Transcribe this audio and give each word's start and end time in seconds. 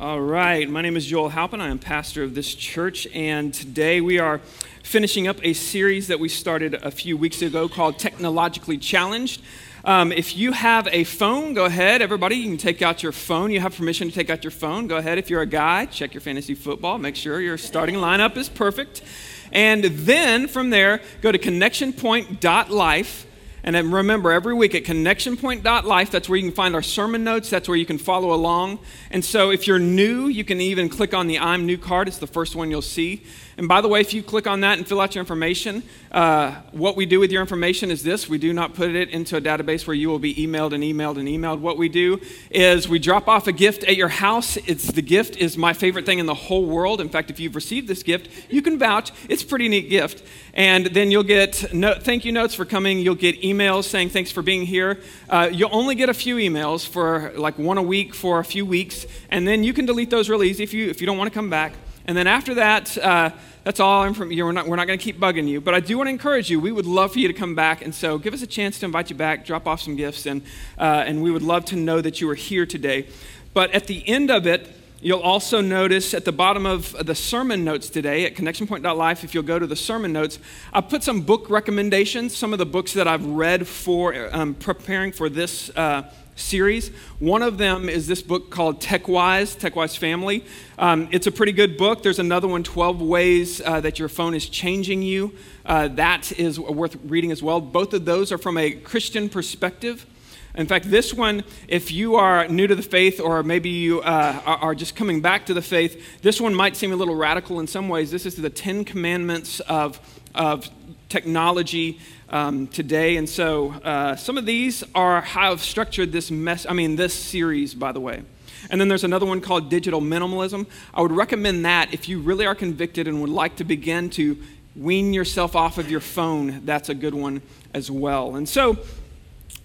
All 0.00 0.20
right, 0.20 0.70
my 0.70 0.80
name 0.80 0.96
is 0.96 1.06
Joel 1.06 1.30
Halpin. 1.30 1.60
I 1.60 1.70
am 1.70 1.80
pastor 1.80 2.22
of 2.22 2.36
this 2.36 2.54
church, 2.54 3.08
and 3.12 3.52
today 3.52 4.00
we 4.00 4.20
are 4.20 4.38
finishing 4.84 5.26
up 5.26 5.44
a 5.44 5.54
series 5.54 6.06
that 6.06 6.20
we 6.20 6.28
started 6.28 6.74
a 6.74 6.92
few 6.92 7.16
weeks 7.16 7.42
ago 7.42 7.68
called 7.68 7.98
Technologically 7.98 8.78
Challenged. 8.78 9.42
Um, 9.84 10.12
if 10.12 10.36
you 10.36 10.52
have 10.52 10.86
a 10.92 11.02
phone, 11.02 11.52
go 11.52 11.64
ahead, 11.64 12.00
everybody. 12.00 12.36
You 12.36 12.48
can 12.48 12.58
take 12.58 12.80
out 12.80 13.02
your 13.02 13.10
phone. 13.10 13.50
You 13.50 13.58
have 13.58 13.76
permission 13.76 14.06
to 14.08 14.14
take 14.14 14.30
out 14.30 14.44
your 14.44 14.52
phone. 14.52 14.86
Go 14.86 14.98
ahead. 14.98 15.18
If 15.18 15.30
you're 15.30 15.42
a 15.42 15.46
guy, 15.46 15.86
check 15.86 16.14
your 16.14 16.20
fantasy 16.20 16.54
football. 16.54 16.98
Make 16.98 17.16
sure 17.16 17.40
your 17.40 17.58
starting 17.58 17.96
lineup 17.96 18.36
is 18.36 18.48
perfect. 18.48 19.02
And 19.50 19.82
then 19.82 20.46
from 20.46 20.70
there, 20.70 21.00
go 21.22 21.32
to 21.32 21.38
connectionpoint.life 21.38 23.26
and 23.62 23.74
then 23.74 23.90
remember, 23.90 24.30
every 24.30 24.54
week 24.54 24.74
at 24.74 24.84
connectionpoint.life, 24.84 26.10
that's 26.10 26.28
where 26.28 26.36
you 26.36 26.44
can 26.44 26.54
find 26.54 26.74
our 26.74 26.82
sermon 26.82 27.24
notes. 27.24 27.50
That's 27.50 27.68
where 27.68 27.76
you 27.76 27.86
can 27.86 27.98
follow 27.98 28.32
along. 28.32 28.78
And 29.10 29.24
so 29.24 29.50
if 29.50 29.66
you're 29.66 29.78
new, 29.78 30.28
you 30.28 30.44
can 30.44 30.60
even 30.60 30.88
click 30.88 31.12
on 31.12 31.26
the 31.26 31.38
I'm 31.38 31.66
New 31.66 31.78
card. 31.78 32.08
It's 32.08 32.18
the 32.18 32.26
first 32.26 32.54
one 32.54 32.70
you'll 32.70 32.82
see. 32.82 33.24
And 33.58 33.66
by 33.66 33.80
the 33.80 33.88
way, 33.88 34.00
if 34.00 34.14
you 34.14 34.22
click 34.22 34.46
on 34.46 34.60
that 34.60 34.78
and 34.78 34.86
fill 34.86 35.00
out 35.00 35.16
your 35.16 35.20
information, 35.20 35.82
uh, 36.12 36.52
what 36.70 36.94
we 36.94 37.06
do 37.06 37.18
with 37.18 37.32
your 37.32 37.40
information 37.40 37.90
is 37.90 38.04
this 38.04 38.28
we 38.28 38.38
do 38.38 38.52
not 38.52 38.72
put 38.72 38.94
it 38.94 39.10
into 39.10 39.36
a 39.36 39.40
database 39.40 39.84
where 39.84 39.96
you 39.96 40.08
will 40.08 40.20
be 40.20 40.32
emailed 40.36 40.72
and 40.72 40.84
emailed 40.84 41.18
and 41.18 41.26
emailed. 41.26 41.58
What 41.58 41.76
we 41.76 41.88
do 41.88 42.20
is 42.52 42.88
we 42.88 43.00
drop 43.00 43.26
off 43.26 43.48
a 43.48 43.52
gift 43.52 43.82
at 43.82 43.96
your 43.96 44.08
house. 44.08 44.56
It's 44.58 44.92
the 44.92 45.02
gift 45.02 45.36
is 45.36 45.58
my 45.58 45.72
favorite 45.72 46.06
thing 46.06 46.20
in 46.20 46.26
the 46.26 46.34
whole 46.34 46.66
world. 46.66 47.00
In 47.00 47.08
fact, 47.08 47.30
if 47.30 47.40
you've 47.40 47.56
received 47.56 47.88
this 47.88 48.04
gift, 48.04 48.28
you 48.48 48.62
can 48.62 48.78
vouch. 48.78 49.10
It's 49.28 49.42
a 49.42 49.46
pretty 49.46 49.68
neat 49.68 49.90
gift. 49.90 50.24
And 50.54 50.86
then 50.86 51.10
you'll 51.10 51.24
get 51.24 51.74
no, 51.74 51.94
thank 51.98 52.24
you 52.24 52.30
notes 52.30 52.54
for 52.54 52.64
coming. 52.64 53.00
You'll 53.00 53.16
get 53.16 53.42
emails 53.42 53.84
saying 53.84 54.10
thanks 54.10 54.30
for 54.30 54.40
being 54.40 54.66
here. 54.66 55.00
Uh, 55.28 55.50
you'll 55.52 55.74
only 55.74 55.96
get 55.96 56.08
a 56.08 56.14
few 56.14 56.36
emails 56.36 56.86
for 56.86 57.32
like 57.36 57.58
one 57.58 57.76
a 57.76 57.82
week 57.82 58.14
for 58.14 58.38
a 58.38 58.44
few 58.44 58.64
weeks, 58.64 59.04
and 59.30 59.48
then 59.48 59.64
you 59.64 59.72
can 59.72 59.84
delete 59.84 60.10
those 60.10 60.28
real 60.28 60.44
easy 60.44 60.62
if 60.62 60.72
you 60.72 60.88
if 60.88 61.00
you 61.00 61.08
don't 61.08 61.18
want 61.18 61.28
to 61.28 61.34
come 61.34 61.50
back. 61.50 61.72
And 62.08 62.16
then 62.16 62.26
after 62.26 62.54
that, 62.54 62.96
uh, 62.96 63.30
that's 63.64 63.80
all 63.80 64.02
I'm 64.02 64.14
from 64.14 64.32
you. 64.32 64.46
We're 64.46 64.52
not, 64.52 64.66
we're 64.66 64.76
not 64.76 64.86
going 64.86 64.98
to 64.98 65.04
keep 65.04 65.20
bugging 65.20 65.46
you. 65.46 65.60
But 65.60 65.74
I 65.74 65.80
do 65.80 65.98
want 65.98 66.06
to 66.06 66.10
encourage 66.10 66.48
you. 66.48 66.58
We 66.58 66.72
would 66.72 66.86
love 66.86 67.12
for 67.12 67.18
you 67.18 67.28
to 67.28 67.34
come 67.34 67.54
back. 67.54 67.82
And 67.82 67.94
so 67.94 68.16
give 68.16 68.32
us 68.32 68.40
a 68.40 68.46
chance 68.46 68.78
to 68.78 68.86
invite 68.86 69.10
you 69.10 69.16
back, 69.16 69.44
drop 69.44 69.66
off 69.66 69.82
some 69.82 69.94
gifts, 69.94 70.24
and, 70.24 70.40
uh, 70.78 71.04
and 71.06 71.22
we 71.22 71.30
would 71.30 71.42
love 71.42 71.66
to 71.66 71.76
know 71.76 72.00
that 72.00 72.22
you 72.22 72.30
are 72.30 72.34
here 72.34 72.64
today. 72.64 73.06
But 73.52 73.72
at 73.72 73.86
the 73.86 74.08
end 74.08 74.30
of 74.30 74.46
it, 74.46 74.74
You'll 75.00 75.20
also 75.20 75.60
notice 75.60 76.12
at 76.12 76.24
the 76.24 76.32
bottom 76.32 76.66
of 76.66 77.06
the 77.06 77.14
sermon 77.14 77.62
notes 77.62 77.88
today 77.88 78.26
at 78.26 78.34
connectionpoint.life, 78.34 79.22
if 79.22 79.32
you'll 79.32 79.44
go 79.44 79.56
to 79.56 79.66
the 79.66 79.76
sermon 79.76 80.12
notes, 80.12 80.40
I 80.72 80.80
put 80.80 81.04
some 81.04 81.20
book 81.20 81.48
recommendations, 81.48 82.36
some 82.36 82.52
of 82.52 82.58
the 82.58 82.66
books 82.66 82.94
that 82.94 83.06
I've 83.06 83.24
read 83.24 83.68
for 83.68 84.28
um, 84.34 84.54
preparing 84.54 85.12
for 85.12 85.28
this 85.28 85.70
uh, 85.76 86.02
series. 86.38 86.88
One 87.18 87.42
of 87.42 87.58
them 87.58 87.88
is 87.88 88.06
this 88.06 88.22
book 88.22 88.50
called 88.50 88.80
TechWise, 88.80 89.58
TechWise 89.58 89.96
Family. 89.98 90.44
Um, 90.78 91.08
it's 91.10 91.26
a 91.26 91.32
pretty 91.32 91.52
good 91.52 91.76
book. 91.76 92.02
There's 92.02 92.18
another 92.18 92.48
one, 92.48 92.62
12 92.62 93.02
Ways 93.02 93.60
uh, 93.60 93.80
That 93.80 93.98
Your 93.98 94.08
Phone 94.08 94.34
is 94.34 94.48
Changing 94.48 95.02
You. 95.02 95.34
Uh, 95.66 95.88
that 95.88 96.32
is 96.38 96.58
worth 96.58 96.96
reading 97.04 97.32
as 97.32 97.42
well. 97.42 97.60
Both 97.60 97.92
of 97.92 98.04
those 98.04 98.32
are 98.32 98.38
from 98.38 98.56
a 98.56 98.70
Christian 98.72 99.28
perspective. 99.28 100.06
In 100.54 100.66
fact, 100.66 100.90
this 100.90 101.14
one, 101.14 101.44
if 101.68 101.92
you 101.92 102.16
are 102.16 102.48
new 102.48 102.66
to 102.66 102.74
the 102.74 102.82
faith 102.82 103.20
or 103.20 103.42
maybe 103.42 103.68
you 103.68 104.00
uh, 104.00 104.40
are 104.44 104.74
just 104.74 104.96
coming 104.96 105.20
back 105.20 105.46
to 105.46 105.54
the 105.54 105.62
faith, 105.62 106.20
this 106.22 106.40
one 106.40 106.54
might 106.54 106.76
seem 106.76 106.92
a 106.92 106.96
little 106.96 107.14
radical 107.14 107.60
in 107.60 107.66
some 107.66 107.88
ways. 107.88 108.10
This 108.10 108.26
is 108.26 108.34
the 108.34 108.50
Ten 108.50 108.84
Commandments 108.84 109.60
of, 109.60 110.00
of 110.34 110.68
technology 111.08 112.00
um, 112.30 112.66
today. 112.66 113.16
And 113.16 113.28
so 113.28 113.72
uh, 113.84 114.16
some 114.16 114.38
of 114.38 114.46
these 114.46 114.84
are 114.94 115.20
how 115.20 115.52
I've 115.52 115.62
structured 115.62 116.12
this 116.12 116.30
mess, 116.30 116.66
I 116.68 116.72
mean, 116.72 116.96
this 116.96 117.14
series, 117.14 117.74
by 117.74 117.92
the 117.92 118.00
way. 118.00 118.22
And 118.70 118.80
then 118.80 118.88
there's 118.88 119.04
another 119.04 119.26
one 119.26 119.40
called 119.40 119.70
Digital 119.70 120.00
Minimalism. 120.00 120.66
I 120.92 121.00
would 121.00 121.12
recommend 121.12 121.64
that 121.64 121.94
if 121.94 122.08
you 122.08 122.20
really 122.20 122.46
are 122.46 122.54
convicted 122.54 123.08
and 123.08 123.20
would 123.20 123.30
like 123.30 123.56
to 123.56 123.64
begin 123.64 124.10
to 124.10 124.36
wean 124.76 125.12
yourself 125.12 125.56
off 125.56 125.78
of 125.78 125.90
your 125.90 126.00
phone, 126.00 126.64
that's 126.64 126.88
a 126.88 126.94
good 126.94 127.14
one 127.14 127.42
as 127.72 127.90
well. 127.90 128.36
And 128.36 128.48
so, 128.48 128.78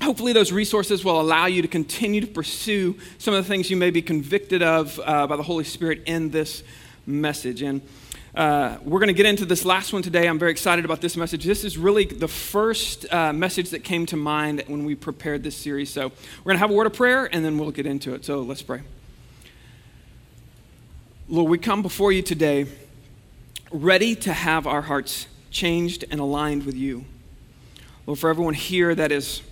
hopefully, 0.01 0.33
those 0.33 0.51
resources 0.51 1.03
will 1.03 1.19
allow 1.19 1.47
you 1.47 1.61
to 1.61 1.67
continue 1.67 2.21
to 2.21 2.27
pursue 2.27 2.97
some 3.17 3.33
of 3.33 3.43
the 3.43 3.47
things 3.47 3.69
you 3.69 3.77
may 3.77 3.89
be 3.89 4.01
convicted 4.01 4.61
of 4.61 4.99
uh, 5.03 5.27
by 5.27 5.35
the 5.35 5.43
Holy 5.43 5.63
Spirit 5.63 6.03
in 6.05 6.29
this 6.29 6.63
message. 7.05 7.61
And 7.61 7.81
uh, 8.35 8.77
we're 8.83 8.99
going 8.99 9.09
to 9.09 9.13
get 9.13 9.27
into 9.27 9.45
this 9.45 9.63
last 9.63 9.93
one 9.93 10.01
today. 10.01 10.27
I'm 10.27 10.39
very 10.39 10.49
excited 10.49 10.85
about 10.85 11.01
this 11.01 11.15
message. 11.15 11.43
This 11.43 11.63
is 11.63 11.77
really 11.77 12.05
the 12.05 12.27
first 12.27 13.11
uh, 13.13 13.31
message 13.31 13.69
that 13.69 13.83
came 13.83 14.07
to 14.07 14.17
mind 14.17 14.63
when 14.65 14.85
we 14.85 14.95
prepared 14.95 15.43
this 15.43 15.55
series. 15.55 15.91
So 15.91 16.07
we're 16.07 16.43
going 16.43 16.55
to 16.55 16.59
have 16.59 16.71
a 16.71 16.73
word 16.73 16.87
of 16.87 16.93
prayer 16.93 17.29
and 17.31 17.45
then 17.45 17.59
we'll 17.59 17.69
get 17.69 17.85
into 17.85 18.15
it. 18.15 18.25
So 18.25 18.41
let's 18.41 18.63
pray. 18.63 18.81
Lord, 21.29 21.49
we 21.49 21.59
come 21.59 21.83
before 21.83 22.11
you 22.11 22.23
today 22.23 22.65
ready 23.71 24.15
to 24.15 24.33
have 24.33 24.65
our 24.65 24.81
hearts 24.81 25.27
changed 25.51 26.03
and 26.09 26.19
aligned 26.19 26.65
with 26.65 26.75
you. 26.75 27.05
Lord, 28.07 28.17
for 28.17 28.31
everyone 28.31 28.55
here 28.55 28.95
that 28.95 29.11
is 29.11 29.43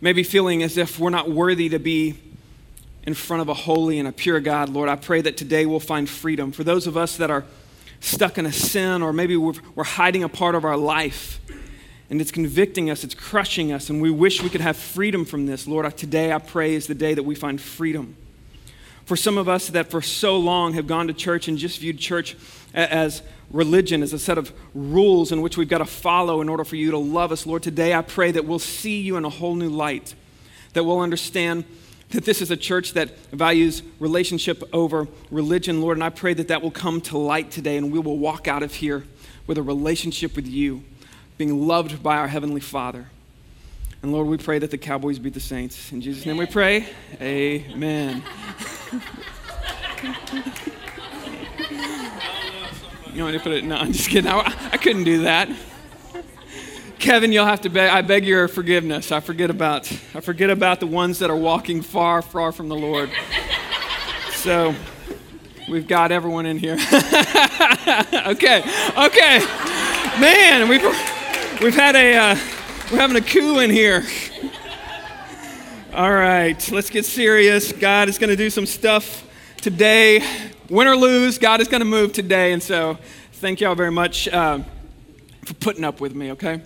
maybe 0.00 0.22
feeling 0.22 0.62
as 0.62 0.78
if 0.78 0.98
we're 0.98 1.10
not 1.10 1.30
worthy 1.30 1.68
to 1.68 1.78
be 1.78 2.16
in 3.08 3.14
front 3.14 3.40
of 3.40 3.48
a 3.48 3.54
holy 3.54 3.98
and 3.98 4.06
a 4.06 4.12
pure 4.12 4.38
God, 4.38 4.68
Lord, 4.68 4.90
I 4.90 4.94
pray 4.94 5.22
that 5.22 5.38
today 5.38 5.64
we'll 5.64 5.80
find 5.80 6.06
freedom. 6.06 6.52
For 6.52 6.62
those 6.62 6.86
of 6.86 6.94
us 6.94 7.16
that 7.16 7.30
are 7.30 7.46
stuck 8.00 8.36
in 8.36 8.44
a 8.44 8.52
sin, 8.52 9.00
or 9.00 9.14
maybe 9.14 9.34
we're, 9.34 9.54
we're 9.74 9.82
hiding 9.82 10.24
a 10.24 10.28
part 10.28 10.54
of 10.54 10.62
our 10.62 10.76
life, 10.76 11.40
and 12.10 12.20
it's 12.20 12.30
convicting 12.30 12.90
us, 12.90 13.04
it's 13.04 13.14
crushing 13.14 13.72
us, 13.72 13.88
and 13.88 14.02
we 14.02 14.10
wish 14.10 14.42
we 14.42 14.50
could 14.50 14.60
have 14.60 14.76
freedom 14.76 15.24
from 15.24 15.46
this, 15.46 15.66
Lord, 15.66 15.96
today 15.96 16.34
I 16.34 16.38
pray 16.38 16.74
is 16.74 16.86
the 16.86 16.94
day 16.94 17.14
that 17.14 17.22
we 17.22 17.34
find 17.34 17.58
freedom. 17.58 18.14
For 19.06 19.16
some 19.16 19.38
of 19.38 19.48
us 19.48 19.68
that 19.68 19.90
for 19.90 20.02
so 20.02 20.36
long 20.36 20.74
have 20.74 20.86
gone 20.86 21.06
to 21.06 21.14
church 21.14 21.48
and 21.48 21.56
just 21.56 21.80
viewed 21.80 21.98
church 21.98 22.36
as 22.74 23.22
religion, 23.50 24.02
as 24.02 24.12
a 24.12 24.18
set 24.18 24.36
of 24.36 24.52
rules 24.74 25.32
in 25.32 25.40
which 25.40 25.56
we've 25.56 25.66
got 25.66 25.78
to 25.78 25.86
follow 25.86 26.42
in 26.42 26.50
order 26.50 26.62
for 26.62 26.76
you 26.76 26.90
to 26.90 26.98
love 26.98 27.32
us, 27.32 27.46
Lord, 27.46 27.62
today 27.62 27.94
I 27.94 28.02
pray 28.02 28.32
that 28.32 28.44
we'll 28.44 28.58
see 28.58 29.00
you 29.00 29.16
in 29.16 29.24
a 29.24 29.30
whole 29.30 29.54
new 29.54 29.70
light, 29.70 30.14
that 30.74 30.84
we'll 30.84 31.00
understand 31.00 31.64
that 32.10 32.24
this 32.24 32.40
is 32.40 32.50
a 32.50 32.56
church 32.56 32.94
that 32.94 33.18
values 33.30 33.82
relationship 34.00 34.62
over 34.72 35.08
religion, 35.30 35.80
Lord. 35.82 35.96
And 35.96 36.04
I 36.04 36.10
pray 36.10 36.34
that 36.34 36.48
that 36.48 36.62
will 36.62 36.70
come 36.70 37.00
to 37.02 37.18
light 37.18 37.50
today 37.50 37.76
and 37.76 37.92
we 37.92 37.98
will 37.98 38.18
walk 38.18 38.48
out 38.48 38.62
of 38.62 38.74
here 38.74 39.04
with 39.46 39.58
a 39.58 39.62
relationship 39.62 40.36
with 40.36 40.46
you, 40.46 40.82
being 41.36 41.66
loved 41.66 42.02
by 42.02 42.16
our 42.16 42.28
Heavenly 42.28 42.60
Father. 42.60 43.06
And 44.02 44.12
Lord, 44.12 44.28
we 44.28 44.38
pray 44.38 44.58
that 44.60 44.70
the 44.70 44.78
Cowboys 44.78 45.18
beat 45.18 45.34
the 45.34 45.40
Saints. 45.40 45.90
In 45.92 46.00
Jesus' 46.00 46.24
name 46.24 46.36
we 46.36 46.46
pray. 46.46 46.86
Amen. 47.20 48.22
you 53.12 53.24
want 53.24 53.34
to 53.34 53.40
put 53.40 53.52
it? 53.52 53.64
No, 53.64 53.76
I'm 53.76 53.92
just 53.92 54.08
kidding. 54.08 54.30
I, 54.30 54.40
I 54.72 54.76
couldn't 54.76 55.04
do 55.04 55.22
that. 55.22 55.48
Kevin, 56.98 57.30
you'll 57.30 57.46
have 57.46 57.60
to 57.60 57.70
beg, 57.70 57.90
I 57.90 58.02
beg 58.02 58.26
your 58.26 58.48
forgiveness. 58.48 59.12
I 59.12 59.20
forget 59.20 59.50
about, 59.50 59.90
I 60.14 60.20
forget 60.20 60.50
about 60.50 60.80
the 60.80 60.86
ones 60.88 61.20
that 61.20 61.30
are 61.30 61.36
walking 61.36 61.80
far, 61.80 62.22
far 62.22 62.50
from 62.50 62.68
the 62.68 62.74
Lord. 62.74 63.08
so 64.32 64.74
we've 65.68 65.86
got 65.86 66.10
everyone 66.10 66.44
in 66.44 66.58
here. 66.58 66.74
okay, 68.26 68.64
okay. 68.96 69.38
Man, 70.20 70.68
we've, 70.68 70.82
we've 71.62 71.74
had 71.74 71.94
a, 71.94 72.16
uh, 72.16 72.36
we're 72.90 72.98
having 72.98 73.16
a 73.16 73.20
coup 73.20 73.60
in 73.60 73.70
here. 73.70 74.04
All 75.94 76.12
right, 76.12 76.70
let's 76.72 76.90
get 76.90 77.04
serious. 77.04 77.70
God 77.70 78.08
is 78.08 78.18
going 78.18 78.30
to 78.30 78.36
do 78.36 78.50
some 78.50 78.66
stuff 78.66 79.24
today. 79.58 80.20
Win 80.68 80.88
or 80.88 80.96
lose, 80.96 81.38
God 81.38 81.60
is 81.60 81.68
going 81.68 81.80
to 81.80 81.86
move 81.86 82.12
today. 82.12 82.52
And 82.52 82.62
so 82.62 82.98
thank 83.34 83.60
y'all 83.60 83.76
very 83.76 83.92
much 83.92 84.26
uh, 84.26 84.58
for 85.44 85.54
putting 85.54 85.84
up 85.84 86.00
with 86.00 86.16
me, 86.16 86.32
okay? 86.32 86.60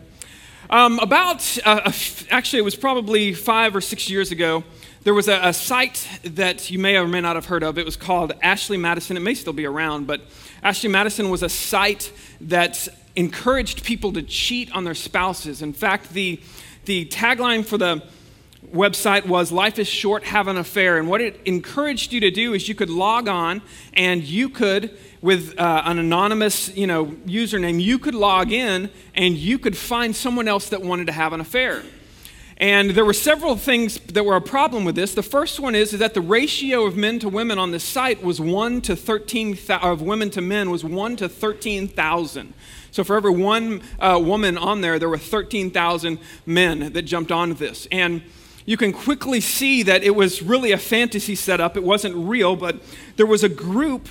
Um, 0.73 0.99
about, 1.01 1.59
uh, 1.67 1.93
actually, 2.31 2.61
it 2.61 2.65
was 2.65 2.77
probably 2.77 3.35
five 3.35 3.77
or 3.77 3.83
six 3.83 4.09
years 4.09 4.33
ago, 4.33 4.65
there 5.03 5.13
was 5.13 5.29
a, 5.29 5.39
a, 5.43 5.53
site 5.53 6.09
that 6.25 6.71
you 6.71 6.79
may 6.79 6.97
or 6.97 7.07
may 7.07 7.21
not 7.21 7.37
have 7.37 7.45
heard 7.45 7.63
of. 7.63 7.77
It 7.77 7.85
was 7.85 7.95
called 7.95 8.33
Ashley 8.41 8.79
Madison. 8.79 9.19
It 9.19 9.21
may 9.21 9.35
still 9.35 9.53
be 9.53 9.67
around, 9.67 10.07
but 10.07 10.23
Ashley 10.63 10.89
Madison 10.89 11.29
was 11.29 11.43
a 11.43 11.51
site 11.51 12.11
that 12.41 12.89
encouraged 13.17 13.85
people 13.85 14.15
to 14.15 14.23
cheat 14.23 14.75
on 14.75 14.85
their 14.85 14.95
spouses. 14.95 15.61
In 15.61 15.75
fact, 15.75 16.15
the, 16.15 16.41
the 16.87 17.05
tagline 17.05 17.67
for 17.67 17.77
the 17.77 18.03
website 18.73 19.27
was 19.27 19.53
Life 19.53 19.79
is 19.79 19.89
Short, 19.89 20.25
Have 20.25 20.49
an 20.49 20.57
Affair. 20.57 20.97
And 20.97 21.07
what 21.07 21.21
it 21.21 21.39
encouraged 21.45 22.15
you 22.15 22.21
to 22.21 22.31
do 22.31 22.55
is 22.55 22.67
you 22.67 22.75
could 22.75 22.89
log 22.89 23.29
on 23.29 23.61
and 23.93 24.23
you 24.23 24.49
could 24.49 24.97
with 25.23 25.59
uh, 25.59 25.83
an 25.87 25.99
anonymous 25.99 26.77
you 26.77 26.87
know, 26.87 27.07
username, 27.07 27.81
you 27.81 27.99
could 27.99 28.15
log 28.15 28.53
in 28.53 28.91
and 29.15 29.37
you 29.37 29.59
could 29.59 29.77
find 29.77 30.15
someone 30.15 30.49
else 30.49 30.69
that 30.69 30.83
wanted 30.83 31.07
to 31.07 31.13
have 31.13 31.33
an 31.33 31.41
affair. 31.41 31.83
And 32.59 32.91
there 32.91 33.05
were 33.05 33.15
several 33.15 33.57
things 33.57 33.99
that 34.01 34.25
were 34.25 34.37
a 34.37 34.41
problem 34.41 34.85
with 34.85 34.95
this. 34.95 35.15
The 35.15 35.23
first 35.23 35.59
one 35.59 35.75
is, 35.75 35.93
is 35.93 36.01
that 36.01 36.15
the 36.15 36.21
ratio 36.21 36.85
of 36.85 36.97
men 36.97 37.19
to 37.21 37.29
women 37.29 37.59
on 37.59 37.71
this 37.71 37.83
site 37.83 38.23
was 38.23 38.41
1 38.41 38.83
to 38.83 38.95
13, 38.95 39.59
of 39.69 40.03
women 40.03 40.31
to 40.31 40.41
men 40.41 40.71
was 40.71 40.85
1 40.85 41.17
to 41.17 41.29
13,000. 41.29 42.55
So 42.91 43.03
for 43.03 43.17
every 43.17 43.33
one 43.33 43.83
uh, 43.99 44.21
woman 44.23 44.59
on 44.59 44.81
there, 44.81 44.99
there 44.99 45.09
were 45.09 45.19
13,000 45.19 46.19
men 46.47 46.93
that 46.93 47.03
jumped 47.03 47.33
onto 47.33 47.55
this. 47.55 47.89
And 47.91 48.23
you 48.65 48.77
can 48.77 48.93
quickly 48.93 49.41
see 49.41 49.83
that 49.85 50.05
it 50.05 50.15
was 50.15 50.43
really 50.43 50.73
a 50.73 50.79
fantasy 50.79 51.35
setup. 51.35 51.77
It 51.77 51.83
wasn't 51.83 52.15
real, 52.15 52.55
but 52.55 52.77
there 53.17 53.27
was 53.27 53.43
a 53.43 53.49
group 53.49 54.09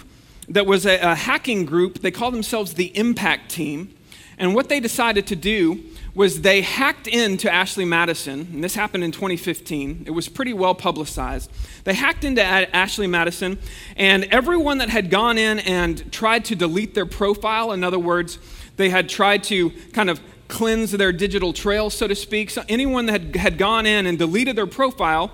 that 0.50 0.66
was 0.66 0.86
a, 0.86 0.98
a 1.00 1.16
hacking 1.16 1.66
group. 1.66 2.00
They 2.00 2.12
called 2.12 2.34
themselves 2.34 2.74
the 2.74 2.96
Impact 2.98 3.50
Team. 3.52 3.96
And 4.38 4.56
what 4.56 4.70
they 4.70 4.80
decided 4.80 5.28
to 5.28 5.36
do 5.36 5.84
was 6.16 6.42
they 6.42 6.62
hacked 6.62 7.08
into 7.08 7.52
Ashley 7.52 7.86
Madison, 7.86 8.50
and 8.52 8.64
this 8.64 8.76
happened 8.76 9.04
in 9.04 9.12
2015. 9.12 10.04
It 10.08 10.12
was 10.12 10.28
pretty 10.28 10.54
well 10.54 10.76
publicized. 10.76 11.52
They 11.84 11.94
hacked 11.94 12.24
into 12.24 12.42
a- 12.42 12.76
Ashley 12.76 13.08
Madison, 13.08 13.60
and 13.96 14.26
everyone 14.26 14.80
that 14.80 14.90
had 14.90 15.10
gone 15.10 15.38
in 15.38 15.60
and 15.60 16.12
tried 16.12 16.44
to 16.46 16.56
delete 16.56 16.96
their 16.96 17.06
profile, 17.06 17.72
in 17.72 17.84
other 17.84 18.00
words, 18.00 18.40
they 18.78 18.90
had 18.90 19.08
tried 19.10 19.44
to 19.46 19.70
kind 19.94 20.10
of 20.10 20.20
cleanse 20.48 20.92
their 20.92 21.14
digital 21.14 21.54
trail, 21.54 21.90
so 21.90 22.08
to 22.08 22.16
speak. 22.16 22.50
So 22.50 22.64
anyone 22.68 23.06
that 23.06 23.22
had, 23.22 23.36
had 23.36 23.58
gone 23.58 23.86
in 23.86 24.06
and 24.06 24.18
deleted 24.18 24.56
their 24.56 24.68
profile 24.68 25.32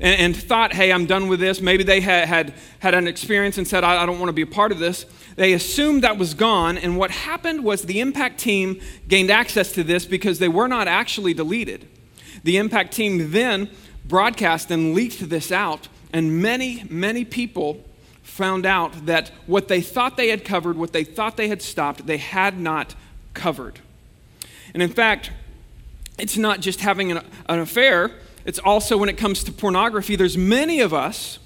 and, 0.00 0.20
and 0.20 0.36
thought, 0.36 0.72
hey, 0.72 0.92
I'm 0.92 1.06
done 1.06 1.28
with 1.28 1.40
this, 1.40 1.60
maybe 1.60 1.84
they 1.84 2.00
had, 2.00 2.28
had, 2.28 2.54
had 2.80 2.94
an 2.94 3.06
experience 3.06 3.58
and 3.58 3.66
said, 3.66 3.84
I, 3.84 4.02
I 4.02 4.06
don't 4.06 4.18
want 4.18 4.28
to 4.28 4.34
be 4.34 4.42
a 4.42 4.46
part 4.46 4.72
of 4.72 4.78
this, 4.78 5.06
they 5.36 5.52
assumed 5.52 6.02
that 6.02 6.18
was 6.18 6.34
gone. 6.34 6.76
And 6.78 6.96
what 6.96 7.10
happened 7.10 7.64
was 7.64 7.82
the 7.82 8.00
impact 8.00 8.38
team 8.38 8.80
gained 9.08 9.30
access 9.30 9.72
to 9.72 9.84
this 9.84 10.04
because 10.04 10.38
they 10.38 10.48
were 10.48 10.68
not 10.68 10.88
actually 10.88 11.34
deleted. 11.34 11.88
The 12.44 12.56
impact 12.56 12.92
team 12.92 13.30
then 13.30 13.70
broadcast 14.04 14.70
and 14.70 14.94
leaked 14.94 15.28
this 15.28 15.52
out, 15.52 15.88
and 16.12 16.42
many, 16.42 16.84
many 16.90 17.24
people 17.24 17.84
found 18.22 18.66
out 18.66 19.06
that 19.06 19.30
what 19.46 19.68
they 19.68 19.80
thought 19.80 20.16
they 20.16 20.28
had 20.28 20.44
covered, 20.44 20.76
what 20.76 20.92
they 20.92 21.04
thought 21.04 21.36
they 21.36 21.48
had 21.48 21.62
stopped, 21.62 22.06
they 22.06 22.16
had 22.16 22.58
not 22.58 22.94
covered. 23.34 23.78
And 24.74 24.82
in 24.82 24.90
fact, 24.90 25.30
it's 26.18 26.36
not 26.36 26.60
just 26.60 26.80
having 26.80 27.12
an, 27.12 27.24
an 27.48 27.58
affair, 27.58 28.10
it's 28.44 28.58
also 28.58 28.96
when 28.96 29.08
it 29.08 29.16
comes 29.16 29.44
to 29.44 29.52
pornography. 29.52 30.16
There's 30.16 30.36
many 30.36 30.80
of 30.80 30.92
us 30.92 31.38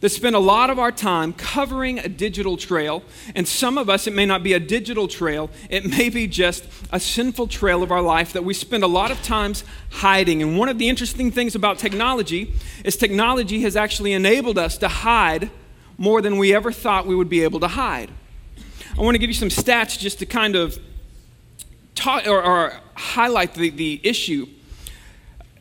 that 0.00 0.10
spend 0.10 0.36
a 0.36 0.40
lot 0.40 0.70
of 0.70 0.78
our 0.78 0.92
time 0.92 1.32
covering 1.32 1.98
a 1.98 2.08
digital 2.08 2.56
trail. 2.56 3.02
And 3.34 3.46
some 3.46 3.78
of 3.78 3.88
us, 3.88 4.06
it 4.06 4.14
may 4.14 4.26
not 4.26 4.42
be 4.42 4.52
a 4.52 4.60
digital 4.60 5.08
trail, 5.08 5.50
it 5.70 5.86
may 5.86 6.08
be 6.08 6.26
just 6.26 6.64
a 6.92 7.00
sinful 7.00 7.48
trail 7.48 7.82
of 7.82 7.90
our 7.90 8.02
life 8.02 8.32
that 8.32 8.44
we 8.44 8.54
spend 8.54 8.84
a 8.84 8.88
lot 8.88 9.10
of 9.10 9.22
times 9.22 9.64
hiding. 9.90 10.42
And 10.42 10.58
one 10.58 10.68
of 10.68 10.78
the 10.78 10.88
interesting 10.88 11.30
things 11.30 11.54
about 11.54 11.78
technology 11.78 12.54
is 12.84 12.96
technology 12.96 13.62
has 13.62 13.76
actually 13.76 14.12
enabled 14.12 14.58
us 14.58 14.78
to 14.78 14.88
hide 14.88 15.50
more 15.98 16.20
than 16.20 16.36
we 16.36 16.54
ever 16.54 16.72
thought 16.72 17.06
we 17.06 17.16
would 17.16 17.30
be 17.30 17.42
able 17.42 17.60
to 17.60 17.68
hide. 17.68 18.10
I 18.98 19.02
want 19.02 19.14
to 19.14 19.18
give 19.18 19.30
you 19.30 19.34
some 19.34 19.48
stats 19.48 19.98
just 19.98 20.18
to 20.20 20.26
kind 20.26 20.56
of 20.56 20.78
talk 21.94 22.26
or, 22.26 22.42
or 22.42 22.80
highlight 22.94 23.54
the, 23.54 23.70
the 23.70 24.00
issue. 24.02 24.46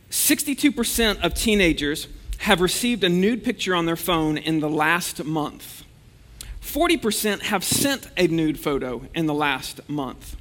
62% 0.09 1.21
of 1.21 1.33
teenagers 1.33 2.07
have 2.39 2.61
received 2.61 3.03
a 3.03 3.09
nude 3.09 3.43
picture 3.43 3.75
on 3.75 3.85
their 3.85 3.95
phone 3.95 4.37
in 4.37 4.59
the 4.59 4.69
last 4.69 5.23
month. 5.23 5.83
40% 6.61 7.41
have 7.43 7.63
sent 7.63 8.09
a 8.17 8.27
nude 8.27 8.59
photo 8.59 9.03
in 9.13 9.25
the 9.25 9.33
last 9.33 9.87
month. 9.87 10.35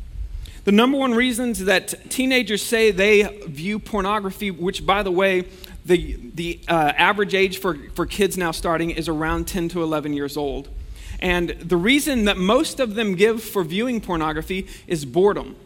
The 0.64 0.72
number 0.72 0.96
one 0.96 1.12
reasons 1.12 1.64
that 1.66 2.10
teenagers 2.10 2.62
say 2.62 2.90
they 2.90 3.22
view 3.46 3.78
pornography, 3.78 4.50
which, 4.50 4.86
by 4.86 5.02
the 5.02 5.10
way, 5.10 5.46
the, 5.84 6.18
the 6.34 6.60
uh, 6.66 6.92
average 6.96 7.34
age 7.34 7.58
for, 7.58 7.76
for 7.94 8.06
kids 8.06 8.38
now 8.38 8.50
starting 8.50 8.90
is 8.90 9.06
around 9.06 9.46
10 9.46 9.68
to 9.70 9.82
11 9.82 10.14
years 10.14 10.36
old. 10.36 10.70
And 11.20 11.50
the 11.50 11.76
reason 11.76 12.24
that 12.24 12.38
most 12.38 12.80
of 12.80 12.94
them 12.94 13.14
give 13.14 13.42
for 13.42 13.62
viewing 13.62 14.00
pornography 14.00 14.66
is 14.86 15.04
boredom. 15.04 15.56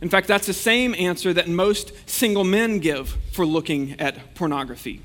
In 0.00 0.08
fact, 0.08 0.28
that's 0.28 0.46
the 0.46 0.52
same 0.52 0.94
answer 0.94 1.32
that 1.32 1.48
most 1.48 1.92
single 2.08 2.44
men 2.44 2.78
give 2.78 3.16
for 3.32 3.44
looking 3.44 3.98
at 4.00 4.34
pornography. 4.34 5.02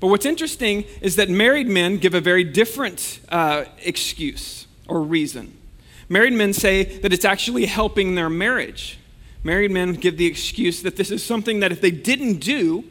But 0.00 0.08
what's 0.08 0.26
interesting 0.26 0.84
is 1.00 1.16
that 1.16 1.30
married 1.30 1.68
men 1.68 1.96
give 1.96 2.14
a 2.14 2.20
very 2.20 2.44
different 2.44 3.20
uh, 3.28 3.64
excuse 3.82 4.66
or 4.88 5.02
reason. 5.02 5.56
Married 6.08 6.34
men 6.34 6.52
say 6.52 6.84
that 7.00 7.12
it's 7.12 7.24
actually 7.24 7.66
helping 7.66 8.14
their 8.14 8.28
marriage. 8.28 8.98
Married 9.42 9.70
men 9.70 9.94
give 9.94 10.16
the 10.16 10.26
excuse 10.26 10.82
that 10.82 10.96
this 10.96 11.10
is 11.10 11.24
something 11.24 11.60
that 11.60 11.72
if 11.72 11.80
they 11.80 11.90
didn't 11.90 12.38
do, 12.38 12.84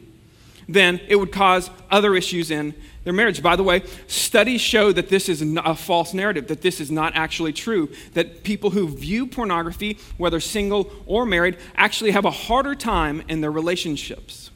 then 0.68 1.00
it 1.08 1.16
would 1.16 1.32
cause 1.32 1.70
other 1.90 2.14
issues 2.14 2.50
in 2.50 2.74
their 3.06 3.12
marriage. 3.12 3.40
By 3.40 3.54
the 3.54 3.62
way, 3.62 3.84
studies 4.08 4.60
show 4.60 4.90
that 4.90 5.08
this 5.08 5.28
is 5.28 5.40
a 5.40 5.76
false 5.76 6.12
narrative, 6.12 6.48
that 6.48 6.60
this 6.60 6.80
is 6.80 6.90
not 6.90 7.14
actually 7.14 7.52
true, 7.52 7.88
that 8.14 8.42
people 8.42 8.70
who 8.70 8.88
view 8.88 9.28
pornography, 9.28 9.98
whether 10.16 10.40
single 10.40 10.90
or 11.06 11.24
married, 11.24 11.56
actually 11.76 12.10
have 12.10 12.24
a 12.24 12.32
harder 12.32 12.74
time 12.74 13.22
in 13.28 13.42
their 13.42 13.52
relationships. 13.52 14.50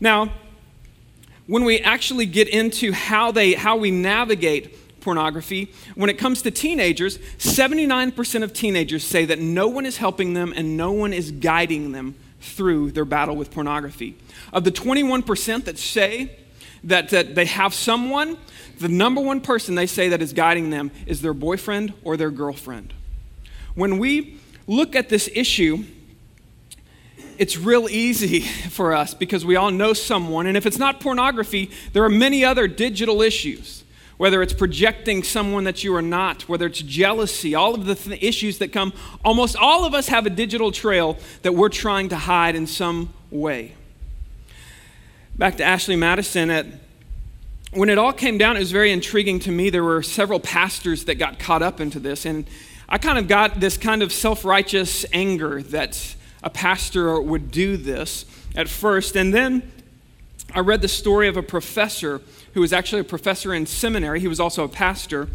Now, 0.00 0.32
when 1.46 1.62
we 1.62 1.78
actually 1.78 2.26
get 2.26 2.48
into 2.48 2.90
how, 2.90 3.30
they, 3.30 3.52
how 3.52 3.76
we 3.76 3.92
navigate 3.92 5.00
pornography, 5.00 5.72
when 5.94 6.10
it 6.10 6.18
comes 6.18 6.42
to 6.42 6.50
teenagers, 6.50 7.18
79% 7.38 8.42
of 8.42 8.52
teenagers 8.52 9.04
say 9.04 9.24
that 9.24 9.38
no 9.38 9.68
one 9.68 9.86
is 9.86 9.98
helping 9.98 10.34
them 10.34 10.52
and 10.56 10.76
no 10.76 10.90
one 10.90 11.12
is 11.12 11.30
guiding 11.30 11.92
them 11.92 12.16
through 12.40 12.90
their 12.90 13.04
battle 13.04 13.36
with 13.36 13.52
pornography. 13.52 14.18
Of 14.52 14.64
the 14.64 14.72
21% 14.72 15.64
that 15.66 15.78
say 15.78 16.38
that, 16.84 17.10
that 17.10 17.34
they 17.34 17.46
have 17.46 17.74
someone, 17.74 18.36
the 18.78 18.88
number 18.88 19.20
one 19.20 19.40
person 19.40 19.74
they 19.74 19.86
say 19.86 20.08
that 20.10 20.22
is 20.22 20.32
guiding 20.32 20.70
them 20.70 20.90
is 21.06 21.20
their 21.22 21.34
boyfriend 21.34 21.92
or 22.04 22.16
their 22.16 22.30
girlfriend. 22.30 22.94
When 23.74 23.98
we 23.98 24.38
look 24.66 24.94
at 24.96 25.08
this 25.08 25.28
issue, 25.34 25.84
it's 27.38 27.56
real 27.56 27.88
easy 27.88 28.40
for 28.70 28.92
us 28.92 29.14
because 29.14 29.44
we 29.44 29.56
all 29.56 29.70
know 29.70 29.92
someone. 29.92 30.46
And 30.46 30.56
if 30.56 30.66
it's 30.66 30.78
not 30.78 31.00
pornography, 31.00 31.70
there 31.92 32.04
are 32.04 32.10
many 32.10 32.44
other 32.44 32.68
digital 32.68 33.22
issues. 33.22 33.84
Whether 34.16 34.42
it's 34.42 34.52
projecting 34.52 35.22
someone 35.22 35.62
that 35.62 35.84
you 35.84 35.94
are 35.94 36.02
not, 36.02 36.48
whether 36.48 36.66
it's 36.66 36.82
jealousy, 36.82 37.54
all 37.54 37.76
of 37.76 37.86
the 37.86 37.94
th- 37.94 38.20
issues 38.20 38.58
that 38.58 38.72
come, 38.72 38.92
almost 39.24 39.54
all 39.54 39.84
of 39.84 39.94
us 39.94 40.08
have 40.08 40.26
a 40.26 40.30
digital 40.30 40.72
trail 40.72 41.16
that 41.42 41.54
we're 41.54 41.68
trying 41.68 42.08
to 42.08 42.16
hide 42.16 42.56
in 42.56 42.66
some 42.66 43.14
way. 43.30 43.76
Back 45.38 45.58
to 45.58 45.64
Ashley 45.64 45.94
Madison, 45.94 46.50
at, 46.50 46.66
when 47.70 47.90
it 47.90 47.96
all 47.96 48.12
came 48.12 48.38
down, 48.38 48.56
it 48.56 48.58
was 48.58 48.72
very 48.72 48.90
intriguing 48.90 49.38
to 49.38 49.52
me. 49.52 49.70
There 49.70 49.84
were 49.84 50.02
several 50.02 50.40
pastors 50.40 51.04
that 51.04 51.14
got 51.14 51.38
caught 51.38 51.62
up 51.62 51.80
into 51.80 52.00
this, 52.00 52.26
and 52.26 52.44
I 52.88 52.98
kind 52.98 53.18
of 53.18 53.28
got 53.28 53.60
this 53.60 53.76
kind 53.76 54.02
of 54.02 54.12
self 54.12 54.44
righteous 54.44 55.06
anger 55.12 55.62
that 55.62 56.16
a 56.42 56.50
pastor 56.50 57.20
would 57.20 57.52
do 57.52 57.76
this 57.76 58.24
at 58.56 58.68
first. 58.68 59.14
And 59.14 59.32
then 59.32 59.70
I 60.56 60.58
read 60.58 60.82
the 60.82 60.88
story 60.88 61.28
of 61.28 61.36
a 61.36 61.42
professor 61.44 62.20
who 62.54 62.60
was 62.60 62.72
actually 62.72 63.02
a 63.02 63.04
professor 63.04 63.54
in 63.54 63.64
seminary. 63.64 64.18
He 64.18 64.26
was 64.26 64.40
also 64.40 64.64
a 64.64 64.68
pastor. 64.68 65.28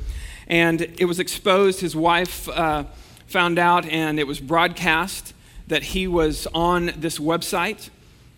And 0.48 0.82
it 0.82 1.06
was 1.06 1.18
exposed, 1.18 1.80
his 1.80 1.96
wife 1.96 2.50
uh, 2.50 2.84
found 3.28 3.58
out, 3.58 3.86
and 3.86 4.20
it 4.20 4.28
was 4.28 4.42
broadcast 4.42 5.34
that 5.68 5.82
he 5.82 6.08
was 6.08 6.46
on 6.54 6.92
this 6.98 7.20
website, 7.20 7.90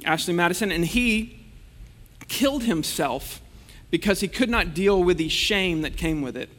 Ashley 0.05 0.35
Madison, 0.35 0.71
and 0.71 0.85
he 0.85 1.41
killed 2.27 2.63
himself 2.63 3.41
because 3.91 4.19
he 4.19 4.27
could 4.27 4.49
not 4.49 4.73
deal 4.73 5.03
with 5.03 5.17
the 5.17 5.29
shame 5.29 5.81
that 5.81 5.95
came 5.97 6.21
with 6.21 6.35
it. 6.35 6.49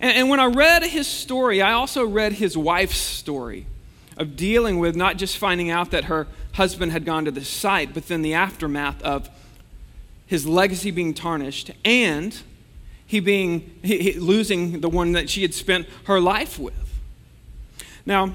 And, 0.00 0.16
and 0.16 0.30
when 0.30 0.40
I 0.40 0.46
read 0.46 0.82
his 0.84 1.06
story, 1.06 1.62
I 1.62 1.72
also 1.72 2.06
read 2.06 2.34
his 2.34 2.56
wife's 2.56 2.98
story 2.98 3.66
of 4.16 4.36
dealing 4.36 4.78
with 4.78 4.96
not 4.96 5.16
just 5.16 5.36
finding 5.36 5.70
out 5.70 5.90
that 5.90 6.04
her 6.04 6.26
husband 6.52 6.92
had 6.92 7.04
gone 7.04 7.24
to 7.26 7.30
the 7.30 7.44
site, 7.44 7.92
but 7.92 8.08
then 8.08 8.22
the 8.22 8.34
aftermath 8.34 9.02
of 9.02 9.28
his 10.26 10.46
legacy 10.46 10.90
being 10.90 11.14
tarnished 11.14 11.70
and 11.84 12.40
he 13.06 13.20
being 13.20 13.78
he, 13.82 13.98
he, 13.98 14.12
losing 14.18 14.80
the 14.80 14.88
one 14.88 15.12
that 15.12 15.30
she 15.30 15.42
had 15.42 15.54
spent 15.54 15.86
her 16.04 16.20
life 16.20 16.58
with. 16.58 16.74
Now, 18.04 18.32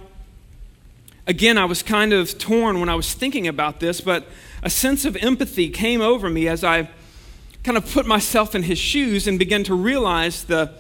again, 1.28 1.58
I 1.58 1.66
was 1.66 1.84
kind 1.84 2.14
of 2.14 2.38
torn 2.38 2.80
when 2.80 2.90
I 2.90 2.96
was 2.96 3.14
thinking 3.14 3.48
about 3.48 3.80
this, 3.80 4.02
but 4.02 4.28
a 4.64 4.70
sense 4.70 5.06
of 5.06 5.16
empathy 5.18 5.70
came 5.70 6.02
over 6.02 6.30
me 6.30 6.48
as 6.48 6.64
I 6.64 6.90
kind 7.64 7.78
of 7.78 7.92
put 7.92 8.06
myself 8.06 8.56
in 8.56 8.64
his 8.64 8.80
shoes 8.80 9.28
and 9.28 9.38
began 9.38 9.64
to 9.66 9.76
realize 9.76 10.46
the 10.46 10.72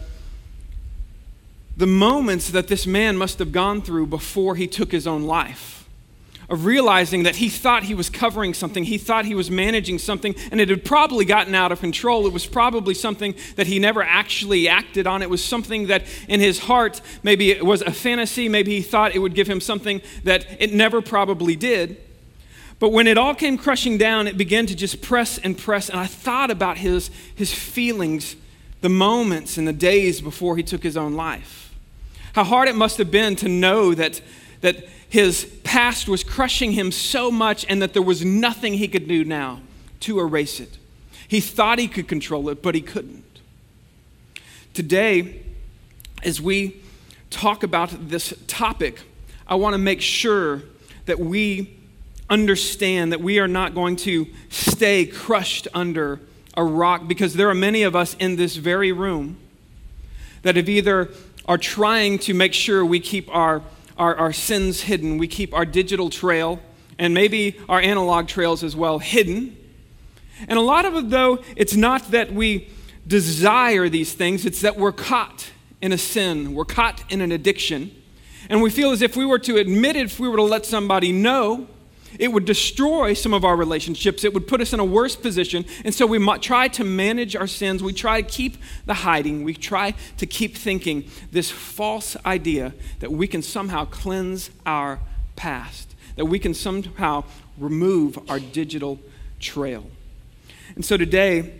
the 1.77 1.87
moments 1.87 2.51
that 2.51 2.67
this 2.67 2.85
man 2.85 3.17
must 3.17 3.39
have 3.39 3.51
gone 3.51 3.81
through 3.81 4.05
before 4.05 4.55
he 4.55 4.67
took 4.67 4.91
his 4.91 5.07
own 5.07 5.23
life. 5.23 5.87
Of 6.49 6.65
realizing 6.65 7.23
that 7.23 7.37
he 7.37 7.47
thought 7.47 7.83
he 7.83 7.95
was 7.95 8.09
covering 8.09 8.53
something, 8.53 8.83
he 8.83 8.97
thought 8.97 9.23
he 9.23 9.33
was 9.33 9.49
managing 9.49 9.97
something, 9.97 10.35
and 10.51 10.59
it 10.59 10.67
had 10.67 10.83
probably 10.83 11.23
gotten 11.23 11.55
out 11.55 11.71
of 11.71 11.79
control. 11.79 12.27
It 12.27 12.33
was 12.33 12.45
probably 12.45 12.93
something 12.93 13.35
that 13.55 13.67
he 13.67 13.79
never 13.79 14.03
actually 14.03 14.67
acted 14.67 15.07
on. 15.07 15.21
It 15.21 15.29
was 15.29 15.41
something 15.41 15.87
that 15.87 16.03
in 16.27 16.41
his 16.41 16.59
heart, 16.59 16.99
maybe 17.23 17.51
it 17.51 17.65
was 17.65 17.81
a 17.81 17.91
fantasy, 17.91 18.49
maybe 18.49 18.75
he 18.75 18.81
thought 18.81 19.15
it 19.15 19.19
would 19.19 19.33
give 19.33 19.47
him 19.47 19.61
something 19.61 20.01
that 20.25 20.45
it 20.59 20.73
never 20.73 21.01
probably 21.01 21.55
did. 21.55 21.97
But 22.81 22.93
when 22.93 23.05
it 23.05 23.15
all 23.15 23.35
came 23.35 23.59
crushing 23.59 23.99
down, 23.99 24.25
it 24.25 24.39
began 24.39 24.65
to 24.65 24.75
just 24.75 25.03
press 25.03 25.37
and 25.37 25.55
press, 25.55 25.87
and 25.87 25.99
I 25.99 26.07
thought 26.07 26.49
about 26.49 26.79
his, 26.79 27.11
his 27.35 27.53
feelings, 27.53 28.35
the 28.81 28.89
moments 28.89 29.59
and 29.59 29.67
the 29.67 29.73
days 29.73 30.19
before 30.19 30.57
he 30.57 30.63
took 30.63 30.81
his 30.81 30.97
own 30.97 31.13
life. 31.13 31.75
How 32.33 32.43
hard 32.43 32.67
it 32.67 32.75
must 32.75 32.97
have 32.97 33.11
been 33.11 33.35
to 33.35 33.47
know 33.47 33.93
that, 33.93 34.19
that 34.61 34.77
his 35.07 35.45
past 35.63 36.07
was 36.07 36.23
crushing 36.23 36.71
him 36.71 36.91
so 36.91 37.29
much 37.29 37.67
and 37.69 37.83
that 37.83 37.93
there 37.93 38.01
was 38.01 38.25
nothing 38.25 38.73
he 38.73 38.87
could 38.87 39.07
do 39.07 39.23
now 39.23 39.61
to 39.99 40.19
erase 40.19 40.59
it. 40.59 40.79
He 41.27 41.39
thought 41.39 41.77
he 41.77 41.87
could 41.87 42.07
control 42.07 42.49
it, 42.49 42.63
but 42.63 42.73
he 42.73 42.81
couldn't. 42.81 43.23
Today, 44.73 45.43
as 46.23 46.41
we 46.41 46.81
talk 47.29 47.61
about 47.61 48.09
this 48.09 48.33
topic, 48.47 49.01
I 49.45 49.53
want 49.53 49.75
to 49.75 49.77
make 49.77 50.01
sure 50.01 50.63
that 51.05 51.19
we 51.19 51.77
understand 52.31 53.11
that 53.11 53.21
we 53.21 53.39
are 53.39 53.47
not 53.47 53.75
going 53.75 53.97
to 53.97 54.25
stay 54.49 55.05
crushed 55.05 55.67
under 55.73 56.19
a 56.55 56.63
rock 56.63 57.07
because 57.07 57.33
there 57.33 57.49
are 57.49 57.53
many 57.53 57.83
of 57.83 57.95
us 57.95 58.15
in 58.15 58.37
this 58.37 58.55
very 58.55 58.91
room 58.91 59.37
that 60.41 60.55
have 60.55 60.69
either 60.69 61.09
are 61.45 61.57
trying 61.57 62.17
to 62.17 62.33
make 62.33 62.53
sure 62.53 62.85
we 62.85 62.99
keep 62.99 63.33
our, 63.35 63.61
our, 63.97 64.15
our 64.15 64.33
sins 64.33 64.81
hidden, 64.81 65.17
we 65.17 65.27
keep 65.27 65.53
our 65.53 65.65
digital 65.65 66.09
trail, 66.09 66.59
and 66.97 67.13
maybe 67.13 67.59
our 67.67 67.81
analog 67.81 68.27
trails 68.27 68.63
as 68.63 68.75
well 68.75 68.99
hidden. 68.99 69.57
And 70.47 70.57
a 70.57 70.61
lot 70.61 70.85
of 70.85 70.95
it, 70.95 71.09
though, 71.09 71.39
it's 71.55 71.75
not 71.75 72.11
that 72.11 72.31
we 72.31 72.69
desire 73.05 73.89
these 73.89 74.13
things, 74.13 74.45
it's 74.45 74.61
that 74.61 74.77
we're 74.77 74.91
caught 74.91 75.51
in 75.81 75.91
a 75.91 75.97
sin, 75.97 76.53
we're 76.53 76.65
caught 76.65 77.03
in 77.11 77.19
an 77.21 77.31
addiction. 77.31 77.91
And 78.49 78.61
we 78.61 78.69
feel 78.69 78.91
as 78.91 79.01
if 79.01 79.17
we 79.17 79.25
were 79.25 79.39
to 79.39 79.57
admit 79.57 79.95
it, 79.95 80.05
if 80.05 80.19
we 80.19 80.29
were 80.29 80.37
to 80.37 80.43
let 80.43 80.65
somebody 80.65 81.11
know, 81.11 81.67
it 82.19 82.29
would 82.29 82.45
destroy 82.45 83.13
some 83.13 83.33
of 83.33 83.43
our 83.43 83.55
relationships. 83.55 84.23
It 84.23 84.33
would 84.33 84.47
put 84.47 84.61
us 84.61 84.73
in 84.73 84.79
a 84.79 84.85
worse 84.85 85.15
position. 85.15 85.65
And 85.85 85.93
so 85.93 86.05
we 86.05 86.19
try 86.39 86.67
to 86.69 86.83
manage 86.83 87.35
our 87.35 87.47
sins. 87.47 87.81
We 87.81 87.93
try 87.93 88.21
to 88.21 88.27
keep 88.27 88.57
the 88.85 88.93
hiding. 88.93 89.43
We 89.43 89.53
try 89.53 89.95
to 90.17 90.25
keep 90.25 90.57
thinking 90.57 91.05
this 91.31 91.49
false 91.49 92.17
idea 92.25 92.73
that 92.99 93.11
we 93.11 93.27
can 93.27 93.41
somehow 93.41 93.85
cleanse 93.85 94.49
our 94.65 94.99
past, 95.35 95.95
that 96.15 96.25
we 96.25 96.39
can 96.39 96.53
somehow 96.53 97.23
remove 97.57 98.19
our 98.29 98.39
digital 98.39 98.99
trail. 99.39 99.85
And 100.75 100.85
so 100.85 100.97
today, 100.97 101.53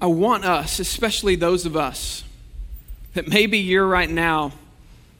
I 0.00 0.06
want 0.06 0.44
us, 0.44 0.78
especially 0.78 1.36
those 1.36 1.66
of 1.66 1.76
us 1.76 2.24
that 3.14 3.26
maybe 3.26 3.58
you're 3.58 3.86
right 3.86 4.08
now, 4.10 4.52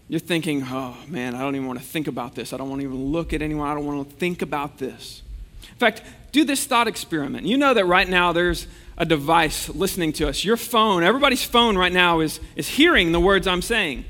you're 0.09 0.21
thinking, 0.21 0.63
oh 0.67 0.97
man, 1.07 1.35
I 1.35 1.41
don't 1.41 1.55
even 1.55 1.67
want 1.67 1.79
to 1.79 1.85
think 1.85 2.09
about 2.09 2.35
this. 2.35 2.53
I 2.53 2.57
don't 2.57 2.69
want 2.69 2.81
to 2.81 2.87
even 2.87 3.13
look 3.13 3.33
at 3.33 3.43
anyone. 3.43 3.69
I 3.69 3.75
don't 3.75 3.87
want 3.87 4.09
to 4.09 4.17
think 4.17 4.43
about 4.43 4.79
this. 4.79 5.23
In 5.63 5.77
fact, 5.77 6.03
do 6.33 6.45
this 6.45 6.65
thought 6.65 6.89
experiment. 6.89 7.47
You 7.47 7.57
know 7.57 7.75
that 7.75 7.85
right 7.85 8.09
now 8.09 8.33
there's 8.33 8.67
a 8.97 9.05
device 9.05 9.69
listening 9.69 10.13
to 10.15 10.29
us. 10.29 10.45
Your 10.45 10.57
phone, 10.57 11.03
everybody's 11.03 11.45
phone 11.45 11.77
right 11.77 11.93
now 11.93 12.21
is, 12.21 12.41
is 12.57 12.69
hearing 12.69 13.13
the 13.13 13.21
words 13.21 13.47
I'm 13.47 13.63
saying. 13.63 14.05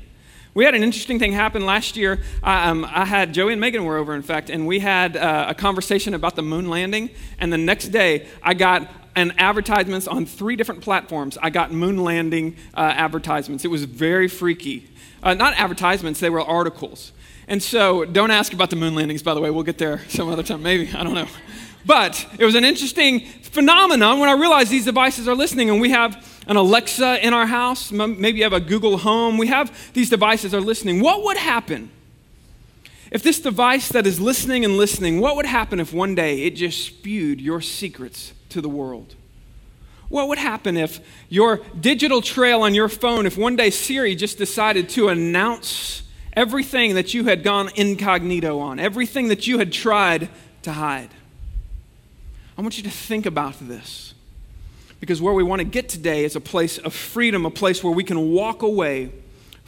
We 0.55 0.65
had 0.65 0.73
an 0.73 0.83
interesting 0.83 1.19
thing 1.19 1.33
happen 1.33 1.65
last 1.65 1.95
year. 1.95 2.21
I, 2.41 2.69
um, 2.69 2.83
I 2.85 3.05
had 3.05 3.33
Joey 3.33 3.53
and 3.53 3.61
Megan 3.61 3.85
were 3.85 3.97
over, 3.97 4.15
in 4.15 4.23
fact, 4.23 4.49
and 4.49 4.65
we 4.65 4.79
had 4.79 5.15
uh, 5.15 5.45
a 5.49 5.53
conversation 5.53 6.13
about 6.13 6.35
the 6.35 6.41
moon 6.41 6.69
landing. 6.69 7.11
And 7.37 7.53
the 7.53 7.57
next 7.57 7.89
day, 7.89 8.27
I 8.41 8.55
got 8.55 8.89
and 9.19 9.33
advertisements 9.37 10.07
on 10.07 10.25
three 10.25 10.55
different 10.55 10.81
platforms. 10.81 11.37
I 11.41 11.49
got 11.49 11.73
moon 11.73 12.05
landing 12.05 12.55
uh, 12.73 12.93
advertisements. 12.95 13.65
It 13.65 13.67
was 13.67 13.83
very 13.83 14.29
freaky. 14.29 14.89
Uh, 15.21 15.33
not 15.33 15.53
advertisements, 15.55 16.21
they 16.21 16.29
were 16.29 16.41
articles. 16.41 17.11
And 17.45 17.61
so 17.61 18.05
don't 18.05 18.31
ask 18.31 18.53
about 18.53 18.69
the 18.69 18.77
moon 18.77 18.95
landings, 18.95 19.21
by 19.21 19.33
the 19.33 19.41
way. 19.41 19.49
We'll 19.49 19.63
get 19.63 19.77
there 19.77 19.99
some 20.07 20.29
other 20.29 20.43
time, 20.43 20.63
maybe. 20.63 20.89
I 20.93 21.03
don't 21.03 21.15
know. 21.15 21.27
But 21.85 22.25
it 22.37 22.45
was 22.45 22.55
an 22.55 22.63
interesting 22.63 23.19
phenomenon 23.41 24.19
when 24.19 24.29
I 24.29 24.33
realized 24.33 24.71
these 24.71 24.85
devices 24.85 25.27
are 25.27 25.35
listening 25.35 25.69
and 25.69 25.81
we 25.81 25.89
have 25.89 26.25
an 26.47 26.55
Alexa 26.55 27.25
in 27.25 27.33
our 27.33 27.45
house. 27.45 27.91
Maybe 27.91 28.37
you 28.37 28.43
have 28.45 28.53
a 28.53 28.61
Google 28.61 28.99
Home. 28.99 29.37
We 29.37 29.47
have 29.47 29.91
these 29.93 30.09
devices 30.09 30.53
are 30.53 30.61
listening. 30.61 31.01
What 31.01 31.23
would 31.25 31.37
happen 31.37 31.91
if 33.11 33.23
this 33.23 33.39
device 33.39 33.89
that 33.89 34.05
is 34.05 34.19
listening 34.19 34.63
and 34.63 34.77
listening, 34.77 35.19
what 35.19 35.35
would 35.35 35.45
happen 35.45 35.79
if 35.79 35.93
one 35.93 36.15
day 36.15 36.43
it 36.43 36.51
just 36.51 36.85
spewed 36.85 37.41
your 37.41 37.61
secrets 37.61 38.33
to 38.49 38.61
the 38.61 38.69
world? 38.69 39.15
What 40.09 40.27
would 40.27 40.37
happen 40.37 40.75
if 40.77 40.99
your 41.29 41.61
digital 41.79 42.21
trail 42.21 42.61
on 42.61 42.73
your 42.73 42.89
phone, 42.89 43.25
if 43.25 43.37
one 43.37 43.55
day 43.55 43.69
Siri 43.69 44.15
just 44.15 44.37
decided 44.37 44.89
to 44.89 45.09
announce 45.09 46.03
everything 46.33 46.95
that 46.95 47.13
you 47.13 47.25
had 47.25 47.43
gone 47.43 47.69
incognito 47.75 48.59
on, 48.59 48.79
everything 48.79 49.27
that 49.27 49.47
you 49.47 49.59
had 49.59 49.71
tried 49.71 50.29
to 50.63 50.73
hide? 50.73 51.09
I 52.57 52.61
want 52.61 52.77
you 52.77 52.83
to 52.83 52.89
think 52.89 53.25
about 53.25 53.55
this. 53.59 54.13
Because 54.99 55.21
where 55.21 55.33
we 55.33 55.43
want 55.43 55.61
to 55.61 55.65
get 55.65 55.87
today 55.87 56.25
is 56.25 56.35
a 56.35 56.41
place 56.41 56.77
of 56.77 56.93
freedom, 56.93 57.45
a 57.45 57.51
place 57.51 57.83
where 57.83 57.93
we 57.93 58.03
can 58.03 58.31
walk 58.31 58.63
away 58.63 59.11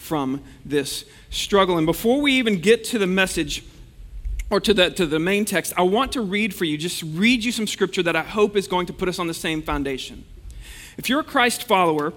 from 0.01 0.41
this 0.65 1.05
struggle. 1.29 1.77
And 1.77 1.85
before 1.85 2.19
we 2.21 2.33
even 2.33 2.59
get 2.59 2.83
to 2.85 2.97
the 2.97 3.07
message, 3.07 3.63
or 4.49 4.59
to 4.59 4.73
the, 4.73 4.89
to 4.91 5.05
the 5.05 5.19
main 5.19 5.45
text, 5.45 5.73
I 5.77 5.83
want 5.83 6.11
to 6.11 6.21
read 6.21 6.53
for 6.53 6.65
you, 6.65 6.77
just 6.77 7.03
read 7.03 7.43
you 7.43 7.53
some 7.53 7.67
scripture 7.67 8.03
that 8.03 8.15
I 8.17 8.23
hope 8.23 8.57
is 8.57 8.67
going 8.67 8.87
to 8.87 8.93
put 8.93 9.07
us 9.07 9.17
on 9.17 9.27
the 9.27 9.33
same 9.33 9.61
foundation. 9.61 10.25
If 10.97 11.07
you're 11.07 11.21
a 11.21 11.23
Christ 11.23 11.63
follower, 11.63 12.13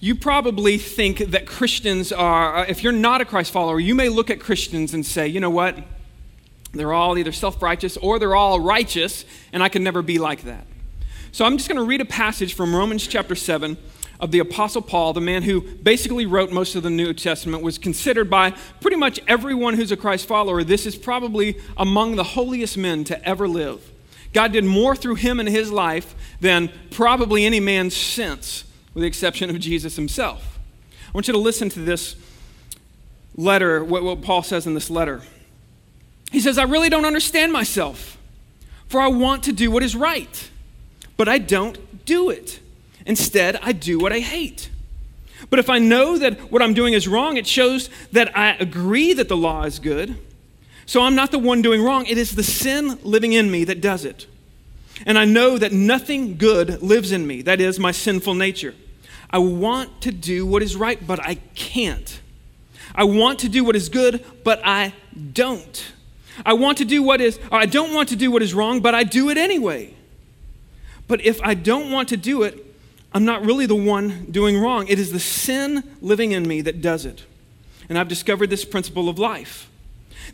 you 0.00 0.16
probably 0.16 0.76
think 0.78 1.18
that 1.18 1.46
Christians 1.46 2.10
are, 2.10 2.56
uh, 2.56 2.64
if 2.68 2.82
you're 2.82 2.92
not 2.92 3.20
a 3.20 3.24
Christ 3.24 3.52
follower, 3.52 3.78
you 3.78 3.94
may 3.94 4.08
look 4.08 4.28
at 4.30 4.40
Christians 4.40 4.92
and 4.92 5.06
say, 5.06 5.28
you 5.28 5.38
know 5.38 5.50
what? 5.50 5.78
They're 6.72 6.92
all 6.92 7.16
either 7.16 7.30
self 7.30 7.62
righteous 7.62 7.96
or 7.96 8.18
they're 8.18 8.34
all 8.34 8.58
righteous, 8.58 9.24
and 9.52 9.62
I 9.62 9.68
can 9.68 9.84
never 9.84 10.02
be 10.02 10.18
like 10.18 10.42
that. 10.42 10.66
So 11.30 11.44
I'm 11.44 11.56
just 11.56 11.68
going 11.68 11.78
to 11.78 11.84
read 11.84 12.00
a 12.00 12.06
passage 12.06 12.54
from 12.54 12.74
Romans 12.74 13.06
chapter 13.06 13.36
7 13.36 13.76
of 14.22 14.30
the 14.30 14.38
Apostle 14.38 14.80
Paul, 14.80 15.12
the 15.12 15.20
man 15.20 15.42
who 15.42 15.60
basically 15.60 16.26
wrote 16.26 16.52
most 16.52 16.76
of 16.76 16.84
the 16.84 16.90
New 16.90 17.12
Testament, 17.12 17.60
was 17.60 17.76
considered 17.76 18.30
by 18.30 18.52
pretty 18.80 18.96
much 18.96 19.18
everyone 19.26 19.74
who's 19.74 19.90
a 19.90 19.96
Christ 19.96 20.28
follower. 20.28 20.62
This 20.62 20.86
is 20.86 20.94
probably 20.94 21.58
among 21.76 22.14
the 22.14 22.22
holiest 22.22 22.78
men 22.78 23.02
to 23.04 23.28
ever 23.28 23.48
live. 23.48 23.90
God 24.32 24.52
did 24.52 24.64
more 24.64 24.94
through 24.94 25.16
him 25.16 25.40
in 25.40 25.48
his 25.48 25.72
life 25.72 26.14
than 26.40 26.70
probably 26.92 27.44
any 27.44 27.58
man 27.58 27.90
since, 27.90 28.64
with 28.94 29.02
the 29.02 29.08
exception 29.08 29.50
of 29.50 29.58
Jesus 29.58 29.96
himself. 29.96 30.60
I 31.08 31.10
want 31.12 31.26
you 31.26 31.32
to 31.32 31.40
listen 31.40 31.68
to 31.70 31.80
this 31.80 32.14
letter, 33.34 33.84
what, 33.84 34.04
what 34.04 34.22
Paul 34.22 34.44
says 34.44 34.68
in 34.68 34.74
this 34.74 34.88
letter. 34.88 35.22
He 36.30 36.40
says, 36.40 36.58
I 36.58 36.62
really 36.62 36.88
don't 36.88 37.04
understand 37.04 37.52
myself, 37.52 38.16
for 38.86 39.00
I 39.00 39.08
want 39.08 39.42
to 39.44 39.52
do 39.52 39.72
what 39.72 39.82
is 39.82 39.96
right, 39.96 40.48
but 41.16 41.28
I 41.28 41.38
don't 41.38 42.06
do 42.06 42.30
it. 42.30 42.60
Instead, 43.06 43.56
I 43.62 43.72
do 43.72 43.98
what 43.98 44.12
I 44.12 44.20
hate. 44.20 44.70
But 45.50 45.58
if 45.58 45.68
I 45.68 45.78
know 45.78 46.18
that 46.18 46.52
what 46.52 46.62
I'm 46.62 46.74
doing 46.74 46.94
is 46.94 47.08
wrong, 47.08 47.36
it 47.36 47.46
shows 47.46 47.90
that 48.12 48.36
I 48.36 48.54
agree 48.54 49.12
that 49.12 49.28
the 49.28 49.36
law 49.36 49.64
is 49.64 49.78
good. 49.78 50.16
So 50.86 51.02
I'm 51.02 51.14
not 51.14 51.30
the 51.30 51.38
one 51.38 51.62
doing 51.62 51.82
wrong. 51.82 52.06
It 52.06 52.18
is 52.18 52.34
the 52.34 52.42
sin 52.42 52.98
living 53.02 53.32
in 53.32 53.50
me 53.50 53.64
that 53.64 53.80
does 53.80 54.04
it. 54.04 54.26
And 55.06 55.18
I 55.18 55.24
know 55.24 55.58
that 55.58 55.72
nothing 55.72 56.36
good 56.36 56.82
lives 56.82 57.12
in 57.12 57.26
me, 57.26 57.42
that 57.42 57.60
is, 57.60 57.78
my 57.78 57.92
sinful 57.92 58.34
nature. 58.34 58.74
I 59.30 59.38
want 59.38 60.02
to 60.02 60.12
do 60.12 60.44
what 60.46 60.62
is 60.62 60.76
right, 60.76 61.04
but 61.04 61.18
I 61.20 61.36
can't. 61.54 62.20
I 62.94 63.04
want 63.04 63.38
to 63.40 63.48
do 63.48 63.64
what 63.64 63.74
is 63.74 63.88
good, 63.88 64.24
but 64.44 64.60
I 64.64 64.92
don't. 65.32 65.92
I 66.44 66.52
want 66.52 66.78
to 66.78 66.84
do 66.84 67.02
what 67.02 67.20
is, 67.20 67.38
I 67.50 67.66
don't 67.66 67.94
want 67.94 68.10
to 68.10 68.16
do 68.16 68.30
what 68.30 68.42
is 68.42 68.54
wrong, 68.54 68.80
but 68.80 68.94
I 68.94 69.04
do 69.04 69.30
it 69.30 69.38
anyway. 69.38 69.94
But 71.08 71.24
if 71.24 71.42
I 71.42 71.54
don't 71.54 71.90
want 71.90 72.10
to 72.10 72.16
do 72.16 72.42
it, 72.42 72.71
I'm 73.14 73.24
not 73.24 73.44
really 73.44 73.66
the 73.66 73.74
one 73.74 74.26
doing 74.30 74.58
wrong. 74.58 74.86
It 74.88 74.98
is 74.98 75.12
the 75.12 75.20
sin 75.20 75.82
living 76.00 76.32
in 76.32 76.48
me 76.48 76.62
that 76.62 76.80
does 76.80 77.04
it. 77.04 77.24
And 77.88 77.98
I've 77.98 78.08
discovered 78.08 78.48
this 78.48 78.64
principle 78.64 79.08
of 79.08 79.18
life 79.18 79.68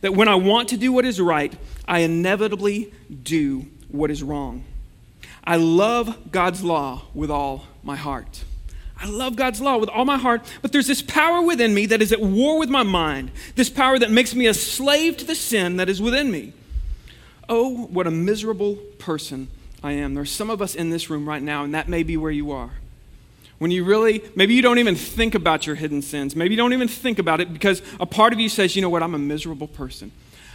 that 0.01 0.15
when 0.15 0.29
I 0.29 0.37
want 0.37 0.69
to 0.69 0.77
do 0.77 0.93
what 0.93 1.05
is 1.05 1.21
right, 1.21 1.53
I 1.87 2.01
inevitably 2.01 2.93
do 3.23 3.67
what 3.89 4.11
is 4.11 4.23
wrong. 4.23 4.65
I 5.43 5.57
love 5.57 6.31
God's 6.31 6.63
law 6.63 7.03
with 7.15 7.31
all 7.31 7.67
my 7.83 7.97
heart. 7.97 8.45
I 9.01 9.07
love 9.07 9.37
God's 9.37 9.61
law 9.61 9.79
with 9.79 9.89
all 9.89 10.05
my 10.05 10.19
heart, 10.19 10.43
but 10.61 10.73
there's 10.73 10.89
this 10.89 11.03
power 11.03 11.41
within 11.41 11.73
me 11.73 11.87
that 11.87 12.03
is 12.03 12.13
at 12.13 12.21
war 12.21 12.59
with 12.59 12.69
my 12.69 12.83
mind, 12.83 13.31
this 13.55 13.71
power 13.71 13.99
that 13.99 14.11
makes 14.11 14.35
me 14.35 14.47
a 14.47 14.55
slave 14.55 15.17
to 15.19 15.25
the 15.25 15.37
sin 15.37 15.77
that 15.77 15.89
is 15.89 16.03
within 16.03 16.31
me. 16.31 16.53
Oh, 17.49 17.87
what 17.87 18.07
a 18.07 18.11
miserable 18.11 18.77
person 18.99 19.49
I 19.83 19.93
am. 19.93 20.15
There's 20.15 20.33
some 20.33 20.51
of 20.51 20.61
us 20.61 20.75
in 20.75 20.91
this 20.91 21.09
room 21.09 21.29
right 21.29 21.43
now, 21.43 21.65
and 21.65 21.75
that 21.75 21.89
may 21.89 22.03
be 22.03 22.17
where 22.17 22.31
you 22.31 22.51
are. 22.51 22.71
When 23.59 23.71
you 23.71 23.85
really, 23.85 24.23
maybe 24.37 24.55
you 24.55 24.63
don't 24.63 24.79
even 24.79 24.95
think 24.95 25.35
about 25.35 25.67
your 25.67 25.77
hidden 25.77 26.03
sins. 26.03 26.37
Maybe 26.37 26.55
you 26.55 26.57
don't 26.57 26.73
even 26.73 26.89
think 26.89 27.19
about 27.19 27.41
it 27.41 27.53
because 27.53 27.83
a 27.99 28.07
part 28.07 28.33
of 28.33 28.39
you 28.39 28.49
says, 28.49 28.77
you 28.77 28.83
know 28.83 28.89
what, 28.89 29.03
I'm 29.03 29.15
a 29.15 29.19
miserable 29.19 29.67
person. 29.67 30.13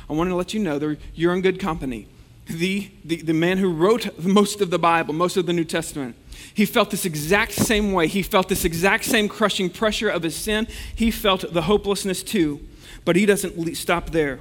I 0.10 0.14
want 0.14 0.30
to 0.30 0.36
let 0.36 0.54
you 0.54 0.60
know 0.60 0.80
that 0.80 0.98
you're 1.14 1.34
in 1.34 1.42
good 1.42 1.60
company. 1.60 2.08
The, 2.48 2.90
the, 3.06 3.18
the 3.18 3.34
man 3.34 3.58
who 3.58 3.72
wrote 3.72 4.20
most 4.20 4.62
of 4.62 4.70
the 4.70 4.80
Bible, 4.80 5.14
most 5.14 5.38
of 5.38 5.46
the 5.46 5.54
New 5.54 5.64
Testament, 5.64 6.16
he 6.54 6.66
felt 6.66 6.92
this 6.92 7.06
exact 7.06 7.54
same 7.54 7.94
way. 7.94 8.08
He 8.08 8.22
felt 8.22 8.50
this 8.50 8.66
exact 8.66 9.06
same 9.06 9.28
crushing 9.28 9.70
pressure 9.70 10.10
of 10.10 10.24
his 10.24 10.36
sin. 10.36 10.68
He 10.94 11.10
felt 11.12 11.54
the 11.54 11.64
hopelessness 11.64 12.24
too. 12.24 12.62
But 13.06 13.16
he 13.16 13.26
doesn't 13.26 13.76
stop 13.76 14.12
there. 14.12 14.40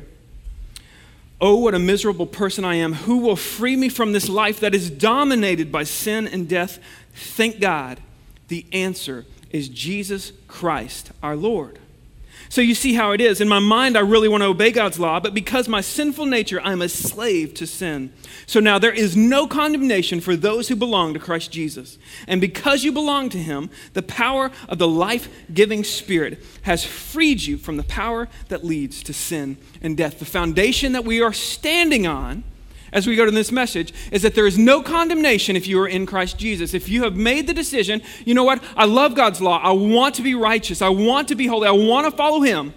Oh, 1.45 1.57
what 1.57 1.75
a 1.75 1.79
miserable 1.81 2.29
person 2.29 2.65
I 2.65 2.77
am. 2.77 2.93
Who 2.93 3.19
will 3.19 3.35
free 3.35 3.75
me 3.75 3.89
from 3.89 4.13
this 4.13 4.29
life 4.29 4.61
that 4.61 4.77
is 4.77 4.89
dominated 4.89 5.73
by 5.73 5.83
sin 5.83 6.29
and 6.29 6.49
death? 6.49 6.79
Thank 7.15 7.59
God. 7.59 7.99
The 8.47 8.65
answer 8.73 9.27
is 9.51 9.69
Jesus 9.69 10.33
Christ, 10.47 11.11
our 11.21 11.35
Lord. 11.35 11.81
So 12.53 12.61
you 12.61 12.75
see 12.75 12.93
how 12.93 13.13
it 13.13 13.23
is. 13.23 13.41
In 13.41 13.49
my 13.49 13.61
mind, 13.61 13.97
I 13.97 14.01
really 14.01 14.29
want 14.29 14.43
to 14.43 14.49
obey 14.49 14.73
God's 14.73 14.99
law, 14.99 15.19
but 15.21 15.33
because 15.33 15.69
my 15.69 15.81
sinful 15.81 16.27
nature, 16.27 16.61
I'm 16.61 16.83
a 16.83 16.89
slave 16.91 17.55
to 17.55 17.67
sin. 17.67 18.13
So 18.45 18.61
now 18.61 18.79
there 18.79 18.93
is 18.93 19.17
no 19.17 19.47
condemnation 19.47 20.21
for 20.21 20.37
those 20.37 20.69
who 20.69 20.77
belong 20.77 21.15
to 21.15 21.19
Christ 21.19 21.51
Jesus. 21.51 21.97
And 22.29 22.43
because 22.43 22.85
you 22.85 22.93
belong 22.93 23.31
to 23.31 23.39
Him, 23.39 23.71
the 23.95 24.03
power 24.03 24.51
of 24.69 24.77
the 24.77 24.87
life 24.87 25.31
giving 25.55 25.83
Spirit 25.83 26.45
has 26.65 26.85
freed 26.85 27.41
you 27.41 27.57
from 27.57 27.79
the 27.79 27.85
power 27.85 28.29
that 28.49 28.67
leads 28.67 29.03
to 29.05 29.15
sin 29.15 29.57
and 29.81 29.97
death. 29.97 30.19
The 30.19 30.27
foundation 30.27 30.93
that 30.93 31.07
we 31.07 31.23
are 31.23 31.33
standing 31.33 32.07
on 32.07 32.45
as 32.93 33.07
we 33.07 33.17
go 33.17 33.25
to 33.25 33.31
this 33.31 33.51
message 33.51 33.93
is 34.11 34.23
that 34.23 34.35
there 34.35 34.47
is 34.47 34.59
no 34.59 34.83
condemnation 34.83 35.57
if 35.57 35.67
you 35.67 35.81
are 35.81 35.89
in 35.89 36.07
Christ 36.07 36.39
Jesus. 36.39 36.75
If 36.75 36.89
you 36.89 37.05
have 37.05 37.17
made 37.17 37.47
the 37.47 37.55
decision, 37.55 38.03
you 38.25 38.35
know 38.35 38.45
what? 38.45 38.63
I 38.77 38.85
love 38.85 39.15
God's 39.15 39.41
law. 39.41 39.59
I 39.63 39.73
want 39.73 40.15
to 40.17 40.23
be 40.23 40.35
righteous. 40.35 40.83
I 40.83 40.91
want 40.91 41.29
to 41.29 41.35
be 41.35 41.47
holy. 41.47 41.67
I 41.67 41.73
want 41.73 42.11
to 42.11 42.17
follow 42.17 42.41
Him. 42.41 42.75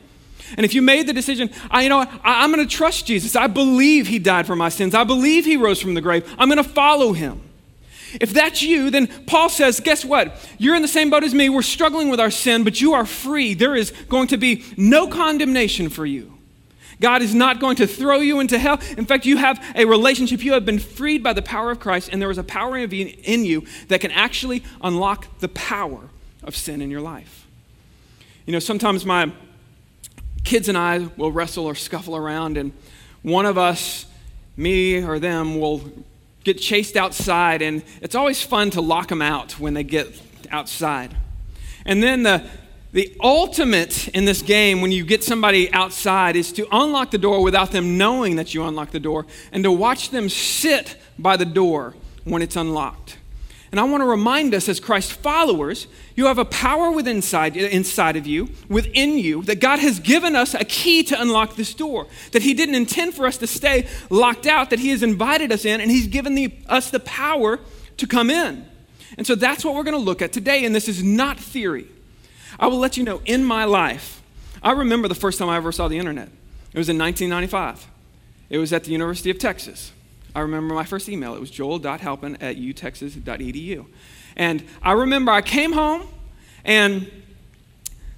And 0.57 0.65
if 0.65 0.73
you 0.73 0.81
made 0.81 1.07
the 1.07 1.13
decision, 1.13 1.49
I, 1.69 1.83
you 1.83 1.89
know 1.89 1.97
what? 1.97 2.11
I, 2.23 2.43
I'm 2.43 2.53
going 2.53 2.65
to 2.65 2.75
trust 2.75 3.05
Jesus. 3.05 3.35
I 3.35 3.47
believe 3.47 4.07
He 4.07 4.19
died 4.19 4.47
for 4.47 4.55
my 4.55 4.69
sins. 4.69 4.95
I 4.95 5.03
believe 5.03 5.45
He 5.45 5.57
rose 5.57 5.81
from 5.81 5.95
the 5.95 6.01
grave. 6.01 6.33
I'm 6.37 6.49
going 6.49 6.63
to 6.63 6.69
follow 6.69 7.13
Him. 7.13 7.41
If 8.21 8.31
that's 8.31 8.61
you, 8.61 8.89
then 8.89 9.07
Paul 9.25 9.49
says, 9.49 9.81
guess 9.81 10.05
what? 10.05 10.37
You're 10.57 10.75
in 10.75 10.81
the 10.81 10.87
same 10.87 11.09
boat 11.09 11.23
as 11.23 11.33
me. 11.33 11.49
We're 11.49 11.63
struggling 11.63 12.09
with 12.09 12.21
our 12.21 12.31
sin, 12.31 12.63
but 12.63 12.79
you 12.79 12.93
are 12.93 13.05
free. 13.05 13.53
There 13.53 13.75
is 13.75 13.91
going 14.07 14.27
to 14.29 14.37
be 14.37 14.63
no 14.77 15.07
condemnation 15.07 15.89
for 15.89 16.05
you. 16.05 16.34
God 17.01 17.21
is 17.21 17.33
not 17.35 17.59
going 17.59 17.75
to 17.77 17.87
throw 17.87 18.19
you 18.19 18.39
into 18.39 18.57
hell. 18.57 18.79
In 18.97 19.05
fact, 19.05 19.25
you 19.25 19.37
have 19.37 19.63
a 19.75 19.85
relationship. 19.85 20.43
You 20.43 20.53
have 20.53 20.65
been 20.65 20.79
freed 20.79 21.23
by 21.23 21.33
the 21.33 21.41
power 21.41 21.71
of 21.71 21.79
Christ, 21.79 22.09
and 22.11 22.21
there 22.21 22.31
is 22.31 22.37
a 22.37 22.43
power 22.43 22.77
in 22.77 23.45
you 23.45 23.65
that 23.87 24.01
can 24.01 24.11
actually 24.11 24.63
unlock 24.81 25.39
the 25.39 25.49
power 25.49 26.09
of 26.43 26.55
sin 26.55 26.81
in 26.81 26.89
your 26.89 27.01
life. 27.01 27.45
You 28.45 28.53
know, 28.53 28.59
sometimes 28.59 29.05
my 29.05 29.31
kids 30.43 30.69
and 30.69 30.77
I 30.77 31.07
will 31.17 31.31
wrestle 31.31 31.65
or 31.65 31.75
scuffle 31.75 32.15
around, 32.15 32.57
and 32.57 32.71
one 33.23 33.45
of 33.45 33.57
us, 33.57 34.05
me 34.55 35.03
or 35.03 35.19
them, 35.19 35.59
will 35.59 35.81
get 36.43 36.59
chased 36.59 36.95
outside, 36.95 37.61
and 37.61 37.83
it's 38.01 38.13
always 38.13 38.41
fun 38.41 38.69
to 38.69 38.81
lock 38.81 39.07
them 39.07 39.21
out 39.21 39.59
when 39.59 39.73
they 39.73 39.83
get 39.83 40.21
outside. 40.51 41.15
And 41.85 42.01
then 42.01 42.23
the, 42.23 42.47
the 42.95 43.13
ultimate 43.21 44.07
in 44.07 44.23
this 44.23 44.41
game, 44.41 44.79
when 44.79 44.89
you 44.89 45.03
get 45.03 45.21
somebody 45.21 45.69
outside, 45.73 46.37
is 46.37 46.53
to 46.53 46.65
unlock 46.71 47.11
the 47.11 47.17
door 47.17 47.43
without 47.43 47.71
them 47.71 47.97
knowing 47.97 48.37
that 48.37 48.53
you 48.53 48.63
unlock 48.63 48.91
the 48.91 49.01
door 49.01 49.25
and 49.51 49.65
to 49.65 49.71
watch 49.71 50.11
them 50.11 50.29
sit 50.29 50.95
by 51.19 51.35
the 51.35 51.43
door 51.43 51.93
when 52.23 52.41
it's 52.41 52.55
unlocked. 52.55 53.17
And 53.69 53.81
I 53.81 53.83
want 53.83 53.99
to 53.99 54.07
remind 54.07 54.53
us 54.53 54.69
as 54.69 54.79
Christ 54.79 55.11
followers, 55.11 55.87
you 56.15 56.27
have 56.27 56.37
a 56.37 56.45
power 56.45 56.89
within 56.89 57.17
inside, 57.17 57.57
inside 57.57 58.15
of 58.15 58.25
you, 58.25 58.47
within 58.69 59.17
you, 59.17 59.41
that 59.43 59.59
God 59.59 59.79
has 59.79 59.99
given 59.99 60.33
us 60.33 60.53
a 60.53 60.63
key 60.63 61.03
to 61.03 61.21
unlock 61.21 61.57
this 61.57 61.73
door. 61.73 62.07
That 62.31 62.43
He 62.43 62.53
didn't 62.53 62.75
intend 62.75 63.13
for 63.13 63.27
us 63.27 63.35
to 63.39 63.47
stay 63.47 63.89
locked 64.09 64.47
out, 64.47 64.69
that 64.69 64.79
He 64.79 64.91
has 64.91 65.03
invited 65.03 65.51
us 65.51 65.65
in, 65.65 65.81
and 65.81 65.91
He's 65.91 66.07
given 66.07 66.35
the, 66.35 66.53
us 66.67 66.91
the 66.91 67.01
power 67.01 67.59
to 67.97 68.07
come 68.07 68.29
in. 68.29 68.65
And 69.17 69.27
so 69.27 69.35
that's 69.35 69.65
what 69.65 69.75
we're 69.75 69.83
going 69.83 69.97
to 69.97 70.01
look 70.01 70.21
at 70.21 70.31
today, 70.31 70.63
and 70.63 70.73
this 70.73 70.87
is 70.87 71.03
not 71.03 71.37
theory. 71.37 71.89
I 72.59 72.67
will 72.67 72.79
let 72.79 72.97
you 72.97 73.03
know 73.03 73.21
in 73.25 73.43
my 73.43 73.65
life, 73.65 74.21
I 74.63 74.71
remember 74.71 75.07
the 75.07 75.15
first 75.15 75.39
time 75.39 75.49
I 75.49 75.57
ever 75.57 75.71
saw 75.71 75.87
the 75.87 75.97
internet. 75.97 76.29
It 76.73 76.77
was 76.77 76.89
in 76.89 76.97
1995. 76.97 77.87
It 78.49 78.57
was 78.57 78.73
at 78.73 78.83
the 78.83 78.91
University 78.91 79.29
of 79.29 79.39
Texas. 79.39 79.91
I 80.33 80.41
remember 80.41 80.73
my 80.73 80.83
first 80.83 81.07
email. 81.07 81.35
It 81.35 81.39
was 81.39 81.49
joel.halpin 81.49 82.37
at 82.41 82.57
utexas.edu. 82.57 83.85
And 84.35 84.63
I 84.81 84.91
remember 84.91 85.31
I 85.31 85.41
came 85.41 85.73
home 85.73 86.07
and 86.63 87.09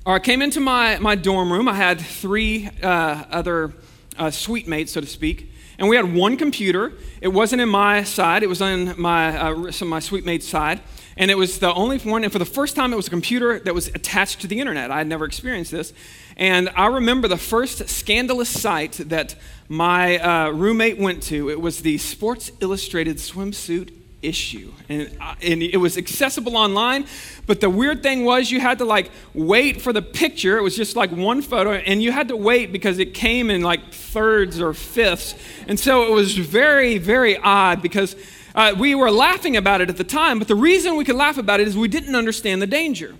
or 0.08 0.16
I 0.16 0.20
came 0.20 0.42
into 0.42 0.62
my, 0.62 0.98
my 1.00 1.16
dorm 1.16 1.52
room. 1.52 1.68
I 1.68 1.74
had 1.74 2.00
three 2.00 2.70
uh, 2.82 3.26
other 3.30 3.74
uh, 4.18 4.32
suite 4.32 4.66
mates, 4.66 4.94
so 4.94 5.02
to 5.02 5.08
speak. 5.08 5.52
And 5.78 5.90
we 5.90 5.98
had 5.98 6.16
one 6.16 6.38
computer. 6.38 6.94
It 7.20 7.28
wasn't 7.28 7.62
in 7.62 7.68
my 7.68 8.04
side, 8.04 8.42
it 8.42 8.48
was 8.48 8.62
on 8.62 9.00
my, 9.00 9.38
uh, 9.38 9.72
some 9.72 9.90
my 9.90 10.00
suite 10.00 10.26
mates' 10.26 10.48
side. 10.48 10.80
And 11.18 11.32
it 11.32 11.38
was 11.38 11.60
the 11.60 11.74
only 11.74 11.98
one, 11.98 12.24
and 12.24 12.32
for 12.32 12.40
the 12.40 12.46
first 12.46 12.76
time, 12.76 12.94
it 12.94 12.96
was 12.96 13.08
a 13.08 13.10
computer 13.10 13.60
that 13.60 13.74
was 13.74 13.88
attached 13.88 14.42
to 14.42 14.48
the 14.48 14.60
internet. 14.60 14.92
I 14.92 15.00
had 15.00 15.08
never 15.08 15.26
experienced 15.26 15.72
this. 15.72 15.94
And 16.36 16.70
I 16.76 16.86
remember 16.88 17.28
the 17.28 17.38
first 17.38 17.90
scandalous 17.90 18.50
site 18.50 18.94
that 19.06 19.36
my 19.68 20.20
uh, 20.20 20.52
roommate 20.52 21.00
went 21.00 21.24
to. 21.24 21.50
It 21.50 21.60
was 21.60 21.82
the 21.82 21.98
Sports 21.98 22.52
Illustrated 22.62 23.18
swimsuit 23.18 23.92
issue. 24.22 24.72
And, 24.90 25.16
uh, 25.22 25.36
and 25.42 25.62
it 25.62 25.78
was 25.78 25.98
accessible 25.98 26.58
online, 26.58 27.06
but 27.46 27.62
the 27.62 27.70
weird 27.70 28.04
thing 28.04 28.26
was 28.26 28.52
you 28.52 28.60
had 28.60 28.80
to 28.80 28.86
like 28.86 29.12
wait 29.34 29.82
for 29.82 29.94
the 29.94 30.02
picture. 30.02 30.58
It 30.58 30.62
was 30.62 30.76
just 30.76 30.96
like 30.96 31.12
one 31.12 31.42
photo, 31.42 31.74
and 31.74 32.02
you 32.02 32.12
had 32.12 32.28
to 32.30 32.36
wait 32.36 32.72
because 32.72 33.00
it 33.00 33.14
came 33.14 33.50
in 33.50 33.62
like 33.62 33.94
thirds 33.94 34.60
or 34.60 34.74
fifths. 34.74 35.36
And 35.68 35.80
so 35.80 36.04
it 36.04 36.12
was 36.12 36.38
very, 36.38 36.98
very 36.98 37.38
odd 37.38 37.82
because 37.82 38.16
uh, 38.58 38.74
we 38.76 38.96
were 38.96 39.12
laughing 39.12 39.56
about 39.56 39.82
it 39.82 39.90
at 39.90 39.98
the 39.98 40.04
time, 40.04 40.40
but 40.40 40.48
the 40.48 40.56
reason 40.56 40.98
we 40.98 41.06
could 41.06 41.16
laugh 41.16 41.38
about 41.38 41.60
it 41.60 41.68
is 41.68 41.78
we 41.78 41.88
didn't 41.88 42.16
understand 42.16 42.60
the 42.60 42.68
danger. 42.68 43.16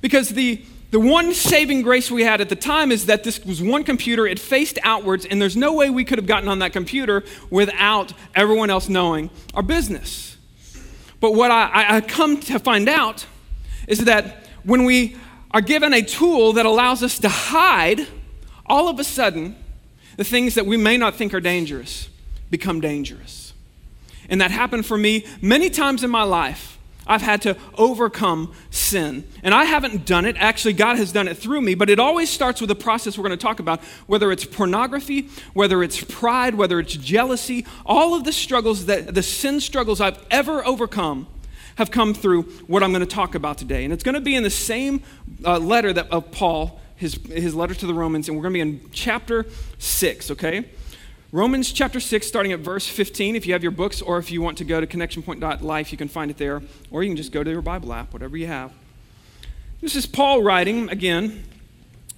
Because 0.00 0.30
the, 0.30 0.64
the 0.90 0.98
one 0.98 1.34
saving 1.34 1.82
grace 1.82 2.10
we 2.10 2.22
had 2.22 2.40
at 2.40 2.48
the 2.48 2.56
time 2.56 2.90
is 2.90 3.04
that 3.04 3.24
this 3.24 3.44
was 3.44 3.60
one 3.60 3.84
computer, 3.84 4.26
it 4.26 4.40
faced 4.40 4.78
outwards, 4.82 5.26
and 5.26 5.40
there's 5.40 5.54
no 5.54 5.74
way 5.74 5.90
we 5.90 6.02
could 6.02 6.16
have 6.16 6.26
gotten 6.26 6.48
on 6.48 6.60
that 6.60 6.72
computer 6.72 7.24
without 7.50 8.14
everyone 8.34 8.70
else 8.70 8.88
knowing 8.88 9.28
our 9.52 9.62
business. 9.62 10.38
But 11.20 11.34
what 11.34 11.50
I, 11.50 11.96
I 11.96 12.00
come 12.00 12.40
to 12.40 12.58
find 12.58 12.88
out 12.88 13.26
is 13.86 14.06
that 14.06 14.46
when 14.62 14.84
we 14.84 15.18
are 15.50 15.60
given 15.60 15.92
a 15.92 16.00
tool 16.00 16.54
that 16.54 16.64
allows 16.64 17.02
us 17.02 17.18
to 17.18 17.28
hide, 17.28 18.06
all 18.64 18.88
of 18.88 18.98
a 18.98 19.04
sudden, 19.04 19.56
the 20.16 20.24
things 20.24 20.54
that 20.54 20.64
we 20.64 20.78
may 20.78 20.96
not 20.96 21.16
think 21.16 21.34
are 21.34 21.40
dangerous 21.40 22.08
become 22.50 22.80
dangerous. 22.80 23.43
And 24.28 24.40
that 24.40 24.50
happened 24.50 24.86
for 24.86 24.96
me 24.96 25.26
many 25.40 25.70
times 25.70 26.04
in 26.04 26.10
my 26.10 26.22
life. 26.22 26.74
I've 27.06 27.22
had 27.22 27.42
to 27.42 27.56
overcome 27.76 28.52
sin. 28.70 29.24
And 29.42 29.54
I 29.54 29.64
haven't 29.64 30.06
done 30.06 30.24
it. 30.24 30.36
Actually, 30.38 30.72
God 30.72 30.96
has 30.96 31.12
done 31.12 31.28
it 31.28 31.36
through 31.36 31.60
me. 31.60 31.74
But 31.74 31.90
it 31.90 31.98
always 31.98 32.30
starts 32.30 32.60
with 32.60 32.70
a 32.70 32.74
process 32.74 33.18
we're 33.18 33.26
going 33.26 33.38
to 33.38 33.42
talk 33.42 33.60
about, 33.60 33.82
whether 34.06 34.32
it's 34.32 34.44
pornography, 34.44 35.28
whether 35.52 35.82
it's 35.82 36.02
pride, 36.02 36.54
whether 36.54 36.80
it's 36.80 36.94
jealousy. 36.94 37.66
All 37.84 38.14
of 38.14 38.24
the 38.24 38.32
struggles, 38.32 38.86
that, 38.86 39.14
the 39.14 39.22
sin 39.22 39.60
struggles 39.60 40.00
I've 40.00 40.24
ever 40.30 40.64
overcome, 40.64 41.26
have 41.76 41.90
come 41.90 42.14
through 42.14 42.42
what 42.68 42.82
I'm 42.82 42.92
going 42.92 43.06
to 43.06 43.14
talk 43.14 43.34
about 43.34 43.58
today. 43.58 43.84
And 43.84 43.92
it's 43.92 44.04
going 44.04 44.14
to 44.14 44.20
be 44.20 44.36
in 44.36 44.42
the 44.42 44.50
same 44.50 45.02
uh, 45.44 45.58
letter 45.58 45.92
that, 45.92 46.10
of 46.10 46.30
Paul, 46.30 46.80
his, 46.96 47.14
his 47.26 47.54
letter 47.54 47.74
to 47.74 47.86
the 47.86 47.94
Romans. 47.94 48.28
And 48.28 48.36
we're 48.36 48.42
going 48.42 48.54
to 48.54 48.56
be 48.56 48.60
in 48.60 48.90
chapter 48.92 49.44
6, 49.78 50.30
okay? 50.30 50.66
Romans 51.34 51.72
chapter 51.72 51.98
6, 51.98 52.28
starting 52.28 52.52
at 52.52 52.60
verse 52.60 52.86
15. 52.86 53.34
If 53.34 53.44
you 53.44 53.54
have 53.54 53.62
your 53.64 53.72
books, 53.72 54.00
or 54.00 54.18
if 54.18 54.30
you 54.30 54.40
want 54.40 54.56
to 54.58 54.64
go 54.64 54.80
to 54.80 54.86
connectionpoint.life, 54.86 55.90
you 55.90 55.98
can 55.98 56.06
find 56.06 56.30
it 56.30 56.36
there. 56.36 56.62
Or 56.92 57.02
you 57.02 57.10
can 57.10 57.16
just 57.16 57.32
go 57.32 57.42
to 57.42 57.50
your 57.50 57.60
Bible 57.60 57.92
app, 57.92 58.12
whatever 58.12 58.36
you 58.36 58.46
have. 58.46 58.70
This 59.80 59.96
is 59.96 60.06
Paul 60.06 60.44
writing 60.44 60.88
again, 60.90 61.42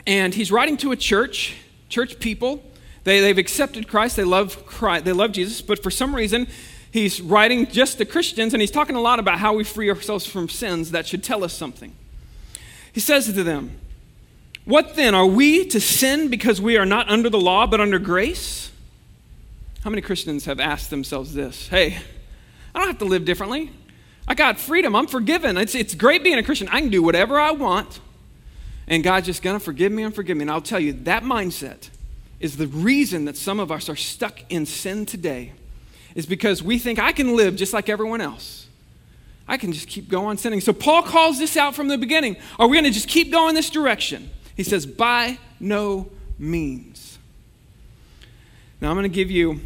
and 0.06 0.34
he's 0.34 0.52
writing 0.52 0.76
to 0.76 0.92
a 0.92 0.96
church, 0.96 1.56
church 1.88 2.20
people. 2.20 2.62
They, 3.04 3.20
they've 3.20 3.38
accepted 3.38 3.88
Christ, 3.88 4.16
they 4.16 4.24
love 4.24 4.66
Christ, 4.66 5.06
they 5.06 5.14
love 5.14 5.32
Jesus, 5.32 5.62
but 5.62 5.82
for 5.82 5.90
some 5.90 6.14
reason, 6.14 6.46
he's 6.90 7.18
writing 7.22 7.68
just 7.68 7.96
to 7.96 8.04
Christians, 8.04 8.52
and 8.52 8.60
he's 8.60 8.70
talking 8.70 8.96
a 8.96 9.00
lot 9.00 9.18
about 9.18 9.38
how 9.38 9.54
we 9.54 9.64
free 9.64 9.88
ourselves 9.88 10.26
from 10.26 10.50
sins 10.50 10.90
that 10.90 11.06
should 11.06 11.24
tell 11.24 11.42
us 11.42 11.54
something. 11.54 11.94
He 12.92 13.00
says 13.00 13.32
to 13.32 13.42
them, 13.42 13.78
What 14.66 14.94
then? 14.94 15.14
Are 15.14 15.26
we 15.26 15.64
to 15.68 15.80
sin 15.80 16.28
because 16.28 16.60
we 16.60 16.76
are 16.76 16.84
not 16.84 17.08
under 17.08 17.30
the 17.30 17.40
law 17.40 17.66
but 17.66 17.80
under 17.80 17.98
grace? 17.98 18.72
How 19.86 19.90
many 19.90 20.02
Christians 20.02 20.46
have 20.46 20.58
asked 20.58 20.90
themselves 20.90 21.32
this? 21.32 21.68
Hey, 21.68 21.96
I 22.74 22.78
don't 22.80 22.88
have 22.88 22.98
to 22.98 23.04
live 23.04 23.24
differently. 23.24 23.70
I 24.26 24.34
got 24.34 24.58
freedom. 24.58 24.96
I'm 24.96 25.06
forgiven. 25.06 25.56
It's, 25.56 25.76
it's 25.76 25.94
great 25.94 26.24
being 26.24 26.38
a 26.38 26.42
Christian. 26.42 26.66
I 26.72 26.80
can 26.80 26.90
do 26.90 27.04
whatever 27.04 27.38
I 27.38 27.52
want. 27.52 28.00
And 28.88 29.04
God's 29.04 29.26
just 29.26 29.44
going 29.44 29.56
to 29.56 29.64
forgive 29.64 29.92
me 29.92 30.02
and 30.02 30.12
forgive 30.12 30.38
me. 30.38 30.42
And 30.42 30.50
I'll 30.50 30.60
tell 30.60 30.80
you, 30.80 30.92
that 31.04 31.22
mindset 31.22 31.90
is 32.40 32.56
the 32.56 32.66
reason 32.66 33.26
that 33.26 33.36
some 33.36 33.60
of 33.60 33.70
us 33.70 33.88
are 33.88 33.94
stuck 33.94 34.40
in 34.48 34.66
sin 34.66 35.06
today, 35.06 35.52
is 36.16 36.26
because 36.26 36.64
we 36.64 36.80
think 36.80 36.98
I 36.98 37.12
can 37.12 37.36
live 37.36 37.54
just 37.54 37.72
like 37.72 37.88
everyone 37.88 38.20
else. 38.20 38.66
I 39.46 39.56
can 39.56 39.72
just 39.72 39.86
keep 39.86 40.08
going 40.08 40.36
sinning. 40.36 40.60
So 40.62 40.72
Paul 40.72 41.04
calls 41.04 41.38
this 41.38 41.56
out 41.56 41.76
from 41.76 41.86
the 41.86 41.96
beginning. 41.96 42.38
Are 42.58 42.66
we 42.66 42.76
going 42.76 42.86
to 42.86 42.90
just 42.90 43.06
keep 43.06 43.30
going 43.30 43.54
this 43.54 43.70
direction? 43.70 44.30
He 44.56 44.64
says, 44.64 44.84
by 44.84 45.38
no 45.60 46.10
means. 46.40 47.20
Now 48.80 48.90
I'm 48.90 48.96
going 48.96 49.04
to 49.04 49.08
give 49.08 49.30
you 49.30 49.60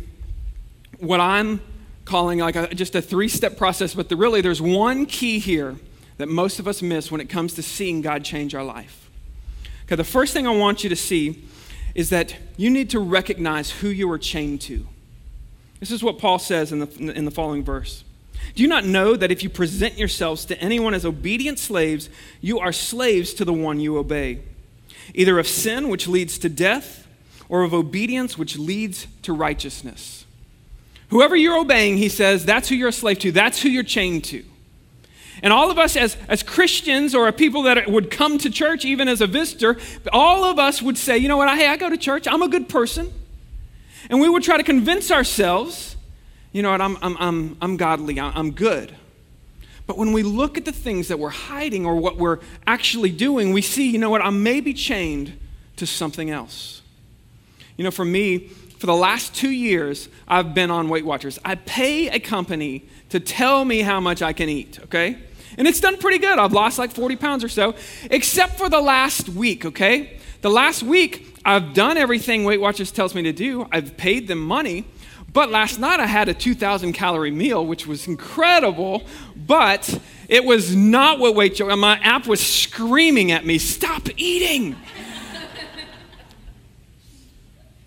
what 1.01 1.21
I'm 1.21 1.61
calling 2.05 2.39
like 2.39 2.57
a, 2.57 2.75
just 2.75 2.95
a 2.95 3.03
three 3.03 3.29
step 3.29 3.57
process, 3.57 3.95
but 3.95 4.09
the, 4.09 4.17
really 4.17 4.41
there's 4.41 4.63
one 4.63 5.07
key 5.07 5.39
here 5.39 5.77
that 6.19 6.29
most 6.29 6.59
of 6.59 6.69
us 6.69 6.83
miss 6.83 7.11
when 7.11 7.21
it 7.21 7.29
comes 7.29 7.55
to 7.55 7.63
seeing 7.63 8.03
God 8.03 8.25
change 8.25 8.55
our 8.55 8.65
life. 8.65 9.11
Okay, 9.87 9.97
the 9.97 10.05
first 10.05 10.33
thing 10.33 10.47
I 10.47 10.55
want 10.55 10.85
you 10.85 10.91
to 10.91 10.97
see 10.97 11.45
is 11.95 12.11
that 12.11 12.37
you 12.57 12.71
need 12.71 12.91
to 12.91 13.01
recognize 13.01 13.71
who 13.71 13.89
you 13.89 14.11
are 14.11 14.19
chained 14.19 14.61
to. 14.63 14.87
This 15.81 15.91
is 15.91 16.03
what 16.03 16.19
Paul 16.19 16.39
says 16.39 16.73
in 16.73 16.81
the, 16.81 17.13
in 17.13 17.25
the 17.25 17.31
following 17.31 17.65
verse. 17.65 18.05
Do 18.55 18.63
you 18.63 18.69
not 18.69 18.85
know 18.85 19.17
that 19.17 19.31
if 19.31 19.43
you 19.43 19.51
present 19.51 19.99
yourselves 19.99 20.45
to 20.47 20.61
anyone 20.61 20.95
as 20.95 21.05
obedient 21.05 21.59
slaves, 21.59 22.09
you 22.41 22.59
are 22.59 22.73
slaves 22.73 23.35
to 23.35 23.45
the 23.45 23.53
one 23.53 23.81
you 23.81 23.99
obey? 23.99 24.41
either 25.15 25.39
of 25.39 25.47
sin, 25.47 25.89
which 25.89 26.07
leads 26.07 26.39
to 26.39 26.49
death, 26.49 27.07
or 27.49 27.63
of 27.63 27.75
obedience, 27.75 28.39
which 28.39 28.59
leads 28.59 29.07
to 29.23 29.33
righteousness. 29.33 30.19
Whoever 31.11 31.37
you're 31.37 31.59
obeying, 31.59 31.96
he 31.96 32.09
says, 32.09 32.44
that's 32.44 32.68
who 32.68 32.77
you're 32.77 32.88
a 32.88 32.92
slave 32.92 33.18
to, 33.20 33.33
that's 33.33 33.61
who 33.62 33.68
you're 33.68 33.83
chained 33.83 34.25
to. 34.25 34.44
And 35.42 35.53
all 35.53 35.70
of 35.70 35.79
us, 35.79 35.96
as, 35.96 36.16
as 36.29 36.42
Christians 36.42 37.14
or 37.14 37.27
a 37.27 37.33
people 37.33 37.62
that 37.62 37.88
would 37.88 38.11
come 38.11 38.38
to 38.38 38.51
church, 38.51 38.85
even 38.85 39.09
as 39.09 39.20
a 39.20 39.27
visitor, 39.27 39.79
all 40.12 40.44
of 40.44 40.59
us 40.59 40.83
would 40.83 40.99
say, 40.99 41.16
you 41.18 41.29
know 41.29 41.37
what, 41.37 41.57
hey, 41.57 41.66
I 41.66 41.77
go 41.77 41.88
to 41.88 41.96
church, 41.96 42.29
I'm 42.29 42.42
a 42.42 42.49
good 42.49 42.68
person. 42.68 43.12
And 44.09 44.20
we 44.20 44.29
would 44.29 44.42
try 44.42 44.57
to 44.57 44.62
convince 44.62 45.11
ourselves, 45.11 45.96
you 46.53 46.62
know 46.62 46.70
what, 46.70 46.81
I'm, 46.81 46.96
I'm, 47.01 47.16
I'm, 47.18 47.57
I'm 47.61 47.77
godly, 47.77 48.20
I'm 48.20 48.53
good. 48.53 48.94
But 49.87 49.99
when 49.99 50.12
we 50.12 50.23
look 50.23 50.57
at 50.57 50.64
the 50.64 50.73
things 50.73 51.09
that 51.09 51.18
we're 51.18 51.31
hiding 51.31 51.85
or 51.85 51.96
what 51.96 52.16
we're 52.16 52.38
actually 52.66 53.11
doing, 53.11 53.53
we 53.53 53.62
see, 53.62 53.90
you 53.90 53.99
know 53.99 54.11
what, 54.11 54.23
I 54.23 54.31
may 54.31 54.61
be 54.61 54.75
chained 54.75 55.33
to 55.77 55.87
something 55.87 56.31
else. 56.31 56.83
You 57.77 57.85
know, 57.85 57.90
for 57.90 58.05
me, 58.05 58.51
for 58.81 58.87
the 58.87 58.97
last 58.97 59.35
two 59.35 59.51
years, 59.51 60.09
I've 60.27 60.55
been 60.55 60.71
on 60.71 60.88
Weight 60.88 61.05
Watchers. 61.05 61.38
I 61.45 61.57
pay 61.57 62.09
a 62.09 62.19
company 62.19 62.87
to 63.11 63.21
tell 63.21 63.62
me 63.62 63.81
how 63.81 64.01
much 64.01 64.23
I 64.23 64.33
can 64.33 64.49
eat, 64.49 64.81
okay? 64.85 65.19
And 65.59 65.69
it's 65.69 65.81
done 65.81 65.99
pretty 65.99 66.16
good. 66.16 66.38
I've 66.38 66.55
lost 66.55 66.79
like 66.79 66.90
40 66.90 67.16
pounds 67.16 67.45
or 67.45 67.51
so, 67.51 67.75
except 68.11 68.57
for 68.57 68.71
the 68.71 68.81
last 68.81 69.29
week, 69.29 69.66
okay? 69.66 70.16
The 70.40 70.49
last 70.49 70.83
week, 70.83 71.37
I've 71.45 71.75
done 71.75 71.99
everything 71.99 72.45
Weight 72.45 72.59
Watchers 72.59 72.90
tells 72.90 73.14
me 73.14 73.23
to 73.25 73.35
do. 73.35 73.69
I've 73.71 73.99
paid 73.99 74.29
them 74.29 74.40
money, 74.40 74.87
but 75.31 75.51
last 75.51 75.79
night 75.79 76.01
I 76.01 76.07
had 76.07 76.31
a 76.31 76.35
2,000 76.35 76.95
calorie 76.95 77.31
meal, 77.31 77.66
which 77.66 77.87
was 77.87 78.09
incredible, 78.09 79.03
but 79.37 80.01
it 80.27 80.47
was 80.47 80.75
not 80.75 81.19
what 81.19 81.35
Weight 81.35 81.61
Watchers, 81.61 81.77
my 81.77 81.99
app 81.99 82.27
was 82.27 82.40
screaming 82.40 83.31
at 83.31 83.45
me, 83.45 83.59
stop 83.59 84.09
eating. 84.16 84.75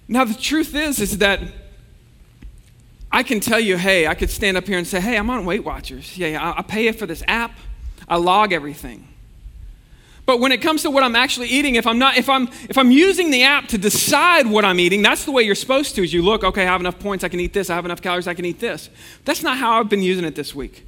Now 0.07 0.25
the 0.25 0.33
truth 0.33 0.75
is, 0.75 0.99
is 0.99 1.17
that 1.19 1.39
I 3.11 3.23
can 3.23 3.39
tell 3.39 3.59
you, 3.59 3.77
hey, 3.77 4.07
I 4.07 4.15
could 4.15 4.29
stand 4.29 4.57
up 4.57 4.65
here 4.65 4.77
and 4.77 4.87
say, 4.87 4.99
hey, 4.99 5.17
I'm 5.17 5.29
on 5.29 5.45
Weight 5.45 5.63
Watchers. 5.63 6.17
Yeah, 6.17 6.27
yeah, 6.29 6.53
I 6.57 6.63
pay 6.63 6.85
you 6.85 6.93
for 6.93 7.05
this 7.05 7.23
app. 7.27 7.51
I 8.07 8.17
log 8.17 8.51
everything. 8.51 9.07
But 10.25 10.39
when 10.39 10.51
it 10.51 10.61
comes 10.61 10.83
to 10.83 10.89
what 10.89 11.03
I'm 11.03 11.15
actually 11.15 11.49
eating, 11.49 11.75
if 11.75 11.85
I'm 11.85 11.99
not, 11.99 12.17
if 12.17 12.29
I'm 12.29 12.47
if 12.69 12.77
I'm 12.77 12.91
using 12.91 13.29
the 13.29 13.43
app 13.43 13.67
to 13.67 13.77
decide 13.77 14.47
what 14.47 14.63
I'm 14.63 14.79
eating, 14.79 15.01
that's 15.01 15.25
the 15.25 15.31
way 15.31 15.43
you're 15.43 15.53
supposed 15.53 15.95
to. 15.95 16.03
Is 16.03 16.13
you 16.13 16.21
look, 16.21 16.43
okay, 16.43 16.63
I 16.63 16.65
have 16.65 16.79
enough 16.79 16.97
points, 16.97 17.23
I 17.23 17.29
can 17.29 17.41
eat 17.41 17.53
this. 17.53 17.69
I 17.69 17.75
have 17.75 17.85
enough 17.85 18.01
calories, 18.01 18.27
I 18.27 18.33
can 18.33 18.45
eat 18.45 18.59
this. 18.59 18.89
That's 19.25 19.43
not 19.43 19.57
how 19.57 19.79
I've 19.79 19.89
been 19.89 20.01
using 20.01 20.23
it 20.23 20.35
this 20.35 20.55
week. 20.55 20.85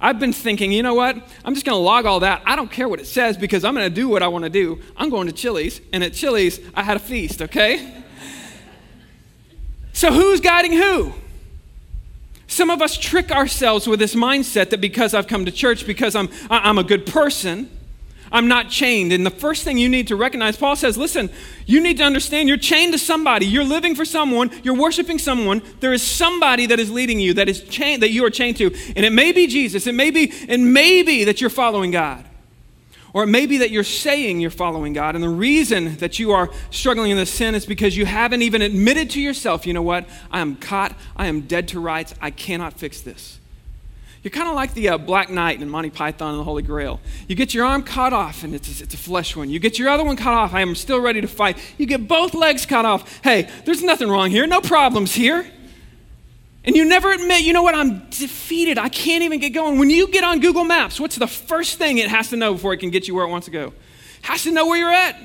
I've 0.00 0.18
been 0.18 0.32
thinking, 0.32 0.72
you 0.72 0.82
know 0.82 0.94
what? 0.94 1.16
I'm 1.44 1.54
just 1.54 1.66
going 1.66 1.76
to 1.76 1.82
log 1.82 2.06
all 2.06 2.20
that. 2.20 2.42
I 2.46 2.56
don't 2.56 2.70
care 2.70 2.88
what 2.88 3.00
it 3.00 3.06
says 3.06 3.36
because 3.36 3.64
I'm 3.64 3.74
going 3.74 3.88
to 3.88 3.94
do 3.94 4.08
what 4.08 4.22
I 4.22 4.28
want 4.28 4.44
to 4.44 4.50
do. 4.50 4.80
I'm 4.96 5.10
going 5.10 5.26
to 5.26 5.32
Chili's, 5.32 5.80
and 5.92 6.02
at 6.04 6.12
Chili's, 6.12 6.60
I 6.74 6.82
had 6.82 6.96
a 6.96 7.00
feast. 7.00 7.42
Okay. 7.42 8.04
So 9.98 10.12
who's 10.12 10.38
guiding 10.38 10.74
who? 10.74 11.12
Some 12.46 12.70
of 12.70 12.80
us 12.80 12.96
trick 12.96 13.32
ourselves 13.32 13.88
with 13.88 13.98
this 13.98 14.14
mindset 14.14 14.70
that 14.70 14.80
because 14.80 15.12
I've 15.12 15.26
come 15.26 15.44
to 15.44 15.50
church, 15.50 15.88
because 15.88 16.14
I'm, 16.14 16.28
I'm 16.48 16.78
a 16.78 16.84
good 16.84 17.04
person, 17.04 17.68
I'm 18.30 18.46
not 18.46 18.70
chained. 18.70 19.12
And 19.12 19.26
the 19.26 19.30
first 19.32 19.64
thing 19.64 19.76
you 19.76 19.88
need 19.88 20.06
to 20.06 20.14
recognize, 20.14 20.56
Paul 20.56 20.76
says, 20.76 20.96
listen, 20.96 21.30
you 21.66 21.80
need 21.80 21.96
to 21.96 22.04
understand 22.04 22.48
you're 22.48 22.58
chained 22.58 22.92
to 22.92 22.98
somebody. 23.00 23.44
You're 23.44 23.64
living 23.64 23.96
for 23.96 24.04
someone. 24.04 24.52
You're 24.62 24.76
worshiping 24.76 25.18
someone. 25.18 25.62
There 25.80 25.92
is 25.92 26.00
somebody 26.04 26.66
that 26.66 26.78
is 26.78 26.92
leading 26.92 27.18
you, 27.18 27.34
that 27.34 27.48
is 27.48 27.64
chained, 27.64 28.00
that 28.04 28.10
you 28.10 28.24
are 28.24 28.30
chained 28.30 28.58
to. 28.58 28.72
And 28.94 29.04
it 29.04 29.12
may 29.12 29.32
be 29.32 29.48
Jesus. 29.48 29.88
It 29.88 29.96
may 29.96 30.12
be, 30.12 30.32
and 30.48 30.72
maybe 30.72 31.24
that 31.24 31.40
you're 31.40 31.50
following 31.50 31.90
God. 31.90 32.24
Or 33.12 33.24
it 33.24 33.28
may 33.28 33.46
be 33.46 33.58
that 33.58 33.70
you're 33.70 33.84
saying 33.84 34.40
you're 34.40 34.50
following 34.50 34.92
God. 34.92 35.14
And 35.14 35.24
the 35.24 35.28
reason 35.28 35.96
that 35.96 36.18
you 36.18 36.32
are 36.32 36.50
struggling 36.70 37.10
in 37.10 37.16
this 37.16 37.32
sin 37.32 37.54
is 37.54 37.64
because 37.64 37.96
you 37.96 38.06
haven't 38.06 38.42
even 38.42 38.62
admitted 38.62 39.10
to 39.10 39.20
yourself, 39.20 39.66
you 39.66 39.72
know 39.72 39.82
what? 39.82 40.06
I 40.30 40.40
am 40.40 40.56
caught. 40.56 40.94
I 41.16 41.26
am 41.26 41.42
dead 41.42 41.68
to 41.68 41.80
rights. 41.80 42.14
I 42.20 42.30
cannot 42.30 42.74
fix 42.74 43.00
this. 43.00 43.38
You're 44.22 44.32
kind 44.32 44.48
of 44.48 44.54
like 44.56 44.74
the 44.74 44.90
uh, 44.90 44.98
Black 44.98 45.30
Knight 45.30 45.62
in 45.62 45.70
Monty 45.70 45.90
Python 45.90 46.30
and 46.30 46.40
the 46.40 46.44
Holy 46.44 46.62
Grail. 46.62 47.00
You 47.28 47.36
get 47.36 47.54
your 47.54 47.64
arm 47.64 47.82
cut 47.82 48.12
off, 48.12 48.42
and 48.42 48.52
it's 48.54 48.80
it's 48.80 48.92
a 48.92 48.98
flesh 48.98 49.36
wound. 49.36 49.52
You 49.52 49.60
get 49.60 49.78
your 49.78 49.88
other 49.88 50.04
one 50.04 50.16
cut 50.16 50.34
off. 50.34 50.52
I 50.52 50.60
am 50.60 50.74
still 50.74 51.00
ready 51.00 51.20
to 51.20 51.28
fight. 51.28 51.56
You 51.78 51.86
get 51.86 52.08
both 52.08 52.34
legs 52.34 52.66
cut 52.66 52.84
off. 52.84 53.20
Hey, 53.22 53.48
there's 53.64 53.82
nothing 53.82 54.08
wrong 54.08 54.30
here. 54.30 54.46
No 54.46 54.60
problems 54.60 55.14
here. 55.14 55.46
And 56.68 56.76
you 56.76 56.84
never 56.84 57.10
admit, 57.10 57.44
you 57.44 57.54
know 57.54 57.62
what, 57.62 57.74
I'm 57.74 58.00
defeated. 58.10 58.76
I 58.76 58.90
can't 58.90 59.22
even 59.22 59.40
get 59.40 59.54
going. 59.54 59.78
When 59.78 59.88
you 59.88 60.06
get 60.06 60.22
on 60.22 60.38
Google 60.38 60.64
Maps, 60.64 61.00
what's 61.00 61.16
the 61.16 61.26
first 61.26 61.78
thing 61.78 61.96
it 61.96 62.10
has 62.10 62.28
to 62.28 62.36
know 62.36 62.52
before 62.52 62.74
it 62.74 62.76
can 62.76 62.90
get 62.90 63.08
you 63.08 63.14
where 63.14 63.24
it 63.24 63.30
wants 63.30 63.46
to 63.46 63.50
go? 63.50 63.68
It 63.68 64.26
has 64.26 64.42
to 64.42 64.52
know 64.52 64.66
where 64.66 64.76
you're 64.76 64.92
at. 64.92 65.16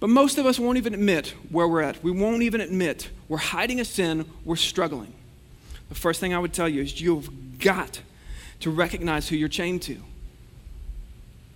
But 0.00 0.10
most 0.10 0.38
of 0.38 0.46
us 0.46 0.58
won't 0.58 0.76
even 0.76 0.92
admit 0.92 1.36
where 1.50 1.68
we're 1.68 1.82
at. 1.82 2.02
We 2.02 2.10
won't 2.10 2.42
even 2.42 2.60
admit 2.60 3.10
we're 3.28 3.36
hiding 3.38 3.78
a 3.78 3.84
sin, 3.84 4.24
we're 4.44 4.56
struggling. 4.56 5.12
The 5.88 5.94
first 5.94 6.18
thing 6.18 6.34
I 6.34 6.40
would 6.40 6.52
tell 6.52 6.68
you 6.68 6.82
is 6.82 7.00
you've 7.00 7.60
got 7.60 8.00
to 8.58 8.70
recognize 8.72 9.28
who 9.28 9.36
you're 9.36 9.48
chained 9.48 9.82
to. 9.82 9.98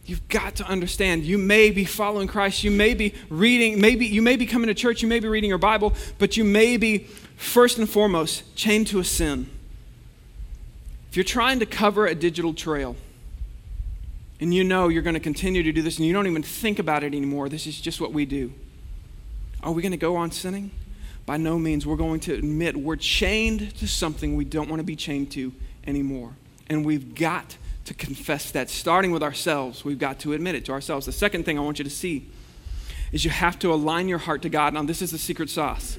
You've 0.07 0.27
got 0.29 0.57
to 0.57 0.69
understand 0.69 1.25
you 1.25 1.38
may 1.38 1.71
be 1.71 1.85
following 1.85 2.29
Christ, 2.29 2.62
you 2.62 2.71
may 2.71 2.93
be 2.93 3.14
reading, 3.31 3.81
maybe 3.81 4.07
you 4.07 4.21
may 4.21 4.37
be 4.37 4.45
coming 4.45 4.69
to 4.69 4.75
church, 4.75 5.01
you 5.01 5.09
may 5.09 5.19
be 5.19 5.29
reading 5.29 5.49
your 5.49 5.59
Bible, 5.59 5.95
but 6.19 6.37
you 6.37 6.45
may 6.45 6.77
be 6.77 7.07
first 7.37 7.79
and 7.79 7.88
foremost 7.88 8.55
chained 8.55 8.87
to 8.88 8.99
a 8.99 9.05
sin. 9.05 9.49
If 11.11 11.17
you're 11.17 11.25
trying 11.25 11.61
to 11.61 11.67
cover 11.67 12.07
a 12.07 12.14
digital 12.14 12.53
trail 12.53 12.97
and 14.40 14.53
you 14.53 14.62
know 14.62 14.88
you're 14.88 15.03
going 15.03 15.14
to 15.14 15.21
continue 15.21 15.62
to 15.62 15.73
do 15.73 15.81
this 15.81 15.97
and 15.99 16.07
you 16.07 16.12
don't 16.12 16.27
even 16.27 16.43
think 16.43 16.79
about 16.79 17.03
it 17.03 17.14
anymore, 17.14 17.49
this 17.49 17.67
is 17.67 17.81
just 17.81 18.01
what 18.01 18.12
we 18.12 18.27
do. 18.27 18.53
Are 19.62 19.73
we 19.73 19.81
going 19.81 19.93
to 19.93 19.97
go 19.97 20.17
on 20.17 20.31
sinning? 20.33 20.71
By 21.25 21.38
no 21.38 21.59
means. 21.59 21.87
We're 21.87 21.97
going 21.97 22.21
to 22.21 22.35
admit 22.35 22.77
we're 22.77 22.97
chained 22.97 23.75
to 23.77 23.88
something 23.88 24.37
we 24.37 24.45
don't 24.45 24.69
want 24.69 24.81
to 24.81 24.85
be 24.85 24.97
chained 24.97 25.31
to 25.33 25.53
anymore. 25.87 26.33
And 26.69 26.85
we've 26.85 27.14
got 27.14 27.57
to 27.85 27.94
confess 27.94 28.51
that, 28.53 28.70
starting 28.70 29.11
with 29.11 29.23
ourselves. 29.23 29.85
We've 29.85 29.99
got 29.99 30.18
to 30.20 30.33
admit 30.33 30.55
it 30.55 30.64
to 30.66 30.73
ourselves. 30.73 31.07
The 31.07 31.12
second 31.12 31.44
thing 31.44 31.59
I 31.59 31.62
want 31.62 31.79
you 31.79 31.85
to 31.85 31.90
see 31.90 32.27
is 33.12 33.25
you 33.25 33.31
have 33.31 33.59
to 33.61 33.73
align 33.73 34.09
your 34.09 34.18
heart 34.18 34.42
to 34.42 34.49
God. 34.49 34.75
Now, 34.75 34.83
this 34.83 35.03
is 35.03 35.11
the 35.11 35.18
secret 35.18 35.51
sauce. 35.51 35.99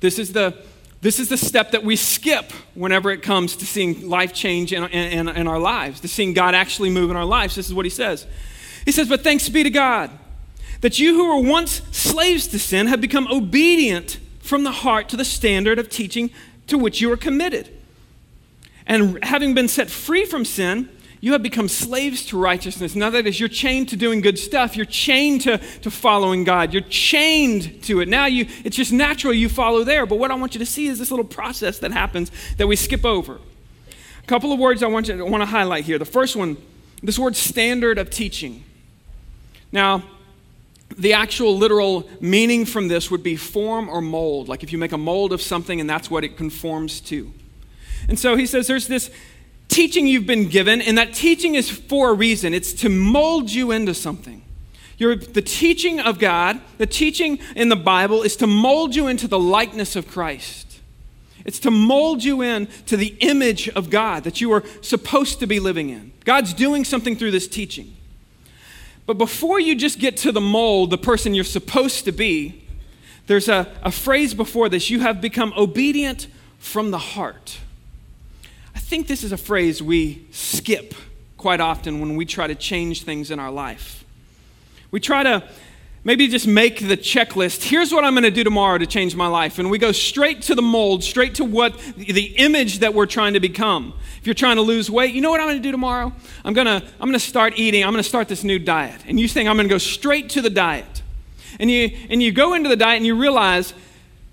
This 0.00 0.18
is 0.18 0.32
the 0.32 0.56
this 1.00 1.20
is 1.20 1.28
the 1.28 1.36
step 1.36 1.72
that 1.72 1.84
we 1.84 1.96
skip 1.96 2.50
whenever 2.72 3.10
it 3.10 3.22
comes 3.22 3.56
to 3.56 3.66
seeing 3.66 4.08
life 4.08 4.32
change 4.32 4.72
in, 4.72 4.84
in, 4.84 5.28
in, 5.28 5.46
our 5.46 5.58
lives, 5.58 6.00
to 6.00 6.08
seeing 6.08 6.32
God 6.32 6.54
actually 6.54 6.88
move 6.88 7.10
in 7.10 7.16
our 7.16 7.26
lives. 7.26 7.56
This 7.56 7.68
is 7.68 7.74
what 7.74 7.84
he 7.84 7.90
says. 7.90 8.26
He 8.86 8.90
says, 8.90 9.06
But 9.06 9.22
thanks 9.22 9.46
be 9.50 9.62
to 9.62 9.68
God 9.68 10.10
that 10.80 10.98
you 10.98 11.14
who 11.14 11.28
were 11.28 11.46
once 11.46 11.80
slaves 11.92 12.46
to 12.48 12.58
sin 12.58 12.86
have 12.86 13.00
become 13.00 13.26
obedient 13.28 14.18
from 14.40 14.64
the 14.64 14.70
heart 14.70 15.08
to 15.10 15.16
the 15.16 15.24
standard 15.24 15.78
of 15.78 15.88
teaching 15.88 16.30
to 16.66 16.76
which 16.76 17.00
you 17.00 17.10
are 17.12 17.16
committed. 17.16 17.68
And 18.86 19.22
having 19.24 19.54
been 19.54 19.68
set 19.68 19.90
free 19.90 20.26
from 20.26 20.44
sin, 20.44 20.90
you 21.24 21.32
have 21.32 21.42
become 21.42 21.68
slaves 21.68 22.26
to 22.26 22.38
righteousness. 22.38 22.94
Now, 22.94 23.08
that 23.08 23.26
is, 23.26 23.40
you're 23.40 23.48
chained 23.48 23.88
to 23.88 23.96
doing 23.96 24.20
good 24.20 24.38
stuff. 24.38 24.76
You're 24.76 24.84
chained 24.84 25.40
to, 25.40 25.56
to 25.56 25.90
following 25.90 26.44
God. 26.44 26.74
You're 26.74 26.82
chained 26.82 27.82
to 27.84 28.00
it. 28.02 28.10
Now, 28.10 28.26
you, 28.26 28.46
it's 28.62 28.76
just 28.76 28.92
natural 28.92 29.32
you 29.32 29.48
follow 29.48 29.84
there. 29.84 30.04
But 30.04 30.18
what 30.18 30.30
I 30.30 30.34
want 30.34 30.54
you 30.54 30.58
to 30.58 30.66
see 30.66 30.86
is 30.86 30.98
this 30.98 31.10
little 31.10 31.24
process 31.24 31.78
that 31.78 31.92
happens 31.92 32.30
that 32.58 32.66
we 32.66 32.76
skip 32.76 33.06
over. 33.06 33.36
A 34.22 34.26
couple 34.26 34.52
of 34.52 34.58
words 34.58 34.82
I 34.82 34.86
want, 34.88 35.08
you, 35.08 35.24
want 35.24 35.40
to 35.40 35.46
highlight 35.46 35.86
here. 35.86 35.98
The 35.98 36.04
first 36.04 36.36
one, 36.36 36.58
this 37.02 37.18
word 37.18 37.36
standard 37.36 37.96
of 37.96 38.10
teaching. 38.10 38.62
Now, 39.72 40.02
the 40.98 41.14
actual 41.14 41.56
literal 41.56 42.06
meaning 42.20 42.66
from 42.66 42.88
this 42.88 43.10
would 43.10 43.22
be 43.22 43.36
form 43.36 43.88
or 43.88 44.02
mold. 44.02 44.50
Like 44.50 44.62
if 44.62 44.72
you 44.72 44.78
make 44.78 44.92
a 44.92 44.98
mold 44.98 45.32
of 45.32 45.40
something 45.40 45.80
and 45.80 45.88
that's 45.88 46.10
what 46.10 46.22
it 46.22 46.36
conforms 46.36 47.00
to. 47.00 47.32
And 48.10 48.18
so 48.18 48.36
he 48.36 48.44
says 48.44 48.66
there's 48.66 48.88
this 48.88 49.10
teaching 49.74 50.06
you've 50.06 50.26
been 50.26 50.48
given, 50.48 50.80
and 50.80 50.96
that 50.98 51.12
teaching 51.12 51.56
is 51.56 51.68
for 51.68 52.10
a 52.10 52.14
reason. 52.14 52.54
It's 52.54 52.72
to 52.74 52.88
mold 52.88 53.50
you 53.50 53.72
into 53.72 53.92
something. 53.92 54.42
You're, 54.98 55.16
the 55.16 55.42
teaching 55.42 55.98
of 55.98 56.20
God, 56.20 56.60
the 56.78 56.86
teaching 56.86 57.40
in 57.56 57.70
the 57.70 57.76
Bible 57.76 58.22
is 58.22 58.36
to 58.36 58.46
mold 58.46 58.94
you 58.94 59.08
into 59.08 59.26
the 59.26 59.38
likeness 59.38 59.96
of 59.96 60.06
Christ. 60.06 60.80
It's 61.44 61.58
to 61.60 61.72
mold 61.72 62.22
you 62.22 62.40
in 62.40 62.68
to 62.86 62.96
the 62.96 63.16
image 63.18 63.68
of 63.70 63.90
God 63.90 64.22
that 64.22 64.40
you 64.40 64.52
are 64.52 64.62
supposed 64.80 65.40
to 65.40 65.46
be 65.46 65.58
living 65.58 65.90
in. 65.90 66.12
God's 66.24 66.54
doing 66.54 66.84
something 66.84 67.16
through 67.16 67.32
this 67.32 67.48
teaching. 67.48 67.96
But 69.06 69.18
before 69.18 69.58
you 69.58 69.74
just 69.74 69.98
get 69.98 70.16
to 70.18 70.30
the 70.30 70.40
mold, 70.40 70.90
the 70.90 70.98
person 70.98 71.34
you're 71.34 71.44
supposed 71.44 72.04
to 72.04 72.12
be, 72.12 72.64
there's 73.26 73.48
a, 73.48 73.68
a 73.82 73.90
phrase 73.90 74.34
before 74.34 74.68
this 74.68 74.88
you 74.88 75.00
have 75.00 75.20
become 75.20 75.52
obedient 75.56 76.28
from 76.58 76.92
the 76.92 76.98
heart. 76.98 77.58
I 78.84 78.86
think 78.86 79.06
this 79.06 79.24
is 79.24 79.32
a 79.32 79.38
phrase 79.38 79.82
we 79.82 80.26
skip 80.30 80.94
quite 81.38 81.58
often 81.58 82.00
when 82.00 82.16
we 82.16 82.26
try 82.26 82.46
to 82.46 82.54
change 82.54 83.02
things 83.02 83.30
in 83.30 83.40
our 83.40 83.50
life. 83.50 84.04
We 84.90 85.00
try 85.00 85.22
to 85.22 85.42
maybe 86.04 86.28
just 86.28 86.46
make 86.46 86.80
the 86.80 86.98
checklist. 86.98 87.62
Here's 87.62 87.94
what 87.94 88.04
I'm 88.04 88.12
going 88.12 88.24
to 88.24 88.30
do 88.30 88.44
tomorrow 88.44 88.76
to 88.76 88.84
change 88.84 89.16
my 89.16 89.26
life. 89.26 89.58
And 89.58 89.70
we 89.70 89.78
go 89.78 89.90
straight 89.90 90.42
to 90.42 90.54
the 90.54 90.60
mold, 90.60 91.02
straight 91.02 91.36
to 91.36 91.46
what 91.46 91.78
the 91.96 92.36
image 92.36 92.80
that 92.80 92.92
we're 92.92 93.06
trying 93.06 93.32
to 93.32 93.40
become. 93.40 93.94
If 94.18 94.26
you're 94.26 94.34
trying 94.34 94.56
to 94.56 94.62
lose 94.62 94.90
weight, 94.90 95.14
you 95.14 95.22
know 95.22 95.30
what 95.30 95.40
I'm 95.40 95.46
going 95.46 95.62
to 95.62 95.62
do 95.62 95.72
tomorrow? 95.72 96.12
I'm 96.44 96.52
going 96.52 96.66
to 96.66 96.86
I'm 97.00 97.08
going 97.08 97.14
to 97.14 97.18
start 97.18 97.54
eating. 97.56 97.84
I'm 97.84 97.90
going 97.90 98.02
to 98.02 98.08
start 98.08 98.28
this 98.28 98.44
new 98.44 98.58
diet. 98.58 99.00
And 99.06 99.18
you 99.18 99.28
think 99.28 99.48
I'm 99.48 99.56
going 99.56 99.66
to 99.66 99.74
go 99.74 99.78
straight 99.78 100.28
to 100.30 100.42
the 100.42 100.50
diet. 100.50 101.00
And 101.58 101.70
you, 101.70 101.90
and 102.10 102.22
you 102.22 102.32
go 102.32 102.52
into 102.52 102.68
the 102.68 102.76
diet 102.76 102.98
and 102.98 103.06
you 103.06 103.16
realize 103.16 103.72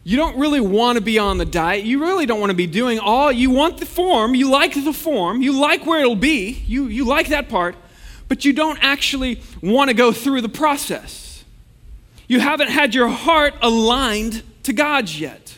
you 0.03 0.17
don't 0.17 0.37
really 0.37 0.61
want 0.61 0.97
to 0.97 1.01
be 1.01 1.19
on 1.19 1.37
the 1.37 1.45
diet. 1.45 1.85
You 1.85 2.01
really 2.01 2.25
don't 2.25 2.39
want 2.39 2.49
to 2.49 2.55
be 2.55 2.67
doing 2.67 2.99
all. 2.99 3.31
You 3.31 3.51
want 3.51 3.77
the 3.77 3.85
form. 3.85 4.33
You 4.33 4.49
like 4.49 4.73
the 4.73 4.93
form. 4.93 5.41
You 5.41 5.59
like 5.59 5.85
where 5.85 5.99
it'll 5.99 6.15
be. 6.15 6.63
You, 6.65 6.87
you 6.87 7.05
like 7.05 7.27
that 7.27 7.49
part. 7.49 7.75
But 8.27 8.43
you 8.43 8.53
don't 8.53 8.79
actually 8.81 9.41
want 9.61 9.89
to 9.89 9.93
go 9.93 10.11
through 10.11 10.41
the 10.41 10.49
process. 10.49 11.43
You 12.27 12.39
haven't 12.39 12.69
had 12.69 12.95
your 12.95 13.09
heart 13.09 13.53
aligned 13.61 14.41
to 14.63 14.73
God's 14.73 15.19
yet. 15.19 15.57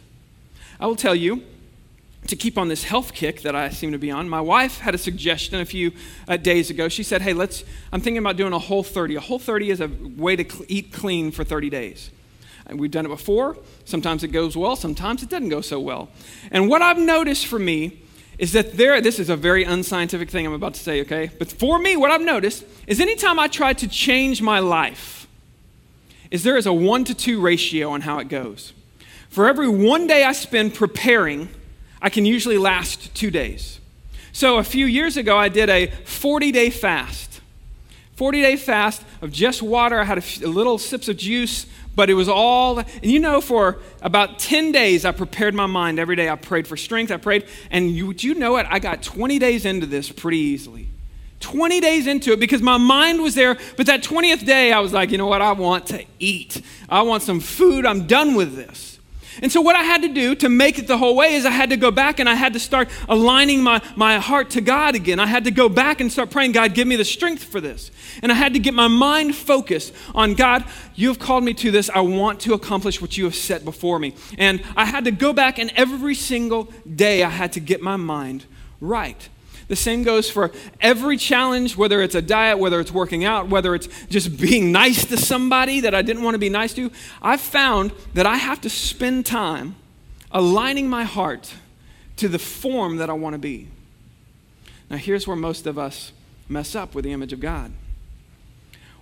I 0.79 0.87
will 0.87 0.95
tell 0.95 1.15
you, 1.15 1.43
to 2.27 2.35
keep 2.35 2.57
on 2.57 2.67
this 2.67 2.83
health 2.85 3.13
kick 3.13 3.41
that 3.41 3.55
I 3.55 3.69
seem 3.69 3.91
to 3.91 3.97
be 3.97 4.09
on, 4.09 4.29
my 4.29 4.41
wife 4.41 4.79
had 4.79 4.95
a 4.95 4.97
suggestion 4.97 5.59
a 5.59 5.65
few 5.65 5.91
uh, 6.27 6.37
days 6.37 6.69
ago. 6.69 6.87
She 6.89 7.03
said, 7.03 7.21
Hey, 7.21 7.33
let's, 7.33 7.63
I'm 7.91 8.01
thinking 8.01 8.19
about 8.19 8.37
doing 8.37 8.53
a 8.53 8.59
whole 8.59 8.83
30. 8.83 9.15
A 9.15 9.19
whole 9.19 9.39
30 9.39 9.69
is 9.69 9.81
a 9.81 9.87
way 9.87 10.35
to 10.35 10.49
cl- 10.49 10.65
eat 10.67 10.93
clean 10.93 11.31
for 11.31 11.43
30 11.43 11.69
days. 11.69 12.11
We've 12.71 12.91
done 12.91 13.05
it 13.05 13.09
before. 13.09 13.57
Sometimes 13.85 14.23
it 14.23 14.29
goes 14.29 14.55
well, 14.55 14.75
sometimes 14.75 15.21
it 15.21 15.29
doesn't 15.29 15.49
go 15.49 15.61
so 15.61 15.79
well. 15.79 16.09
And 16.51 16.69
what 16.69 16.81
I've 16.81 16.97
noticed 16.97 17.47
for 17.47 17.59
me 17.59 17.99
is 18.37 18.53
that 18.53 18.77
there, 18.77 18.99
this 19.01 19.19
is 19.19 19.29
a 19.29 19.35
very 19.35 19.63
unscientific 19.63 20.29
thing 20.29 20.45
I'm 20.45 20.53
about 20.53 20.73
to 20.75 20.79
say, 20.79 21.01
okay? 21.01 21.29
But 21.37 21.51
for 21.51 21.77
me, 21.77 21.95
what 21.97 22.09
I've 22.09 22.21
noticed 22.21 22.65
is 22.87 22.99
anytime 22.99 23.39
I 23.39 23.47
try 23.47 23.73
to 23.73 23.87
change 23.87 24.41
my 24.41 24.59
life, 24.59 25.27
is 26.31 26.43
there 26.43 26.57
is 26.57 26.65
a 26.65 26.73
one 26.73 27.03
to 27.05 27.13
two 27.13 27.39
ratio 27.39 27.91
on 27.91 28.01
how 28.01 28.17
it 28.19 28.27
goes. 28.27 28.73
For 29.29 29.47
every 29.47 29.67
one 29.67 30.07
day 30.07 30.23
I 30.23 30.31
spend 30.31 30.73
preparing, 30.73 31.49
I 32.01 32.09
can 32.09 32.25
usually 32.25 32.57
last 32.57 33.13
two 33.13 33.29
days. 33.29 33.79
So 34.31 34.57
a 34.57 34.63
few 34.63 34.87
years 34.87 35.15
ago, 35.15 35.37
I 35.37 35.47
did 35.47 35.69
a 35.69 35.87
40 36.05 36.51
day 36.51 36.71
fast. 36.71 37.39
40 38.15 38.41
day 38.41 38.57
fast 38.57 39.03
of 39.21 39.31
just 39.31 39.61
water. 39.61 39.99
I 39.99 40.03
had 40.03 40.17
a, 40.17 40.21
few, 40.21 40.47
a 40.47 40.49
little 40.49 40.77
sips 40.77 41.07
of 41.07 41.17
juice, 41.17 41.67
but 41.95 42.09
it 42.09 42.13
was 42.15 42.27
all, 42.27 42.79
and 42.79 42.87
you 43.03 43.19
know, 43.19 43.41
for 43.41 43.79
about 44.01 44.39
10 44.39 44.71
days, 44.71 45.05
I 45.05 45.11
prepared 45.11 45.53
my 45.53 45.65
mind 45.65 45.99
every 45.99 46.15
day. 46.15 46.29
I 46.29 46.35
prayed 46.35 46.67
for 46.67 46.77
strength. 46.77 47.11
I 47.11 47.17
prayed, 47.17 47.45
and 47.69 47.91
you, 47.91 48.13
you 48.17 48.35
know 48.35 48.53
what? 48.53 48.65
I 48.69 48.79
got 48.79 49.03
20 49.03 49.39
days 49.39 49.65
into 49.65 49.85
this 49.85 50.11
pretty 50.11 50.39
easily. 50.39 50.87
20 51.39 51.81
days 51.81 52.07
into 52.07 52.31
it 52.31 52.39
because 52.39 52.61
my 52.61 52.77
mind 52.77 53.21
was 53.21 53.35
there, 53.35 53.57
but 53.75 53.85
that 53.87 54.01
20th 54.01 54.45
day, 54.45 54.71
I 54.71 54.79
was 54.79 54.93
like, 54.93 55.11
you 55.11 55.17
know 55.17 55.27
what? 55.27 55.41
I 55.41 55.51
want 55.51 55.87
to 55.87 56.05
eat. 56.17 56.61
I 56.87 57.01
want 57.01 57.21
some 57.21 57.41
food. 57.41 57.85
I'm 57.85 58.07
done 58.07 58.35
with 58.35 58.55
this. 58.55 58.92
And 59.41 59.51
so, 59.51 59.61
what 59.61 59.75
I 59.75 59.83
had 59.83 60.01
to 60.03 60.07
do 60.07 60.35
to 60.35 60.49
make 60.49 60.79
it 60.79 60.87
the 60.87 60.97
whole 60.97 61.15
way 61.15 61.33
is 61.33 61.45
I 61.45 61.51
had 61.51 61.69
to 61.71 61.77
go 61.77 61.91
back 61.91 62.19
and 62.19 62.29
I 62.29 62.35
had 62.35 62.53
to 62.53 62.59
start 62.59 62.89
aligning 63.09 63.63
my, 63.63 63.81
my 63.95 64.19
heart 64.19 64.51
to 64.51 64.61
God 64.61 64.95
again. 64.95 65.19
I 65.19 65.25
had 65.25 65.43
to 65.45 65.51
go 65.51 65.69
back 65.69 66.01
and 66.01 66.11
start 66.11 66.29
praying, 66.29 66.51
God, 66.51 66.73
give 66.73 66.87
me 66.87 66.95
the 66.95 67.05
strength 67.05 67.43
for 67.43 67.59
this. 67.59 67.91
And 68.21 68.31
I 68.31 68.35
had 68.35 68.53
to 68.53 68.59
get 68.59 68.73
my 68.73 68.87
mind 68.87 69.35
focused 69.35 69.93
on 70.13 70.33
God, 70.33 70.63
you 70.95 71.07
have 71.07 71.19
called 71.19 71.43
me 71.43 71.53
to 71.55 71.71
this. 71.71 71.89
I 71.89 72.01
want 72.01 72.39
to 72.41 72.53
accomplish 72.53 73.01
what 73.01 73.17
you 73.17 73.23
have 73.25 73.35
set 73.35 73.65
before 73.65 73.99
me. 73.99 74.13
And 74.37 74.63
I 74.75 74.85
had 74.85 75.05
to 75.05 75.11
go 75.11 75.33
back, 75.33 75.57
and 75.57 75.71
every 75.75 76.15
single 76.15 76.71
day 76.95 77.23
I 77.23 77.29
had 77.29 77.53
to 77.53 77.59
get 77.59 77.81
my 77.81 77.95
mind 77.95 78.45
right. 78.79 79.29
The 79.67 79.75
same 79.75 80.03
goes 80.03 80.29
for 80.29 80.51
every 80.81 81.17
challenge, 81.17 81.77
whether 81.77 82.01
it's 82.01 82.15
a 82.15 82.21
diet, 82.21 82.59
whether 82.59 82.79
it's 82.79 82.91
working 82.91 83.23
out, 83.23 83.47
whether 83.47 83.73
it's 83.73 83.87
just 84.09 84.37
being 84.37 84.71
nice 84.71 85.05
to 85.05 85.17
somebody 85.17 85.79
that 85.81 85.95
I 85.95 86.01
didn't 86.01 86.23
want 86.23 86.35
to 86.35 86.39
be 86.39 86.49
nice 86.49 86.73
to. 86.73 86.91
I've 87.21 87.41
found 87.41 87.93
that 88.13 88.25
I 88.25 88.35
have 88.35 88.61
to 88.61 88.69
spend 88.69 89.25
time 89.25 89.75
aligning 90.31 90.89
my 90.89 91.03
heart 91.03 91.53
to 92.17 92.27
the 92.27 92.39
form 92.39 92.97
that 92.97 93.09
I 93.09 93.13
want 93.13 93.33
to 93.33 93.39
be. 93.39 93.69
Now, 94.89 94.97
here's 94.97 95.27
where 95.27 95.35
most 95.35 95.65
of 95.65 95.79
us 95.79 96.11
mess 96.49 96.75
up 96.75 96.93
with 96.93 97.05
the 97.05 97.11
image 97.11 97.33
of 97.33 97.39
God. 97.39 97.71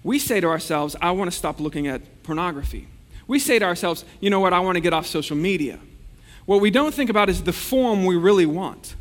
We 0.04 0.20
say 0.20 0.40
to 0.40 0.48
ourselves, 0.48 0.96
I 1.02 1.12
want 1.12 1.32
to 1.32 1.38
stop 1.38 1.60
looking 1.60 1.88
at 1.88 2.24
pornography. 2.24 2.88
We 3.28 3.40
say 3.40 3.60
to 3.60 3.66
ourselves, 3.66 4.06
you 4.20 4.30
know 4.30 4.40
what, 4.40 4.54
I 4.54 4.60
want 4.60 4.76
to 4.76 4.82
get 4.82 4.94
off 4.94 5.06
social 5.08 5.38
media. 5.38 5.80
What 6.46 6.62
we 6.62 6.72
don't 6.72 6.94
think 6.94 7.10
about 7.10 7.30
is 7.30 7.44
the 7.44 7.54
form 7.54 8.06
we 8.06 8.16
really 8.16 8.46
want. 8.46 8.96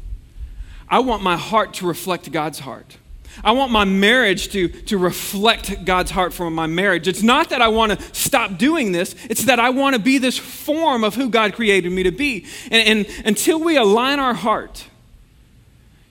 I 0.91 0.99
want 0.99 1.23
my 1.23 1.37
heart 1.37 1.75
to 1.75 1.87
reflect 1.87 2.31
God's 2.33 2.59
heart. 2.59 2.97
I 3.45 3.53
want 3.53 3.71
my 3.71 3.85
marriage 3.85 4.49
to, 4.49 4.69
to 4.69 4.99
reflect 4.99 5.85
God's 5.85 6.11
heart 6.11 6.35
for 6.35 6.51
my 6.51 6.67
marriage. 6.67 7.07
It's 7.07 7.23
not 7.23 7.51
that 7.51 7.63
I 7.63 7.69
want 7.69 7.99
to 7.99 8.15
stop 8.15 8.59
doing 8.59 8.93
this, 8.93 9.15
it's 9.31 9.45
that 9.45 9.61
I 9.61 9.71
want 9.71 9.95
to 9.95 10.03
be 10.03 10.19
this 10.19 10.37
form 10.37 11.05
of 11.05 11.15
who 11.15 11.31
God 11.31 11.55
created 11.55 11.93
me 11.93 12.03
to 12.03 12.11
be. 12.11 12.47
And, 12.71 13.07
and 13.07 13.27
until 13.27 13.61
we 13.61 13.77
align 13.77 14.19
our 14.19 14.35
heart, 14.35 14.85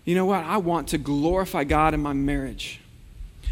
you 0.05 0.15
know 0.15 0.25
what? 0.25 0.43
I 0.45 0.57
want 0.57 0.87
to 0.89 0.97
glorify 0.97 1.65
God 1.65 1.93
in 1.93 2.01
my 2.01 2.13
marriage. 2.13 2.79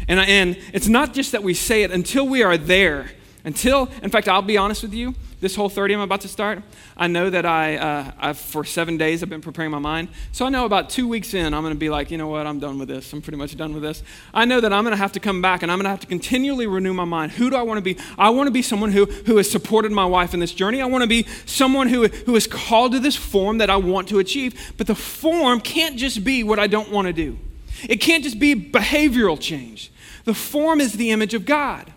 And, 0.08 0.18
and 0.18 0.58
it's 0.72 0.88
not 0.88 1.12
just 1.12 1.32
that 1.32 1.42
we 1.42 1.54
say 1.54 1.82
it, 1.82 1.90
until 1.90 2.26
we 2.26 2.42
are 2.42 2.56
there, 2.56 3.10
until, 3.44 3.90
in 4.02 4.10
fact, 4.10 4.28
I'll 4.28 4.42
be 4.42 4.56
honest 4.56 4.82
with 4.82 4.94
you, 4.94 5.14
this 5.40 5.54
whole 5.54 5.68
30 5.68 5.94
I'm 5.94 6.00
about 6.00 6.22
to 6.22 6.28
start, 6.28 6.62
I 6.96 7.06
know 7.06 7.30
that 7.30 7.46
I, 7.46 7.76
uh, 7.76 8.10
I've, 8.18 8.38
for 8.38 8.64
seven 8.64 8.96
days, 8.96 9.22
I've 9.22 9.28
been 9.28 9.40
preparing 9.40 9.70
my 9.70 9.78
mind. 9.78 10.08
So 10.32 10.44
I 10.44 10.48
know 10.48 10.64
about 10.64 10.90
two 10.90 11.06
weeks 11.06 11.32
in, 11.32 11.54
I'm 11.54 11.62
going 11.62 11.74
to 11.74 11.78
be 11.78 11.90
like, 11.90 12.10
you 12.10 12.18
know 12.18 12.26
what, 12.26 12.46
I'm 12.46 12.58
done 12.58 12.78
with 12.78 12.88
this. 12.88 13.12
I'm 13.12 13.22
pretty 13.22 13.36
much 13.36 13.56
done 13.56 13.72
with 13.72 13.82
this. 13.82 14.02
I 14.34 14.44
know 14.44 14.60
that 14.60 14.72
I'm 14.72 14.82
going 14.82 14.92
to 14.92 14.98
have 14.98 15.12
to 15.12 15.20
come 15.20 15.40
back 15.40 15.62
and 15.62 15.70
I'm 15.70 15.78
going 15.78 15.84
to 15.84 15.90
have 15.90 16.00
to 16.00 16.06
continually 16.06 16.66
renew 16.66 16.92
my 16.92 17.04
mind. 17.04 17.32
Who 17.32 17.50
do 17.50 17.56
I 17.56 17.62
want 17.62 17.78
to 17.78 17.82
be? 17.82 18.00
I 18.18 18.30
want 18.30 18.48
to 18.48 18.50
be 18.50 18.62
someone 18.62 18.90
who, 18.90 19.04
who 19.04 19.36
has 19.36 19.48
supported 19.48 19.92
my 19.92 20.04
wife 20.04 20.34
in 20.34 20.40
this 20.40 20.52
journey. 20.52 20.82
I 20.82 20.86
want 20.86 21.02
to 21.02 21.08
be 21.08 21.24
someone 21.46 21.88
who, 21.88 22.08
who 22.08 22.34
is 22.34 22.46
called 22.46 22.92
to 22.92 23.00
this 23.00 23.16
form 23.16 23.58
that 23.58 23.70
I 23.70 23.76
want 23.76 24.08
to 24.08 24.18
achieve. 24.18 24.74
But 24.76 24.88
the 24.88 24.96
form 24.96 25.60
can't 25.60 25.96
just 25.96 26.24
be 26.24 26.42
what 26.42 26.58
I 26.58 26.66
don't 26.66 26.90
want 26.90 27.06
to 27.06 27.12
do, 27.12 27.38
it 27.88 27.96
can't 27.96 28.24
just 28.24 28.38
be 28.38 28.54
behavioral 28.54 29.38
change. 29.38 29.92
The 30.24 30.34
form 30.34 30.80
is 30.80 30.94
the 30.94 31.10
image 31.10 31.32
of 31.32 31.46
God. 31.46 31.92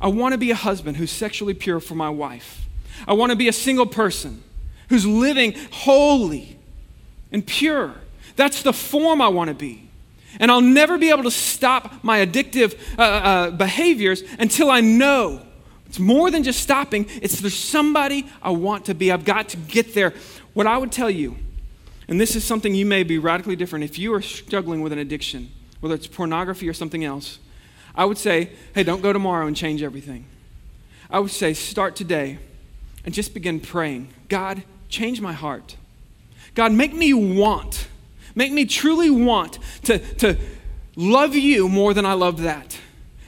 I 0.00 0.08
want 0.08 0.32
to 0.32 0.38
be 0.38 0.50
a 0.50 0.54
husband 0.54 0.96
who's 0.96 1.10
sexually 1.10 1.54
pure 1.54 1.80
for 1.80 1.94
my 1.94 2.08
wife. 2.08 2.67
I 3.06 3.12
want 3.12 3.30
to 3.30 3.36
be 3.36 3.48
a 3.48 3.52
single 3.52 3.86
person 3.86 4.42
who's 4.88 5.06
living 5.06 5.54
holy 5.70 6.58
and 7.30 7.46
pure. 7.46 7.94
That's 8.36 8.62
the 8.62 8.72
form 8.72 9.20
I 9.20 9.28
want 9.28 9.48
to 9.48 9.54
be. 9.54 9.88
And 10.40 10.50
I'll 10.50 10.60
never 10.60 10.98
be 10.98 11.10
able 11.10 11.24
to 11.24 11.30
stop 11.30 12.04
my 12.04 12.24
addictive 12.24 12.78
uh, 12.98 13.02
uh, 13.02 13.50
behaviors 13.50 14.22
until 14.38 14.70
I 14.70 14.80
know 14.80 15.42
it's 15.88 15.98
more 15.98 16.30
than 16.30 16.42
just 16.42 16.60
stopping, 16.60 17.06
it's 17.22 17.40
there's 17.40 17.56
somebody 17.56 18.26
I 18.42 18.50
want 18.50 18.84
to 18.86 18.94
be. 18.94 19.10
I've 19.10 19.24
got 19.24 19.48
to 19.50 19.56
get 19.56 19.94
there. 19.94 20.12
What 20.52 20.66
I 20.66 20.76
would 20.76 20.92
tell 20.92 21.10
you, 21.10 21.36
and 22.08 22.20
this 22.20 22.36
is 22.36 22.44
something 22.44 22.74
you 22.74 22.84
may 22.84 23.02
be 23.04 23.18
radically 23.18 23.56
different, 23.56 23.84
if 23.84 23.98
you 23.98 24.12
are 24.12 24.20
struggling 24.20 24.82
with 24.82 24.92
an 24.92 24.98
addiction, 24.98 25.50
whether 25.80 25.94
it's 25.94 26.06
pornography 26.06 26.68
or 26.68 26.74
something 26.74 27.04
else, 27.04 27.38
I 27.94 28.04
would 28.04 28.18
say, 28.18 28.50
hey, 28.74 28.82
don't 28.82 29.00
go 29.00 29.12
tomorrow 29.12 29.46
and 29.46 29.56
change 29.56 29.82
everything. 29.82 30.26
I 31.10 31.20
would 31.20 31.30
say, 31.30 31.54
start 31.54 31.96
today 31.96 32.38
and 33.08 33.14
just 33.14 33.32
begin 33.32 33.58
praying 33.58 34.06
God, 34.28 34.62
change 34.90 35.18
my 35.18 35.32
heart. 35.32 35.76
God, 36.54 36.72
make 36.72 36.92
me 36.92 37.14
want, 37.14 37.88
make 38.34 38.52
me 38.52 38.66
truly 38.66 39.08
want 39.08 39.58
to, 39.84 39.98
to 40.16 40.36
love 40.94 41.34
you 41.34 41.70
more 41.70 41.94
than 41.94 42.04
I 42.04 42.12
love 42.12 42.42
that. 42.42 42.78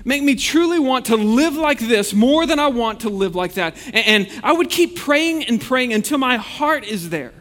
Make 0.05 0.23
me 0.23 0.35
truly 0.35 0.79
want 0.79 1.07
to 1.07 1.17
live 1.17 1.55
like 1.55 1.79
this 1.79 2.13
more 2.13 2.45
than 2.45 2.59
I 2.59 2.67
want 2.67 3.01
to 3.01 3.09
live 3.09 3.35
like 3.35 3.55
that. 3.55 3.75
And, 3.87 4.29
and 4.29 4.45
I 4.45 4.53
would 4.53 4.69
keep 4.69 4.99
praying 4.99 5.45
and 5.45 5.59
praying 5.59 5.95
until 5.95 6.19
my 6.19 6.37
heart 6.37 6.85
is 6.85 7.09
there 7.09 7.33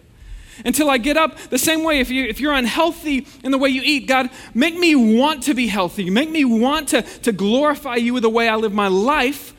until 0.64 0.90
I 0.90 0.98
get 0.98 1.18
up. 1.18 1.38
The 1.50 1.58
same 1.58 1.84
way, 1.84 2.00
if, 2.00 2.10
you, 2.10 2.24
if 2.24 2.40
you're 2.40 2.54
unhealthy 2.54 3.28
in 3.44 3.52
the 3.52 3.58
way 3.58 3.68
you 3.68 3.82
eat, 3.84 4.08
God, 4.08 4.30
make 4.54 4.78
me 4.78 4.96
want 4.96 5.44
to 5.44 5.54
be 5.54 5.68
healthy. 5.68 6.10
Make 6.10 6.30
me 6.30 6.46
want 6.46 6.88
to, 6.90 7.02
to 7.02 7.34
glorify 7.34 7.96
you 7.98 8.14
with 8.14 8.24
the 8.24 8.30
way 8.30 8.48
I 8.48 8.56
live 8.56 8.72
my 8.72 8.88
life 8.88 9.54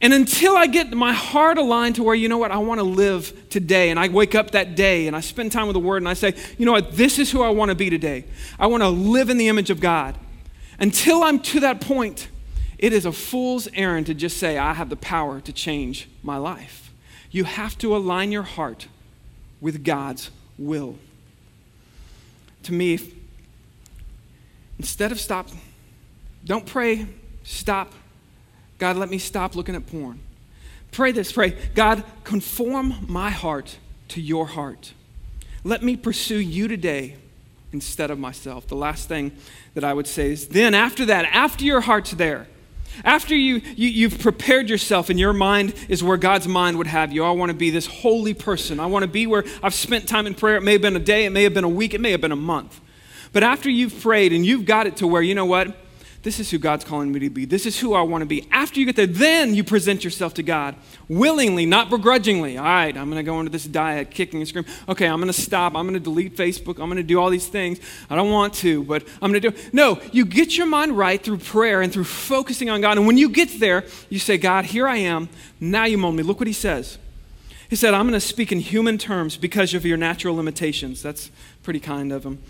and 0.00 0.12
until 0.12 0.56
I 0.56 0.68
get 0.68 0.92
my 0.92 1.12
heart 1.12 1.58
aligned 1.58 1.96
to 1.96 2.04
where, 2.04 2.14
you 2.14 2.28
know 2.28 2.38
what, 2.38 2.52
I 2.52 2.58
want 2.58 2.78
to 2.78 2.84
live 2.84 3.48
today, 3.50 3.90
and 3.90 3.98
I 3.98 4.08
wake 4.08 4.34
up 4.34 4.52
that 4.52 4.76
day 4.76 5.08
and 5.08 5.16
I 5.16 5.20
spend 5.20 5.50
time 5.50 5.66
with 5.66 5.74
the 5.74 5.80
Word 5.80 5.98
and 5.98 6.08
I 6.08 6.14
say, 6.14 6.34
you 6.56 6.66
know 6.66 6.72
what, 6.72 6.92
this 6.92 7.18
is 7.18 7.32
who 7.32 7.42
I 7.42 7.48
want 7.48 7.70
to 7.70 7.74
be 7.74 7.90
today. 7.90 8.24
I 8.60 8.68
want 8.68 8.82
to 8.82 8.88
live 8.88 9.28
in 9.28 9.38
the 9.38 9.48
image 9.48 9.70
of 9.70 9.80
God. 9.80 10.16
Until 10.78 11.24
I'm 11.24 11.40
to 11.40 11.60
that 11.60 11.80
point, 11.80 12.28
it 12.78 12.92
is 12.92 13.06
a 13.06 13.12
fool's 13.12 13.66
errand 13.74 14.06
to 14.06 14.14
just 14.14 14.36
say, 14.36 14.56
I 14.56 14.72
have 14.74 14.88
the 14.88 14.96
power 14.96 15.40
to 15.40 15.52
change 15.52 16.08
my 16.22 16.36
life. 16.36 16.92
You 17.32 17.42
have 17.42 17.76
to 17.78 17.96
align 17.96 18.30
your 18.30 18.44
heart 18.44 18.86
with 19.60 19.84
God's 19.84 20.30
will. 20.56 20.96
To 22.62 22.72
me, 22.72 23.00
instead 24.78 25.10
of 25.10 25.18
stop, 25.18 25.48
don't 26.44 26.66
pray, 26.66 27.06
stop 27.42 27.92
God, 28.78 28.96
let 28.96 29.10
me 29.10 29.18
stop 29.18 29.54
looking 29.54 29.74
at 29.74 29.86
porn. 29.86 30.20
Pray 30.92 31.12
this, 31.12 31.32
pray, 31.32 31.56
God, 31.74 32.02
conform 32.24 32.94
my 33.08 33.30
heart 33.30 33.78
to 34.08 34.20
your 34.20 34.46
heart. 34.46 34.92
Let 35.64 35.82
me 35.82 35.96
pursue 35.96 36.38
you 36.38 36.68
today 36.68 37.16
instead 37.72 38.10
of 38.10 38.18
myself. 38.18 38.66
The 38.66 38.76
last 38.76 39.08
thing 39.08 39.32
that 39.74 39.84
I 39.84 39.92
would 39.92 40.06
say 40.06 40.32
is 40.32 40.48
then, 40.48 40.74
after 40.74 41.04
that, 41.06 41.26
after 41.26 41.64
your 41.64 41.82
heart's 41.82 42.12
there, 42.12 42.46
after 43.04 43.36
you, 43.36 43.60
you, 43.76 44.08
have 44.08 44.18
prepared 44.18 44.70
yourself 44.70 45.10
and 45.10 45.20
your 45.20 45.32
mind 45.32 45.74
is 45.88 46.02
where 46.02 46.16
God's 46.16 46.48
mind 46.48 46.78
would 46.78 46.86
have 46.86 47.12
you, 47.12 47.22
I 47.22 47.30
want 47.30 47.50
to 47.50 47.56
be 47.56 47.70
this 47.70 47.86
holy 47.86 48.34
person. 48.34 48.80
I 48.80 48.86
want 48.86 49.02
to 49.02 49.08
be 49.08 49.26
where 49.26 49.44
I've 49.62 49.74
spent 49.74 50.08
time 50.08 50.26
in 50.26 50.34
prayer. 50.34 50.56
It 50.56 50.62
may 50.62 50.72
have 50.72 50.82
been 50.82 50.96
a 50.96 51.00
day, 51.00 51.26
it 51.26 51.30
may 51.30 51.42
have 51.44 51.54
been 51.54 51.64
a 51.64 51.68
week, 51.68 51.94
it 51.94 52.00
may 52.00 52.10
have 52.12 52.20
been 52.20 52.32
a 52.32 52.36
month. 52.36 52.80
But 53.32 53.42
after 53.42 53.70
you've 53.70 54.00
prayed 54.00 54.32
and 54.32 54.44
you've 54.44 54.64
got 54.64 54.86
it 54.86 54.96
to 54.96 55.06
where, 55.06 55.22
you 55.22 55.34
know 55.34 55.44
what? 55.44 55.76
This 56.28 56.40
is 56.40 56.50
who 56.50 56.58
God's 56.58 56.84
calling 56.84 57.10
me 57.10 57.20
to 57.20 57.30
be. 57.30 57.46
This 57.46 57.64
is 57.64 57.80
who 57.80 57.94
I 57.94 58.02
want 58.02 58.20
to 58.20 58.26
be. 58.26 58.46
After 58.50 58.78
you 58.78 58.84
get 58.84 58.96
there, 58.96 59.06
then 59.06 59.54
you 59.54 59.64
present 59.64 60.04
yourself 60.04 60.34
to 60.34 60.42
God 60.42 60.74
willingly, 61.08 61.64
not 61.64 61.88
begrudgingly. 61.88 62.58
All 62.58 62.64
right, 62.64 62.94
I'm 62.94 63.06
going 63.06 63.16
to 63.16 63.22
go 63.22 63.40
into 63.40 63.50
this 63.50 63.64
diet, 63.64 64.10
kicking 64.10 64.40
and 64.40 64.46
screaming. 64.46 64.70
Okay, 64.90 65.06
I'm 65.06 65.20
going 65.20 65.32
to 65.32 65.40
stop. 65.40 65.74
I'm 65.74 65.86
going 65.86 65.94
to 65.94 66.00
delete 66.00 66.36
Facebook. 66.36 66.82
I'm 66.82 66.90
going 66.90 66.96
to 66.96 67.02
do 67.02 67.18
all 67.18 67.30
these 67.30 67.46
things. 67.46 67.80
I 68.10 68.14
don't 68.14 68.30
want 68.30 68.52
to, 68.56 68.84
but 68.84 69.04
I'm 69.22 69.32
going 69.32 69.40
to 69.40 69.50
do. 69.50 69.56
It. 69.56 69.72
No, 69.72 70.02
you 70.12 70.26
get 70.26 70.54
your 70.54 70.66
mind 70.66 70.98
right 70.98 71.18
through 71.18 71.38
prayer 71.38 71.80
and 71.80 71.90
through 71.90 72.04
focusing 72.04 72.68
on 72.68 72.82
God. 72.82 72.98
And 72.98 73.06
when 73.06 73.16
you 73.16 73.30
get 73.30 73.58
there, 73.58 73.86
you 74.10 74.18
say, 74.18 74.36
God, 74.36 74.66
here 74.66 74.86
I 74.86 74.98
am. 74.98 75.30
Now 75.60 75.86
you 75.86 75.96
mold 75.96 76.14
me. 76.14 76.22
Look 76.22 76.40
what 76.40 76.46
he 76.46 76.52
says. 76.52 76.98
He 77.70 77.76
said, 77.76 77.94
I'm 77.94 78.02
going 78.02 78.12
to 78.12 78.20
speak 78.20 78.52
in 78.52 78.60
human 78.60 78.98
terms 78.98 79.38
because 79.38 79.72
of 79.72 79.86
your 79.86 79.96
natural 79.96 80.36
limitations. 80.36 81.00
That's 81.00 81.30
pretty 81.62 81.80
kind 81.80 82.12
of 82.12 82.26
him. 82.26 82.42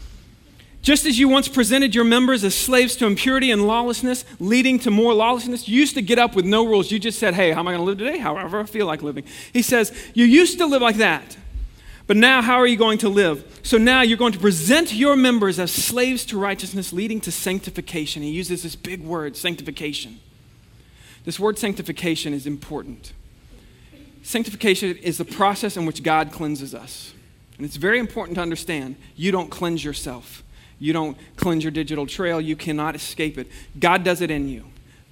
Just 0.88 1.04
as 1.04 1.18
you 1.18 1.28
once 1.28 1.48
presented 1.48 1.94
your 1.94 2.04
members 2.04 2.42
as 2.44 2.54
slaves 2.54 2.96
to 2.96 3.04
impurity 3.04 3.50
and 3.50 3.66
lawlessness, 3.66 4.24
leading 4.40 4.78
to 4.78 4.90
more 4.90 5.12
lawlessness, 5.12 5.68
you 5.68 5.78
used 5.78 5.92
to 5.96 6.00
get 6.00 6.18
up 6.18 6.34
with 6.34 6.46
no 6.46 6.66
rules. 6.66 6.90
You 6.90 6.98
just 6.98 7.18
said, 7.18 7.34
Hey, 7.34 7.50
how 7.50 7.60
am 7.60 7.68
I 7.68 7.72
going 7.72 7.80
to 7.80 7.84
live 7.84 7.98
today? 7.98 8.16
However 8.16 8.58
I 8.58 8.64
feel 8.64 8.86
like 8.86 9.02
living. 9.02 9.24
He 9.52 9.60
says, 9.60 9.92
You 10.14 10.24
used 10.24 10.56
to 10.56 10.64
live 10.64 10.80
like 10.80 10.96
that. 10.96 11.36
But 12.06 12.16
now, 12.16 12.40
how 12.40 12.56
are 12.56 12.66
you 12.66 12.78
going 12.78 12.96
to 13.00 13.10
live? 13.10 13.60
So 13.62 13.76
now 13.76 14.00
you're 14.00 14.16
going 14.16 14.32
to 14.32 14.38
present 14.38 14.94
your 14.94 15.14
members 15.14 15.58
as 15.58 15.70
slaves 15.70 16.24
to 16.24 16.38
righteousness, 16.38 16.90
leading 16.90 17.20
to 17.20 17.30
sanctification. 17.30 18.22
He 18.22 18.30
uses 18.30 18.62
this 18.62 18.74
big 18.74 19.04
word, 19.04 19.36
sanctification. 19.36 20.20
This 21.26 21.38
word 21.38 21.58
sanctification 21.58 22.32
is 22.32 22.46
important. 22.46 23.12
Sanctification 24.22 24.96
is 24.96 25.18
the 25.18 25.26
process 25.26 25.76
in 25.76 25.84
which 25.84 26.02
God 26.02 26.32
cleanses 26.32 26.74
us. 26.74 27.12
And 27.58 27.66
it's 27.66 27.76
very 27.76 27.98
important 27.98 28.36
to 28.36 28.40
understand 28.40 28.96
you 29.16 29.30
don't 29.30 29.50
cleanse 29.50 29.84
yourself. 29.84 30.44
You 30.78 30.92
don't 30.92 31.16
cleanse 31.36 31.64
your 31.64 31.70
digital 31.70 32.06
trail. 32.06 32.40
You 32.40 32.56
cannot 32.56 32.94
escape 32.94 33.38
it. 33.38 33.48
God 33.78 34.04
does 34.04 34.20
it 34.20 34.30
in 34.30 34.48
you. 34.48 34.64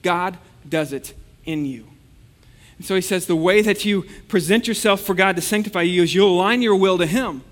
God 0.02 0.38
does 0.68 0.92
it 0.92 1.14
in 1.44 1.66
you. 1.66 1.88
And 2.78 2.86
so 2.86 2.94
he 2.94 3.00
says 3.00 3.26
the 3.26 3.36
way 3.36 3.62
that 3.62 3.84
you 3.84 4.02
present 4.28 4.68
yourself 4.68 5.00
for 5.00 5.14
God 5.14 5.36
to 5.36 5.42
sanctify 5.42 5.82
you 5.82 6.02
is 6.02 6.14
you 6.14 6.26
align 6.26 6.62
your 6.62 6.76
will 6.76 6.98
to 6.98 7.06
Him. 7.06 7.42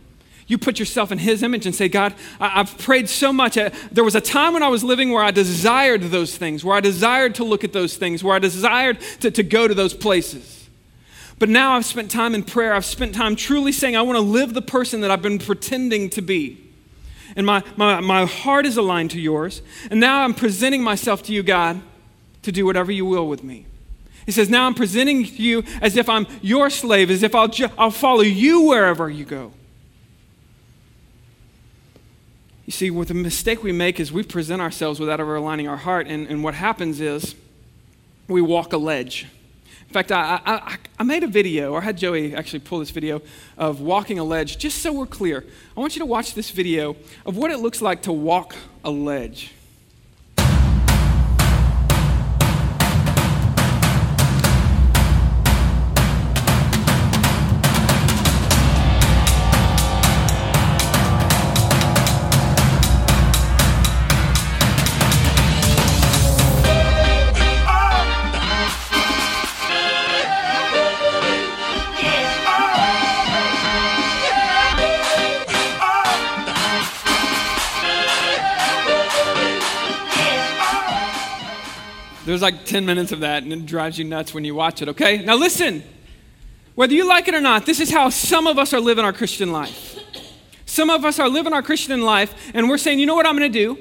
You 0.47 0.59
put 0.59 0.79
yourself 0.79 1.11
in 1.11 1.19
His 1.19 1.43
image 1.43 1.65
and 1.65 1.75
say, 1.75 1.89
God, 1.89 2.15
I- 2.39 2.49
have 2.49 2.77
prayed 2.77 3.09
so 3.09 3.33
much. 3.33 3.55
There 3.91 4.05
was 4.05 4.15
a 4.15 4.21
time 4.21 4.53
when 4.53 4.63
I 4.63 4.69
was 4.69 4.85
living 4.85 5.11
where 5.11 5.23
I 5.25 5.31
desired 5.31 6.03
those 6.03 6.37
things, 6.37 6.63
where 6.63 6.77
I 6.77 6.81
desired 6.81 7.35
to 7.37 7.45
look 7.45 7.65
at 7.65 7.73
those 7.73 7.97
things, 7.97 8.23
where 8.23 8.37
I 8.37 8.39
desired 8.39 9.01
to, 9.21 9.31
to 9.31 9.43
go 9.43 9.67
to 9.67 9.75
those 9.75 9.95
places. 9.95 10.69
But 11.39 11.49
now 11.49 11.73
I've 11.73 11.87
spent 11.87 12.11
time 12.11 12.35
in 12.35 12.43
prayer. 12.43 12.75
I've 12.75 12.85
spent 12.85 13.15
time 13.15 13.35
truly 13.35 13.73
saying, 13.73 13.97
I 13.97 14.03
want 14.03 14.17
to 14.17 14.21
live 14.23 14.53
the 14.53 14.63
person 14.63 15.01
that 15.01 15.11
I've 15.11 15.23
been 15.23 15.39
pretending 15.39 16.11
to 16.11 16.23
be 16.23 16.64
and 17.37 17.47
my, 17.47 17.63
my, 17.77 18.01
my 18.01 18.27
heart 18.27 18.67
is 18.67 18.77
aligned 18.77 19.11
to 19.13 19.21
yours. 19.21 19.63
And 19.91 20.01
now 20.01 20.23
I'm 20.23 20.35
presenting 20.35 20.83
myself 20.83 21.23
to 21.25 21.33
you, 21.33 21.43
God, 21.43 21.81
to 22.43 22.53
do 22.53 22.65
whatever 22.65 22.93
you 22.93 23.05
will 23.05 23.27
with 23.27 23.43
me. 23.43 23.67
He 24.27 24.33
says, 24.33 24.49
Now 24.49 24.67
I'm 24.67 24.75
presenting 24.75 25.25
to 25.25 25.43
you 25.43 25.65
as 25.83 25.97
if 25.97 26.09
I'm 26.09 26.27
your 26.41 26.71
slave, 26.71 27.11
as 27.11 27.23
if 27.23 27.35
I'll, 27.35 27.49
ju- 27.49 27.69
I'll 27.77 27.91
follow 27.91 28.23
you 28.23 28.63
wherever 28.63 29.11
you 29.11 29.25
go. 29.25 29.53
You 32.67 32.73
see, 32.73 32.91
what 32.91 33.09
the 33.09 33.15
mistake 33.15 33.63
we 33.63 33.73
make 33.73 34.01
is 34.01 34.11
we 34.11 34.23
present 34.23 34.63
ourselves 34.63 34.99
without 34.99 35.21
ever 35.21 35.37
aligning 35.37 35.69
our 35.69 35.77
heart, 35.77 36.07
and, 36.07 36.27
and 36.29 36.43
what 36.43 36.55
happens 36.55 37.01
is 37.01 37.35
we 38.27 38.41
walk 38.41 38.73
a 38.73 38.79
ledge 38.79 39.27
fact, 39.95 40.11
I, 40.11 40.41
I, 40.45 40.77
I, 40.99 41.05
made 41.05 41.23
a 41.23 41.29
video, 41.29 41.73
or 41.73 41.79
I 41.79 41.85
had 41.85 41.97
Joey 41.97 42.35
actually 42.35 42.59
pull 42.59 42.81
this 42.81 42.91
video 42.91 43.23
of 43.57 43.81
walking 43.81 44.19
a 44.19 44.25
ledge, 44.25 44.59
just 44.59 44.83
so 44.83 44.93
we're 44.93 45.07
clear. 45.07 45.45
I 45.77 45.81
want 45.81 45.95
you 45.95 46.01
to 46.01 46.07
watch 46.07 46.35
this 46.35 46.51
video 46.51 46.97
of 47.25 47.37
what 47.37 47.53
it 47.53 47.59
looks 47.59 47.81
like 47.81 48.03
to 48.03 48.13
walk 48.13 48.57
a 48.83 48.91
ledge. 48.91 49.54
There's 82.35 82.43
like 82.43 82.65
10 82.65 82.85
minutes 82.85 83.13
of 83.13 83.21
that, 83.21 83.45
and 83.45 83.53
it 83.53 83.65
drives 83.65 83.97
you 83.97 84.05
nuts 84.05 84.35
when 84.35 84.45
you 84.45 84.57
watch 84.57 84.83
it, 84.83 84.89
okay? 84.89 85.25
Now 85.25 85.37
listen, 85.37 85.85
whether 86.75 86.93
you 86.93 87.07
like 87.07 87.29
it 87.29 87.35
or 87.37 87.41
not, 87.41 87.65
this 87.65 87.79
is 87.79 87.93
how 87.93 88.09
some 88.09 88.49
of 88.49 88.59
us 88.59 88.73
are 88.73 88.81
living 88.81 89.05
our 89.05 89.13
Christian 89.13 89.53
life. 89.53 89.97
Some 90.67 90.91
of 90.91 91.05
us 91.05 91.21
are 91.21 91.29
living 91.29 91.53
our 91.53 91.63
Christian 91.63 92.03
life, 92.03 92.35
and 92.53 92.69
we're 92.69 92.77
saying, 92.77 92.99
you 92.99 93.07
know 93.07 93.15
what 93.15 93.25
I'm 93.25 93.39
going 93.39 93.53
to 93.53 93.57
do? 93.57 93.79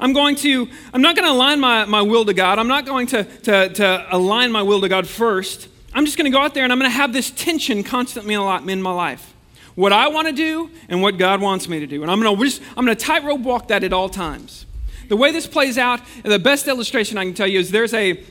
I'm 0.00 0.12
going 0.12 0.34
to, 0.34 0.68
I'm 0.92 1.00
not 1.00 1.14
going 1.14 1.28
to 1.28 1.32
align 1.32 1.60
my, 1.60 1.84
my 1.84 2.02
will 2.02 2.24
to 2.24 2.34
God. 2.34 2.58
I'm 2.58 2.66
not 2.66 2.86
going 2.86 3.06
to, 3.06 3.22
to, 3.22 3.68
to 3.68 4.06
align 4.10 4.50
my 4.50 4.62
will 4.62 4.80
to 4.80 4.88
God 4.88 5.06
first. 5.06 5.68
I'm 5.94 6.04
just 6.04 6.18
going 6.18 6.28
to 6.28 6.36
go 6.36 6.42
out 6.42 6.54
there 6.54 6.64
and 6.64 6.72
I'm 6.72 6.80
going 6.80 6.90
to 6.90 6.96
have 6.96 7.12
this 7.12 7.30
tension 7.30 7.84
constantly 7.84 8.34
in 8.34 8.82
my 8.82 8.92
life. 8.92 9.32
What 9.76 9.92
I 9.92 10.08
want 10.08 10.26
to 10.26 10.32
do 10.32 10.72
and 10.88 11.02
what 11.02 11.18
God 11.18 11.40
wants 11.40 11.68
me 11.68 11.78
to 11.78 11.86
do. 11.86 12.02
And 12.02 12.10
I'm 12.10 12.20
going 12.20 12.36
to, 12.36 12.44
just, 12.44 12.62
I'm 12.76 12.84
going 12.84 12.96
to 12.96 13.04
tightrope 13.04 13.42
walk 13.42 13.68
that 13.68 13.84
at 13.84 13.92
all 13.92 14.08
times. 14.08 14.66
The 15.12 15.16
way 15.16 15.30
this 15.30 15.46
plays 15.46 15.76
out, 15.76 16.00
the 16.24 16.38
best 16.38 16.66
illustration 16.66 17.18
I 17.18 17.24
can 17.24 17.34
tell 17.34 17.46
you 17.46 17.60
is 17.60 17.70
there's 17.70 17.92
a 17.92 18.24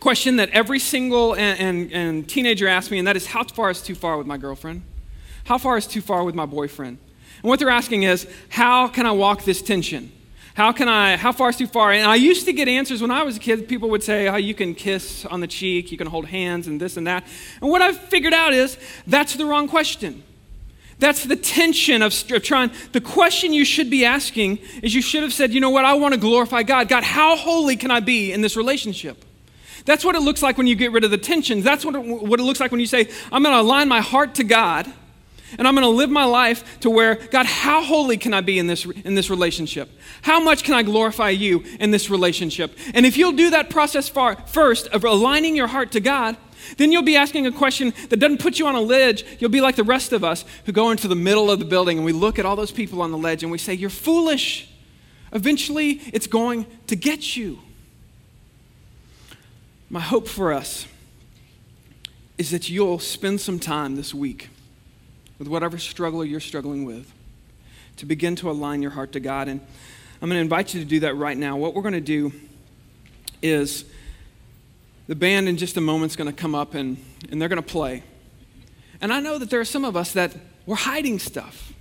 question 0.00 0.36
that 0.36 0.48
every 0.52 0.78
single 0.78 1.34
and, 1.34 1.60
and, 1.60 1.92
and 1.92 2.26
teenager 2.26 2.66
asks 2.66 2.90
me, 2.90 2.96
and 2.96 3.06
that 3.06 3.14
is 3.14 3.26
how 3.26 3.44
far 3.44 3.68
is 3.68 3.82
too 3.82 3.94
far 3.94 4.16
with 4.16 4.26
my 4.26 4.38
girlfriend? 4.38 4.84
How 5.44 5.58
far 5.58 5.76
is 5.76 5.86
too 5.86 6.00
far 6.00 6.24
with 6.24 6.34
my 6.34 6.46
boyfriend? 6.46 6.96
And 7.42 7.50
what 7.50 7.58
they're 7.58 7.68
asking 7.68 8.04
is, 8.04 8.26
how 8.48 8.88
can 8.88 9.04
I 9.04 9.10
walk 9.10 9.44
this 9.44 9.60
tension? 9.60 10.10
How 10.54 10.72
can 10.72 10.88
I, 10.88 11.18
how 11.18 11.30
far 11.30 11.50
is 11.50 11.56
too 11.56 11.66
far? 11.66 11.92
And 11.92 12.06
I 12.06 12.14
used 12.14 12.46
to 12.46 12.54
get 12.54 12.68
answers 12.68 13.02
when 13.02 13.10
I 13.10 13.22
was 13.22 13.36
a 13.36 13.40
kid. 13.40 13.68
People 13.68 13.90
would 13.90 14.02
say, 14.02 14.28
oh, 14.28 14.36
you 14.36 14.54
can 14.54 14.74
kiss 14.74 15.26
on 15.26 15.40
the 15.40 15.46
cheek, 15.46 15.92
you 15.92 15.98
can 15.98 16.06
hold 16.06 16.24
hands, 16.24 16.68
and 16.68 16.80
this 16.80 16.96
and 16.96 17.06
that. 17.06 17.26
And 17.60 17.70
what 17.70 17.82
I've 17.82 17.98
figured 17.98 18.32
out 18.32 18.54
is 18.54 18.78
that's 19.06 19.36
the 19.36 19.44
wrong 19.44 19.68
question. 19.68 20.22
That's 20.98 21.24
the 21.24 21.36
tension 21.36 22.02
of, 22.02 22.12
of 22.32 22.42
trying. 22.42 22.72
The 22.92 23.00
question 23.00 23.52
you 23.52 23.64
should 23.64 23.88
be 23.88 24.04
asking 24.04 24.58
is 24.82 24.94
you 24.94 25.02
should 25.02 25.22
have 25.22 25.32
said, 25.32 25.52
you 25.52 25.60
know 25.60 25.70
what, 25.70 25.84
I 25.84 25.94
want 25.94 26.14
to 26.14 26.20
glorify 26.20 26.64
God. 26.64 26.88
God, 26.88 27.04
how 27.04 27.36
holy 27.36 27.76
can 27.76 27.90
I 27.90 28.00
be 28.00 28.32
in 28.32 28.40
this 28.40 28.56
relationship? 28.56 29.24
That's 29.84 30.04
what 30.04 30.16
it 30.16 30.20
looks 30.20 30.42
like 30.42 30.58
when 30.58 30.66
you 30.66 30.74
get 30.74 30.92
rid 30.92 31.04
of 31.04 31.10
the 31.10 31.18
tensions. 31.18 31.64
That's 31.64 31.84
what 31.84 31.94
it, 31.94 32.00
what 32.00 32.40
it 32.40 32.42
looks 32.42 32.60
like 32.60 32.72
when 32.72 32.80
you 32.80 32.86
say, 32.86 33.08
I'm 33.30 33.42
going 33.42 33.54
to 33.54 33.60
align 33.60 33.88
my 33.88 34.00
heart 34.00 34.34
to 34.36 34.44
God 34.44 34.92
and 35.56 35.66
I'm 35.66 35.74
going 35.74 35.84
to 35.84 35.88
live 35.88 36.10
my 36.10 36.24
life 36.24 36.80
to 36.80 36.90
where, 36.90 37.14
God, 37.14 37.46
how 37.46 37.82
holy 37.82 38.18
can 38.18 38.34
I 38.34 38.40
be 38.40 38.58
in 38.58 38.66
this, 38.66 38.84
in 38.84 39.14
this 39.14 39.30
relationship? 39.30 39.88
How 40.22 40.40
much 40.40 40.64
can 40.64 40.74
I 40.74 40.82
glorify 40.82 41.30
you 41.30 41.64
in 41.80 41.90
this 41.90 42.10
relationship? 42.10 42.76
And 42.92 43.06
if 43.06 43.16
you'll 43.16 43.32
do 43.32 43.50
that 43.50 43.70
process 43.70 44.08
far, 44.08 44.36
first 44.46 44.88
of 44.88 45.04
aligning 45.04 45.56
your 45.56 45.68
heart 45.68 45.92
to 45.92 46.00
God, 46.00 46.36
then 46.76 46.92
you'll 46.92 47.02
be 47.02 47.16
asking 47.16 47.46
a 47.46 47.52
question 47.52 47.92
that 48.08 48.18
doesn't 48.18 48.40
put 48.40 48.58
you 48.58 48.66
on 48.66 48.74
a 48.74 48.80
ledge. 48.80 49.24
You'll 49.38 49.50
be 49.50 49.60
like 49.60 49.76
the 49.76 49.84
rest 49.84 50.12
of 50.12 50.24
us 50.24 50.44
who 50.66 50.72
go 50.72 50.90
into 50.90 51.08
the 51.08 51.14
middle 51.14 51.50
of 51.50 51.58
the 51.58 51.64
building 51.64 51.98
and 51.98 52.04
we 52.04 52.12
look 52.12 52.38
at 52.38 52.46
all 52.46 52.56
those 52.56 52.72
people 52.72 53.02
on 53.02 53.10
the 53.10 53.18
ledge 53.18 53.42
and 53.42 53.52
we 53.52 53.58
say, 53.58 53.74
You're 53.74 53.90
foolish. 53.90 54.70
Eventually, 55.32 56.00
it's 56.12 56.26
going 56.26 56.66
to 56.86 56.96
get 56.96 57.36
you. 57.36 57.58
My 59.90 60.00
hope 60.00 60.26
for 60.28 60.52
us 60.52 60.86
is 62.38 62.50
that 62.50 62.70
you'll 62.70 62.98
spend 62.98 63.40
some 63.40 63.58
time 63.58 63.96
this 63.96 64.14
week 64.14 64.48
with 65.38 65.48
whatever 65.48 65.78
struggle 65.78 66.24
you're 66.24 66.40
struggling 66.40 66.84
with 66.84 67.12
to 67.96 68.06
begin 68.06 68.36
to 68.36 68.50
align 68.50 68.80
your 68.80 68.92
heart 68.92 69.12
to 69.12 69.20
God. 69.20 69.48
And 69.48 69.60
I'm 70.22 70.28
going 70.28 70.38
to 70.38 70.42
invite 70.42 70.72
you 70.74 70.80
to 70.80 70.86
do 70.86 71.00
that 71.00 71.14
right 71.16 71.36
now. 71.36 71.56
What 71.56 71.74
we're 71.74 71.82
going 71.82 71.94
to 71.94 72.00
do 72.00 72.32
is 73.42 73.84
the 75.08 75.16
band 75.16 75.48
in 75.48 75.56
just 75.56 75.76
a 75.76 75.80
moment 75.80 76.12
is 76.12 76.16
going 76.16 76.30
to 76.30 76.36
come 76.36 76.54
up 76.54 76.74
and, 76.74 77.02
and 77.30 77.40
they're 77.40 77.48
going 77.48 77.62
to 77.62 77.68
play. 77.68 78.04
And 79.00 79.12
I 79.12 79.20
know 79.20 79.38
that 79.38 79.50
there 79.50 79.58
are 79.58 79.64
some 79.64 79.84
of 79.84 79.96
us 79.96 80.12
that 80.12 80.36
we're 80.66 80.76
hiding 80.76 81.18
stuff. 81.18 81.72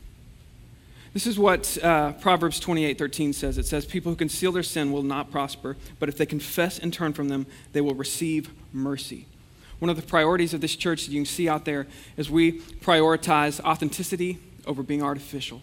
This 1.14 1.28
is 1.28 1.38
what 1.38 1.78
uh, 1.84 2.14
Proverbs 2.14 2.60
28 2.60 2.98
13 2.98 3.34
says. 3.34 3.58
It 3.58 3.66
says, 3.66 3.86
People 3.86 4.12
who 4.12 4.16
conceal 4.16 4.52
their 4.52 4.64
sin 4.64 4.92
will 4.92 5.04
not 5.04 5.30
prosper, 5.30 5.76
but 6.00 6.10
if 6.10 6.18
they 6.18 6.26
confess 6.26 6.80
and 6.80 6.94
turn 6.94 7.14
from 7.14 7.28
them, 7.28 7.48
they 7.74 7.82
will 7.82 7.96
receive 7.96 8.52
mercy. 8.72 9.26
One 9.80 9.90
of 9.90 9.96
the 9.96 10.04
priorities 10.04 10.54
of 10.54 10.62
this 10.62 10.76
church 10.76 11.06
that 11.06 11.12
you 11.12 11.20
can 11.20 11.26
see 11.26 11.50
out 11.50 11.66
there 11.66 11.88
is 12.16 12.30
we 12.30 12.60
prioritize 12.60 13.60
authenticity 13.60 14.40
over 14.66 14.84
being 14.84 15.04
artificial. 15.04 15.62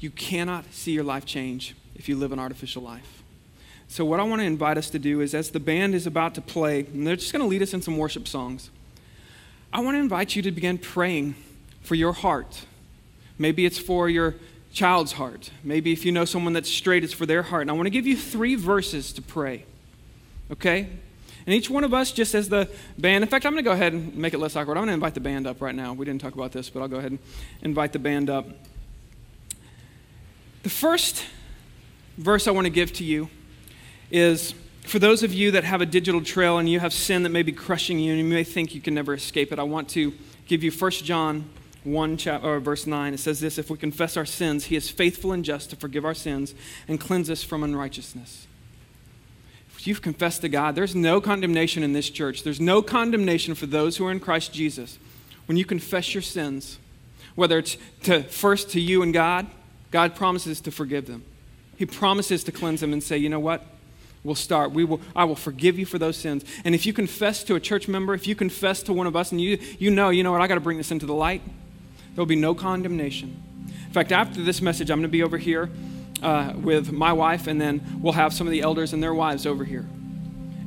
You 0.00 0.10
cannot 0.10 0.72
see 0.72 0.92
your 0.92 1.04
life 1.04 1.24
change 1.24 1.74
if 1.94 2.08
you 2.08 2.16
live 2.16 2.32
an 2.32 2.38
artificial 2.38 2.82
life. 2.82 3.15
So, 3.88 4.04
what 4.04 4.20
I 4.20 4.24
want 4.24 4.40
to 4.40 4.46
invite 4.46 4.78
us 4.78 4.90
to 4.90 4.98
do 4.98 5.20
is, 5.20 5.34
as 5.34 5.50
the 5.50 5.60
band 5.60 5.94
is 5.94 6.06
about 6.06 6.34
to 6.34 6.40
play, 6.40 6.80
and 6.80 7.06
they're 7.06 7.16
just 7.16 7.32
going 7.32 7.42
to 7.42 7.48
lead 7.48 7.62
us 7.62 7.72
in 7.72 7.82
some 7.82 7.96
worship 7.96 8.26
songs, 8.26 8.70
I 9.72 9.80
want 9.80 9.94
to 9.94 10.00
invite 10.00 10.34
you 10.34 10.42
to 10.42 10.50
begin 10.50 10.78
praying 10.78 11.34
for 11.82 11.94
your 11.94 12.12
heart. 12.12 12.64
Maybe 13.38 13.66
it's 13.66 13.78
for 13.78 14.08
your 14.08 14.34
child's 14.72 15.12
heart. 15.12 15.50
Maybe 15.62 15.92
if 15.92 16.04
you 16.04 16.12
know 16.12 16.24
someone 16.24 16.52
that's 16.52 16.70
straight, 16.70 17.04
it's 17.04 17.12
for 17.12 17.26
their 17.26 17.42
heart. 17.42 17.62
And 17.62 17.70
I 17.70 17.74
want 17.74 17.86
to 17.86 17.90
give 17.90 18.06
you 18.06 18.16
three 18.16 18.54
verses 18.54 19.12
to 19.14 19.22
pray. 19.22 19.64
Okay? 20.50 20.88
And 21.46 21.54
each 21.54 21.70
one 21.70 21.84
of 21.84 21.94
us, 21.94 22.10
just 22.10 22.34
as 22.34 22.48
the 22.48 22.68
band, 22.98 23.22
in 23.22 23.30
fact, 23.30 23.46
I'm 23.46 23.52
going 23.52 23.64
to 23.64 23.68
go 23.68 23.72
ahead 23.72 23.92
and 23.92 24.16
make 24.16 24.34
it 24.34 24.38
less 24.38 24.56
awkward. 24.56 24.76
I'm 24.76 24.82
going 24.82 24.88
to 24.88 24.94
invite 24.94 25.14
the 25.14 25.20
band 25.20 25.46
up 25.46 25.62
right 25.62 25.74
now. 25.74 25.92
We 25.92 26.04
didn't 26.04 26.20
talk 26.20 26.34
about 26.34 26.52
this, 26.52 26.68
but 26.68 26.80
I'll 26.80 26.88
go 26.88 26.96
ahead 26.96 27.12
and 27.12 27.20
invite 27.62 27.92
the 27.92 27.98
band 27.98 28.28
up. 28.28 28.46
The 30.62 30.70
first 30.70 31.24
verse 32.18 32.48
I 32.48 32.50
want 32.50 32.64
to 32.64 32.70
give 32.70 32.92
to 32.94 33.04
you 33.04 33.28
is 34.10 34.54
for 34.82 34.98
those 34.98 35.22
of 35.22 35.32
you 35.34 35.50
that 35.50 35.64
have 35.64 35.80
a 35.80 35.86
digital 35.86 36.22
trail 36.22 36.58
and 36.58 36.68
you 36.68 36.80
have 36.80 36.92
sin 36.92 37.24
that 37.24 37.30
may 37.30 37.42
be 37.42 37.52
crushing 37.52 37.98
you 37.98 38.12
and 38.12 38.20
you 38.20 38.24
may 38.24 38.44
think 38.44 38.74
you 38.74 38.80
can 38.80 38.94
never 38.94 39.14
escape 39.14 39.52
it, 39.52 39.58
I 39.58 39.64
want 39.64 39.88
to 39.90 40.12
give 40.46 40.62
you 40.62 40.70
1 40.70 40.90
John 40.92 41.50
1 41.84 42.16
chapter, 42.16 42.60
verse 42.60 42.86
9. 42.86 43.14
It 43.14 43.20
says 43.20 43.40
this 43.40 43.58
If 43.58 43.70
we 43.70 43.78
confess 43.78 44.16
our 44.16 44.24
sins, 44.24 44.66
he 44.66 44.76
is 44.76 44.90
faithful 44.90 45.32
and 45.32 45.44
just 45.44 45.70
to 45.70 45.76
forgive 45.76 46.04
our 46.04 46.14
sins 46.14 46.54
and 46.88 47.00
cleanse 47.00 47.30
us 47.30 47.42
from 47.42 47.62
unrighteousness. 47.62 48.46
If 49.76 49.86
you've 49.86 50.02
confessed 50.02 50.40
to 50.40 50.48
God, 50.48 50.74
there's 50.74 50.94
no 50.94 51.20
condemnation 51.20 51.82
in 51.82 51.92
this 51.92 52.10
church. 52.10 52.42
There's 52.42 52.60
no 52.60 52.82
condemnation 52.82 53.54
for 53.54 53.66
those 53.66 53.96
who 53.96 54.06
are 54.06 54.12
in 54.12 54.20
Christ 54.20 54.52
Jesus. 54.52 54.98
When 55.46 55.56
you 55.56 55.64
confess 55.64 56.14
your 56.14 56.22
sins, 56.22 56.78
whether 57.34 57.58
it's 57.58 57.76
to, 58.04 58.22
first 58.24 58.70
to 58.70 58.80
you 58.80 59.02
and 59.02 59.12
God, 59.12 59.46
God 59.90 60.16
promises 60.16 60.60
to 60.62 60.70
forgive 60.70 61.06
them. 61.06 61.24
He 61.76 61.86
promises 61.86 62.42
to 62.44 62.52
cleanse 62.52 62.80
them 62.80 62.92
and 62.92 63.02
say, 63.02 63.16
you 63.18 63.28
know 63.28 63.38
what? 63.38 63.64
We'll 64.26 64.34
start. 64.34 64.72
We 64.72 64.84
will, 64.84 65.00
I 65.14 65.24
will 65.24 65.36
forgive 65.36 65.78
you 65.78 65.86
for 65.86 65.98
those 65.98 66.16
sins. 66.16 66.44
And 66.64 66.74
if 66.74 66.84
you 66.84 66.92
confess 66.92 67.44
to 67.44 67.54
a 67.54 67.60
church 67.60 67.86
member, 67.86 68.12
if 68.12 68.26
you 68.26 68.34
confess 68.34 68.82
to 68.84 68.92
one 68.92 69.06
of 69.06 69.14
us 69.14 69.30
and 69.30 69.40
you, 69.40 69.58
you 69.78 69.90
know, 69.90 70.10
you 70.10 70.22
know 70.22 70.32
what, 70.32 70.40
I 70.40 70.48
got 70.48 70.56
to 70.56 70.60
bring 70.60 70.76
this 70.76 70.90
into 70.90 71.06
the 71.06 71.14
light, 71.14 71.42
there 71.44 72.22
will 72.22 72.26
be 72.26 72.36
no 72.36 72.54
condemnation. 72.54 73.42
In 73.86 73.92
fact, 73.92 74.12
after 74.12 74.42
this 74.42 74.60
message, 74.60 74.90
I'm 74.90 74.98
going 74.98 75.02
to 75.04 75.08
be 75.08 75.22
over 75.22 75.38
here 75.38 75.70
uh, 76.22 76.52
with 76.56 76.92
my 76.92 77.12
wife, 77.12 77.46
and 77.46 77.60
then 77.60 78.00
we'll 78.00 78.14
have 78.14 78.32
some 78.32 78.46
of 78.46 78.50
the 78.50 78.62
elders 78.62 78.92
and 78.92 79.02
their 79.02 79.14
wives 79.14 79.46
over 79.46 79.64
here. 79.64 79.86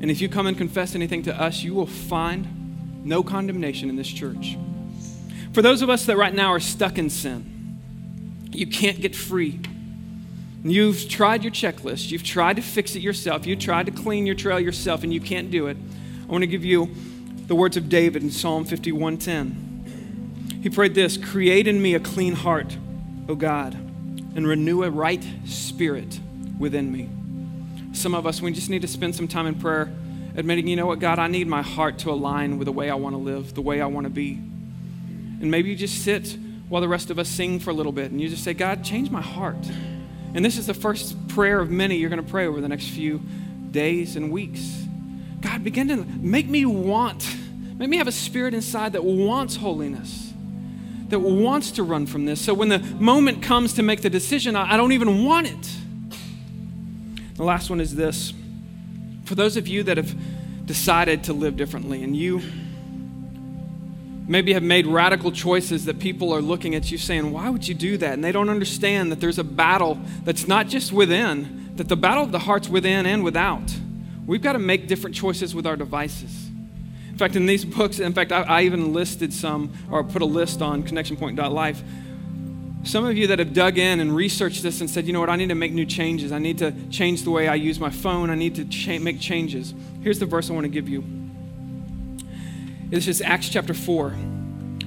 And 0.02 0.10
if 0.10 0.22
you 0.22 0.30
come 0.30 0.48
and 0.48 0.58
confess 0.58 0.96
anything 0.96 1.24
to 1.24 1.40
us, 1.40 1.62
you 1.62 1.74
will 1.74 1.86
find 1.86 3.04
no 3.06 3.24
condemnation 3.24 3.90
in 3.90 3.98
this 3.98 4.08
church. 4.08 4.58
For 5.54 5.62
those 5.62 5.82
of 5.82 5.90
us 5.90 6.06
that 6.06 6.18
right 6.18 6.34
now 6.34 6.54
are 6.54 6.60
stuck 6.60 6.98
in 6.98 7.10
sin, 7.10 7.80
you 8.52 8.68
can't 8.68 9.02
get 9.02 9.16
free. 9.16 9.60
You've 10.64 11.08
tried 11.08 11.44
your 11.44 11.54
checklist. 11.54 12.12
You've 12.12 12.24
tried 12.24 12.58
to 12.58 12.62
fix 12.62 12.96
it 12.96 13.02
yourself. 13.02 13.46
You've 13.46 13.60
tried 13.60 13.86
to 13.86 13.92
clean 13.92 14.26
your 14.26 14.36
trail 14.36 14.60
yourself, 14.60 15.04
and 15.04 15.14
you 15.14 15.22
can't 15.22 15.50
do 15.50 15.68
it. 15.68 15.78
I 16.28 16.32
want 16.32 16.42
to 16.42 16.48
give 16.48 16.66
you 16.66 16.90
the 17.48 17.56
words 17.56 17.78
of 17.78 17.90
David 17.90 18.24
in 18.24 18.30
Psalm 18.30 18.66
51:10. 18.66 20.62
He 20.62 20.70
prayed 20.70 20.96
this 20.96 21.16
Create 21.18 21.68
in 21.68 21.82
me 21.82 21.96
a 21.96 22.00
clean 22.00 22.36
heart, 22.36 22.78
O 23.30 23.36
God, 23.36 23.74
and 23.74 24.46
renew 24.46 24.84
a 24.84 24.92
right 24.92 25.26
spirit 25.46 26.20
within 26.60 26.92
me. 26.92 27.10
Some 27.94 28.14
of 28.14 28.28
us, 28.28 28.42
we 28.42 28.52
just 28.52 28.70
need 28.70 28.82
to 28.82 28.88
spend 28.88 29.16
some 29.16 29.28
time 29.28 29.48
in 29.48 29.56
prayer, 29.56 29.92
admitting, 30.36 30.68
you 30.68 30.76
know 30.76 30.86
what, 30.86 31.00
God, 31.00 31.18
I 31.18 31.28
need 31.28 31.48
my 31.48 31.62
heart 31.62 31.98
to 32.00 32.12
align 32.12 32.58
with 32.58 32.66
the 32.66 32.72
way 32.72 32.90
I 32.90 32.96
want 32.96 33.14
to 33.14 33.18
live, 33.18 33.56
the 33.56 33.62
way 33.62 33.82
I 33.82 33.86
want 33.88 34.06
to 34.06 34.10
be. 34.10 34.34
And 34.34 35.50
maybe 35.50 35.70
you 35.70 35.76
just 35.76 36.04
sit 36.04 36.38
while 36.68 36.82
the 36.82 36.88
rest 36.88 37.10
of 37.10 37.18
us 37.18 37.30
sing 37.30 37.60
for 37.60 37.72
a 37.72 37.74
little 37.74 37.92
bit 37.92 38.12
and 38.12 38.22
you 38.22 38.30
just 38.30 38.44
say, 38.44 38.54
God, 38.54 38.84
change 38.84 39.10
my 39.10 39.22
heart. 39.22 39.58
And 40.34 40.46
this 40.46 40.58
is 40.58 40.68
the 40.68 40.74
first 40.74 41.28
prayer 41.30 41.60
of 41.60 41.70
many 41.70 41.98
you're 41.98 42.10
going 42.10 42.24
to 42.24 42.30
pray 42.30 42.46
over 42.46 42.62
the 42.62 42.70
next 42.70 42.90
few 42.90 43.22
days 43.72 44.16
and 44.16 44.32
weeks. 44.32 44.84
God, 45.42 45.64
begin 45.64 45.88
to 45.90 45.98
make 45.98 46.48
me 46.48 46.66
want, 46.66 47.26
make 47.78 47.90
me 47.90 47.98
have 47.98 48.08
a 48.08 48.12
spirit 48.12 48.54
inside 48.54 48.94
that 48.94 49.04
wants 49.04 49.56
holiness 49.56 50.30
that 51.10 51.20
wants 51.20 51.72
to 51.72 51.84
run 51.84 52.06
from 52.06 52.26
this. 52.26 52.40
So 52.40 52.54
when 52.54 52.70
the 52.70 52.80
moment 52.80 53.42
comes 53.42 53.74
to 53.74 53.84
make 53.84 54.02
the 54.02 54.10
decision, 54.10 54.56
I, 54.56 54.78
don't 54.78 54.92
even 54.92 55.26
want 55.26 55.48
it. 55.48 55.70
The 57.36 57.44
last 57.44 57.70
one 57.70 57.82
is 57.82 57.96
this. 57.96 58.34
For 59.26 59.36
those 59.36 59.58
of 59.58 59.68
you 59.68 59.84
that 59.84 59.98
have 59.98 60.16
decided 60.66 61.24
to 61.26 61.34
live 61.34 61.58
differently 61.58 62.04
and 62.04 62.16
you 62.16 62.42
maybe 64.30 64.54
have 64.54 64.64
made 64.64 64.86
radical 64.88 65.32
choices 65.32 65.86
that 65.86 66.00
people 66.00 66.32
are 66.34 66.42
looking 66.42 66.76
at 66.76 66.92
you 66.92 66.98
saying, 66.98 67.32
Why 67.32 67.50
would 67.50 67.68
you 67.68 67.74
do 67.74 67.98
that? 67.98 68.14
And 68.14 68.24
they 68.24 68.32
don't 68.32 68.50
understand 68.50 69.12
that 69.12 69.20
there's 69.20 69.40
a 69.40 69.44
battle 69.44 70.00
that's 70.24 70.48
not 70.48 70.70
just 70.70 70.94
within, 70.94 71.72
that 71.76 71.90
the 71.90 71.98
battle 71.98 72.24
of 72.24 72.32
the 72.32 72.40
heart's 72.40 72.70
within 72.70 73.06
and 73.06 73.24
without. 73.24 73.76
We've 74.26 74.42
got 74.42 74.54
to 74.54 74.60
make 74.60 74.88
different 74.88 75.16
choices 75.16 75.56
with 75.56 75.66
our 75.66 75.76
devices. 75.76 76.48
In 77.10 77.18
fact, 77.18 77.36
in 77.36 77.48
these 77.48 77.66
books, 77.66 78.00
in 78.00 78.14
fact, 78.14 78.32
I, 78.32 78.44
I 78.44 78.62
even 78.62 78.94
listed 78.94 79.34
some 79.34 79.74
or 79.92 80.04
put 80.04 80.22
a 80.22 80.26
list 80.26 80.62
on 80.62 80.84
connectionpoint.life. 80.84 81.84
Some 82.84 83.06
of 83.06 83.18
you 83.18 83.28
that 83.28 83.40
have 83.40 83.54
dug 83.54 83.78
in 83.78 84.00
and 84.00 84.16
researched 84.16 84.64
this 84.64 84.80
and 84.80 84.90
said, 84.90 85.06
you 85.06 85.12
know 85.12 85.20
what, 85.20 85.30
I 85.30 85.36
need 85.36 85.50
to 85.50 85.56
make 85.56 85.74
new 85.74 85.86
changes. 85.86 86.32
I 86.32 86.40
need 86.40 86.60
to 86.60 86.72
change 86.90 87.24
the 87.24 87.32
way 87.32 87.48
I 87.48 87.56
use 87.56 87.78
my 87.78 87.90
phone. 87.90 88.30
I 88.30 88.36
need 88.36 88.56
to 88.56 88.66
cha- 88.66 89.00
make 89.00 89.20
changes. 89.20 89.74
Here's 90.02 90.20
the 90.20 90.26
verse 90.26 90.50
I 90.50 90.54
want 90.54 90.64
to 90.64 90.70
give 90.70 90.88
you. 90.88 91.19
This 92.90 93.08
is 93.08 93.22
Acts 93.22 93.50
chapter 93.50 93.76
4. 93.76 94.16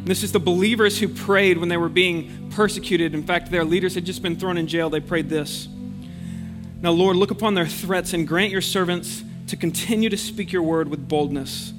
This 0.05 0.25
is 0.25 0.33
the 0.33 0.41
believers 0.41 0.99
who 0.99 1.07
prayed 1.07 1.59
when 1.59 1.69
they 1.69 1.77
were 1.77 1.89
being 1.89 2.51
persecuted. 2.51 3.15
In 3.15 3.23
fact, 3.23 3.49
their 3.53 3.65
leaders 3.65 3.95
had 3.95 4.05
just 4.05 4.23
been 4.23 4.35
thrown 4.35 4.59
in 4.59 4.67
jail. 4.67 4.91
They 4.91 4.99
prayed 4.99 5.29
this 5.29 5.69
Now, 6.81 6.91
Lord, 6.91 7.15
look 7.15 7.31
upon 7.31 7.55
their 7.55 7.67
threats 7.67 8.13
and 8.13 8.27
grant 8.27 8.51
your 8.51 8.61
servants 8.61 9.23
to 9.47 9.57
continue 9.57 10.09
to 10.09 10.17
speak 10.17 10.51
your 10.51 10.65
word 10.65 10.89
with 10.89 11.09
boldness 11.09 11.73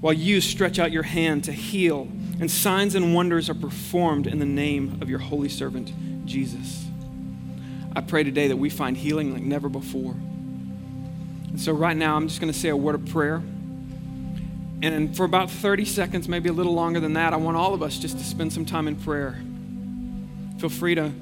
while 0.00 0.12
you 0.12 0.40
stretch 0.40 0.80
out 0.80 0.90
your 0.90 1.04
hand 1.04 1.44
to 1.44 1.52
heal, 1.52 2.08
and 2.40 2.50
signs 2.50 2.96
and 2.96 3.14
wonders 3.14 3.48
are 3.48 3.54
performed 3.54 4.26
in 4.26 4.40
the 4.40 4.44
name 4.44 4.98
of 5.00 5.08
your 5.08 5.20
holy 5.20 5.48
servant, 5.48 5.92
Jesus. 6.26 6.86
I 7.94 8.00
pray 8.00 8.24
today 8.24 8.48
that 8.48 8.56
we 8.56 8.68
find 8.68 8.96
healing 8.96 9.32
like 9.32 9.44
never 9.44 9.68
before. 9.68 10.14
And 10.14 11.60
so, 11.60 11.72
right 11.72 11.96
now, 11.96 12.16
I'm 12.16 12.26
just 12.26 12.40
going 12.40 12.52
to 12.52 12.58
say 12.58 12.70
a 12.70 12.76
word 12.76 12.96
of 12.96 13.06
prayer. 13.06 13.40
And 14.82 15.16
for 15.16 15.24
about 15.24 15.50
30 15.50 15.84
seconds, 15.84 16.28
maybe 16.28 16.48
a 16.48 16.52
little 16.52 16.74
longer 16.74 16.98
than 16.98 17.12
that, 17.14 17.32
I 17.32 17.36
want 17.36 17.56
all 17.56 17.72
of 17.72 17.82
us 17.82 17.98
just 17.98 18.18
to 18.18 18.24
spend 18.24 18.52
some 18.52 18.64
time 18.64 18.88
in 18.88 18.96
prayer. 18.96 19.40
Feel 20.58 20.68
free 20.68 20.96
to 20.96 21.12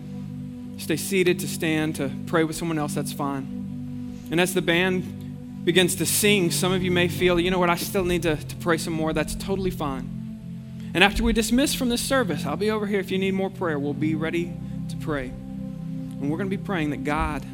stay 0.79 0.97
seated, 0.97 1.39
to 1.41 1.49
stand, 1.49 1.97
to 1.97 2.11
pray 2.27 2.43
with 2.43 2.57
someone 2.57 2.79
else, 2.79 2.95
that's 2.95 3.13
fine. 3.13 4.29
And 4.31 4.41
as 4.41 4.55
the 4.55 4.63
band 4.63 5.65
begins 5.65 5.97
to 5.97 6.07
sing, 6.07 6.51
some 6.51 6.73
of 6.73 6.83
you 6.83 6.91
may 6.91 7.09
feel, 7.09 7.39
you 7.39 7.51
know 7.51 7.59
what, 7.59 7.69
I 7.69 7.77
still 7.77 8.05
need 8.05 8.23
to, 8.23 8.37
to 8.37 8.57
pray 8.57 8.79
some 8.79 8.95
more. 8.95 9.13
That's 9.13 9.35
totally 9.35 9.71
fine. 9.71 10.09
And 10.95 11.05
after 11.05 11.23
we 11.23 11.33
dismiss 11.33 11.75
from 11.75 11.89
this 11.89 12.01
service, 12.01 12.47
I'll 12.47 12.57
be 12.57 12.71
over 12.71 12.87
here. 12.87 12.99
If 12.99 13.11
you 13.11 13.19
need 13.19 13.35
more 13.35 13.51
prayer, 13.51 13.79
we'll 13.79 13.93
be 13.93 14.15
ready 14.15 14.53
to 14.89 14.97
pray. 14.97 15.27
And 15.27 16.31
we're 16.31 16.39
going 16.39 16.51
to 16.51 16.57
be 16.57 16.63
praying 16.63 16.91
that 16.91 17.05
God 17.05 17.45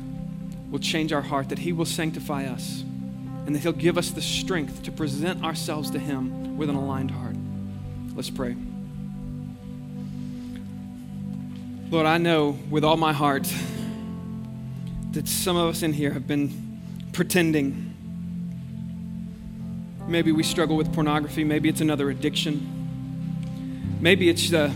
will 0.70 0.78
change 0.78 1.12
our 1.12 1.22
heart, 1.22 1.48
that 1.50 1.58
He 1.58 1.72
will 1.72 1.84
sanctify 1.84 2.46
us, 2.46 2.82
and 3.46 3.54
that 3.54 3.60
He'll 3.60 3.72
give 3.72 3.96
us 3.96 4.10
the 4.10 4.20
strength 4.20 4.82
to 4.82 4.92
present 4.92 5.44
ourselves 5.44 5.90
to 5.92 5.98
Him 5.98 6.58
with 6.58 6.68
an 6.68 6.76
aligned 6.76 7.10
heart. 7.10 7.36
Let's 8.14 8.30
pray. 8.30 8.56
Lord, 11.90 12.06
I 12.06 12.18
know 12.18 12.58
with 12.68 12.84
all 12.84 12.96
my 12.96 13.12
heart 13.12 13.50
that 15.12 15.28
some 15.28 15.56
of 15.56 15.68
us 15.68 15.82
in 15.82 15.92
here 15.92 16.12
have 16.12 16.26
been 16.26 16.80
pretending 17.12 17.86
Maybe 20.08 20.30
we 20.30 20.44
struggle 20.44 20.76
with 20.76 20.92
pornography. 20.92 21.42
Maybe 21.42 21.68
it's 21.68 21.80
another 21.80 22.10
addiction. 22.10 23.98
Maybe 24.00 24.28
it's 24.28 24.50
the 24.50 24.72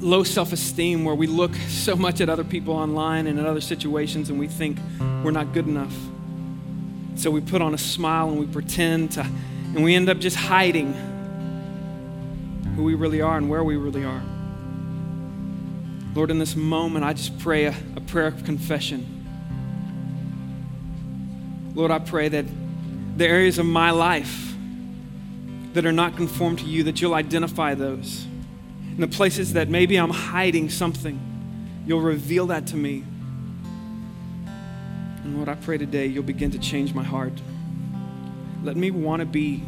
low 0.00 0.22
self 0.22 0.52
esteem 0.52 1.04
where 1.04 1.14
we 1.14 1.26
look 1.26 1.54
so 1.68 1.96
much 1.96 2.20
at 2.20 2.28
other 2.28 2.44
people 2.44 2.74
online 2.74 3.26
and 3.26 3.38
in 3.38 3.46
other 3.46 3.60
situations 3.60 4.28
and 4.30 4.38
we 4.38 4.48
think 4.48 4.78
we're 5.24 5.30
not 5.30 5.54
good 5.54 5.66
enough. 5.66 5.94
So 7.20 7.30
we 7.30 7.42
put 7.42 7.60
on 7.60 7.74
a 7.74 7.78
smile 7.78 8.30
and 8.30 8.40
we 8.40 8.46
pretend 8.46 9.12
to, 9.12 9.20
and 9.20 9.84
we 9.84 9.94
end 9.94 10.08
up 10.08 10.20
just 10.20 10.36
hiding 10.36 10.94
who 12.74 12.82
we 12.82 12.94
really 12.94 13.20
are 13.20 13.36
and 13.36 13.50
where 13.50 13.62
we 13.62 13.76
really 13.76 14.06
are. 14.06 14.22
Lord, 16.14 16.30
in 16.30 16.38
this 16.38 16.56
moment, 16.56 17.04
I 17.04 17.12
just 17.12 17.38
pray 17.38 17.66
a, 17.66 17.74
a 17.94 18.00
prayer 18.00 18.26
of 18.26 18.42
confession. 18.44 19.06
Lord, 21.74 21.90
I 21.90 21.98
pray 21.98 22.30
that 22.30 22.46
the 23.18 23.26
areas 23.26 23.58
of 23.58 23.66
my 23.66 23.90
life 23.90 24.54
that 25.74 25.84
are 25.84 25.92
not 25.92 26.16
conformed 26.16 26.60
to 26.60 26.64
you, 26.64 26.84
that 26.84 27.02
you'll 27.02 27.12
identify 27.12 27.74
those. 27.74 28.24
And 28.86 29.02
the 29.02 29.08
places 29.08 29.52
that 29.52 29.68
maybe 29.68 29.96
I'm 29.96 30.08
hiding 30.08 30.70
something, 30.70 31.20
you'll 31.86 32.00
reveal 32.00 32.46
that 32.46 32.68
to 32.68 32.76
me. 32.76 33.04
And 35.30 35.36
Lord, 35.36 35.48
I 35.48 35.54
pray 35.54 35.78
today 35.78 36.06
you'll 36.06 36.24
begin 36.24 36.50
to 36.50 36.58
change 36.58 36.92
my 36.92 37.04
heart. 37.04 37.40
Let 38.64 38.76
me 38.76 38.90
want 38.90 39.20
to 39.20 39.26
be 39.26 39.62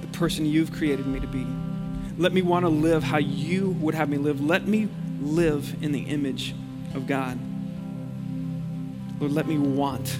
the 0.00 0.08
person 0.08 0.44
you've 0.44 0.72
created 0.72 1.06
me 1.06 1.20
to 1.20 1.26
be. 1.28 1.46
Let 2.18 2.32
me 2.32 2.42
want 2.42 2.64
to 2.64 2.68
live 2.68 3.04
how 3.04 3.18
you 3.18 3.76
would 3.80 3.94
have 3.94 4.08
me 4.08 4.16
live. 4.16 4.44
Let 4.44 4.66
me 4.66 4.88
live 5.20 5.80
in 5.84 5.92
the 5.92 6.00
image 6.00 6.56
of 6.96 7.06
God. 7.06 7.38
Lord, 9.20 9.30
let 9.30 9.46
me 9.46 9.56
want 9.56 10.18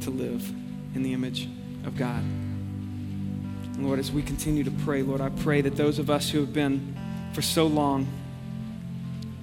to 0.00 0.10
live 0.10 0.48
in 0.94 1.02
the 1.02 1.12
image 1.12 1.50
of 1.84 1.98
God. 1.98 2.22
And 2.22 3.84
Lord, 3.84 3.98
as 3.98 4.10
we 4.10 4.22
continue 4.22 4.64
to 4.64 4.70
pray, 4.70 5.02
Lord, 5.02 5.20
I 5.20 5.28
pray 5.28 5.60
that 5.60 5.76
those 5.76 5.98
of 5.98 6.08
us 6.08 6.30
who 6.30 6.40
have 6.40 6.54
been 6.54 6.96
for 7.34 7.42
so 7.42 7.66
long 7.66 8.08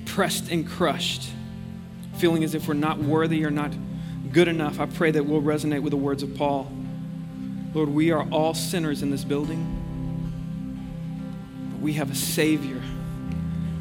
pressed 0.06 0.50
and 0.50 0.68
crushed, 0.68 1.30
feeling 2.18 2.44
as 2.44 2.56
if 2.56 2.68
we're 2.68 2.74
not 2.74 2.98
worthy 3.00 3.46
or 3.46 3.52
not 3.52 3.72
good 4.32 4.48
enough, 4.48 4.80
I 4.80 4.86
pray 4.86 5.12
that 5.12 5.26
we'll 5.26 5.42
resonate 5.42 5.82
with 5.82 5.92
the 5.92 5.98
words 5.98 6.24
of 6.24 6.36
Paul. 6.36 6.72
Lord, 7.74 7.90
we 7.90 8.12
are 8.12 8.28
all 8.30 8.54
sinners 8.54 9.02
in 9.02 9.12
this 9.12 9.24
building, 9.24 9.64
but 11.72 11.82
we 11.82 11.94
have 11.94 12.12
a 12.12 12.16
Savior 12.16 12.82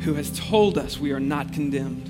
who 0.01 0.15
has 0.15 0.37
told 0.39 0.77
us 0.79 0.99
we 0.99 1.13
are 1.13 1.21
not 1.21 1.53
condemned, 1.53 2.09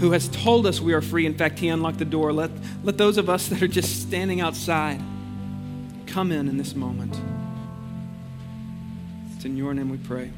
who 0.00 0.10
has 0.12 0.28
told 0.28 0.66
us 0.66 0.80
we 0.80 0.92
are 0.92 1.00
free. 1.00 1.26
In 1.26 1.34
fact, 1.34 1.58
He 1.58 1.68
unlocked 1.68 1.98
the 1.98 2.04
door. 2.04 2.32
Let, 2.32 2.50
let 2.82 2.98
those 2.98 3.16
of 3.16 3.30
us 3.30 3.48
that 3.50 3.62
are 3.62 3.68
just 3.68 4.02
standing 4.02 4.40
outside 4.40 5.00
come 6.06 6.32
in 6.32 6.48
in 6.48 6.56
this 6.56 6.74
moment. 6.74 7.18
It's 9.34 9.44
in 9.44 9.56
your 9.56 9.72
name 9.72 9.88
we 9.88 9.98
pray. 9.98 10.32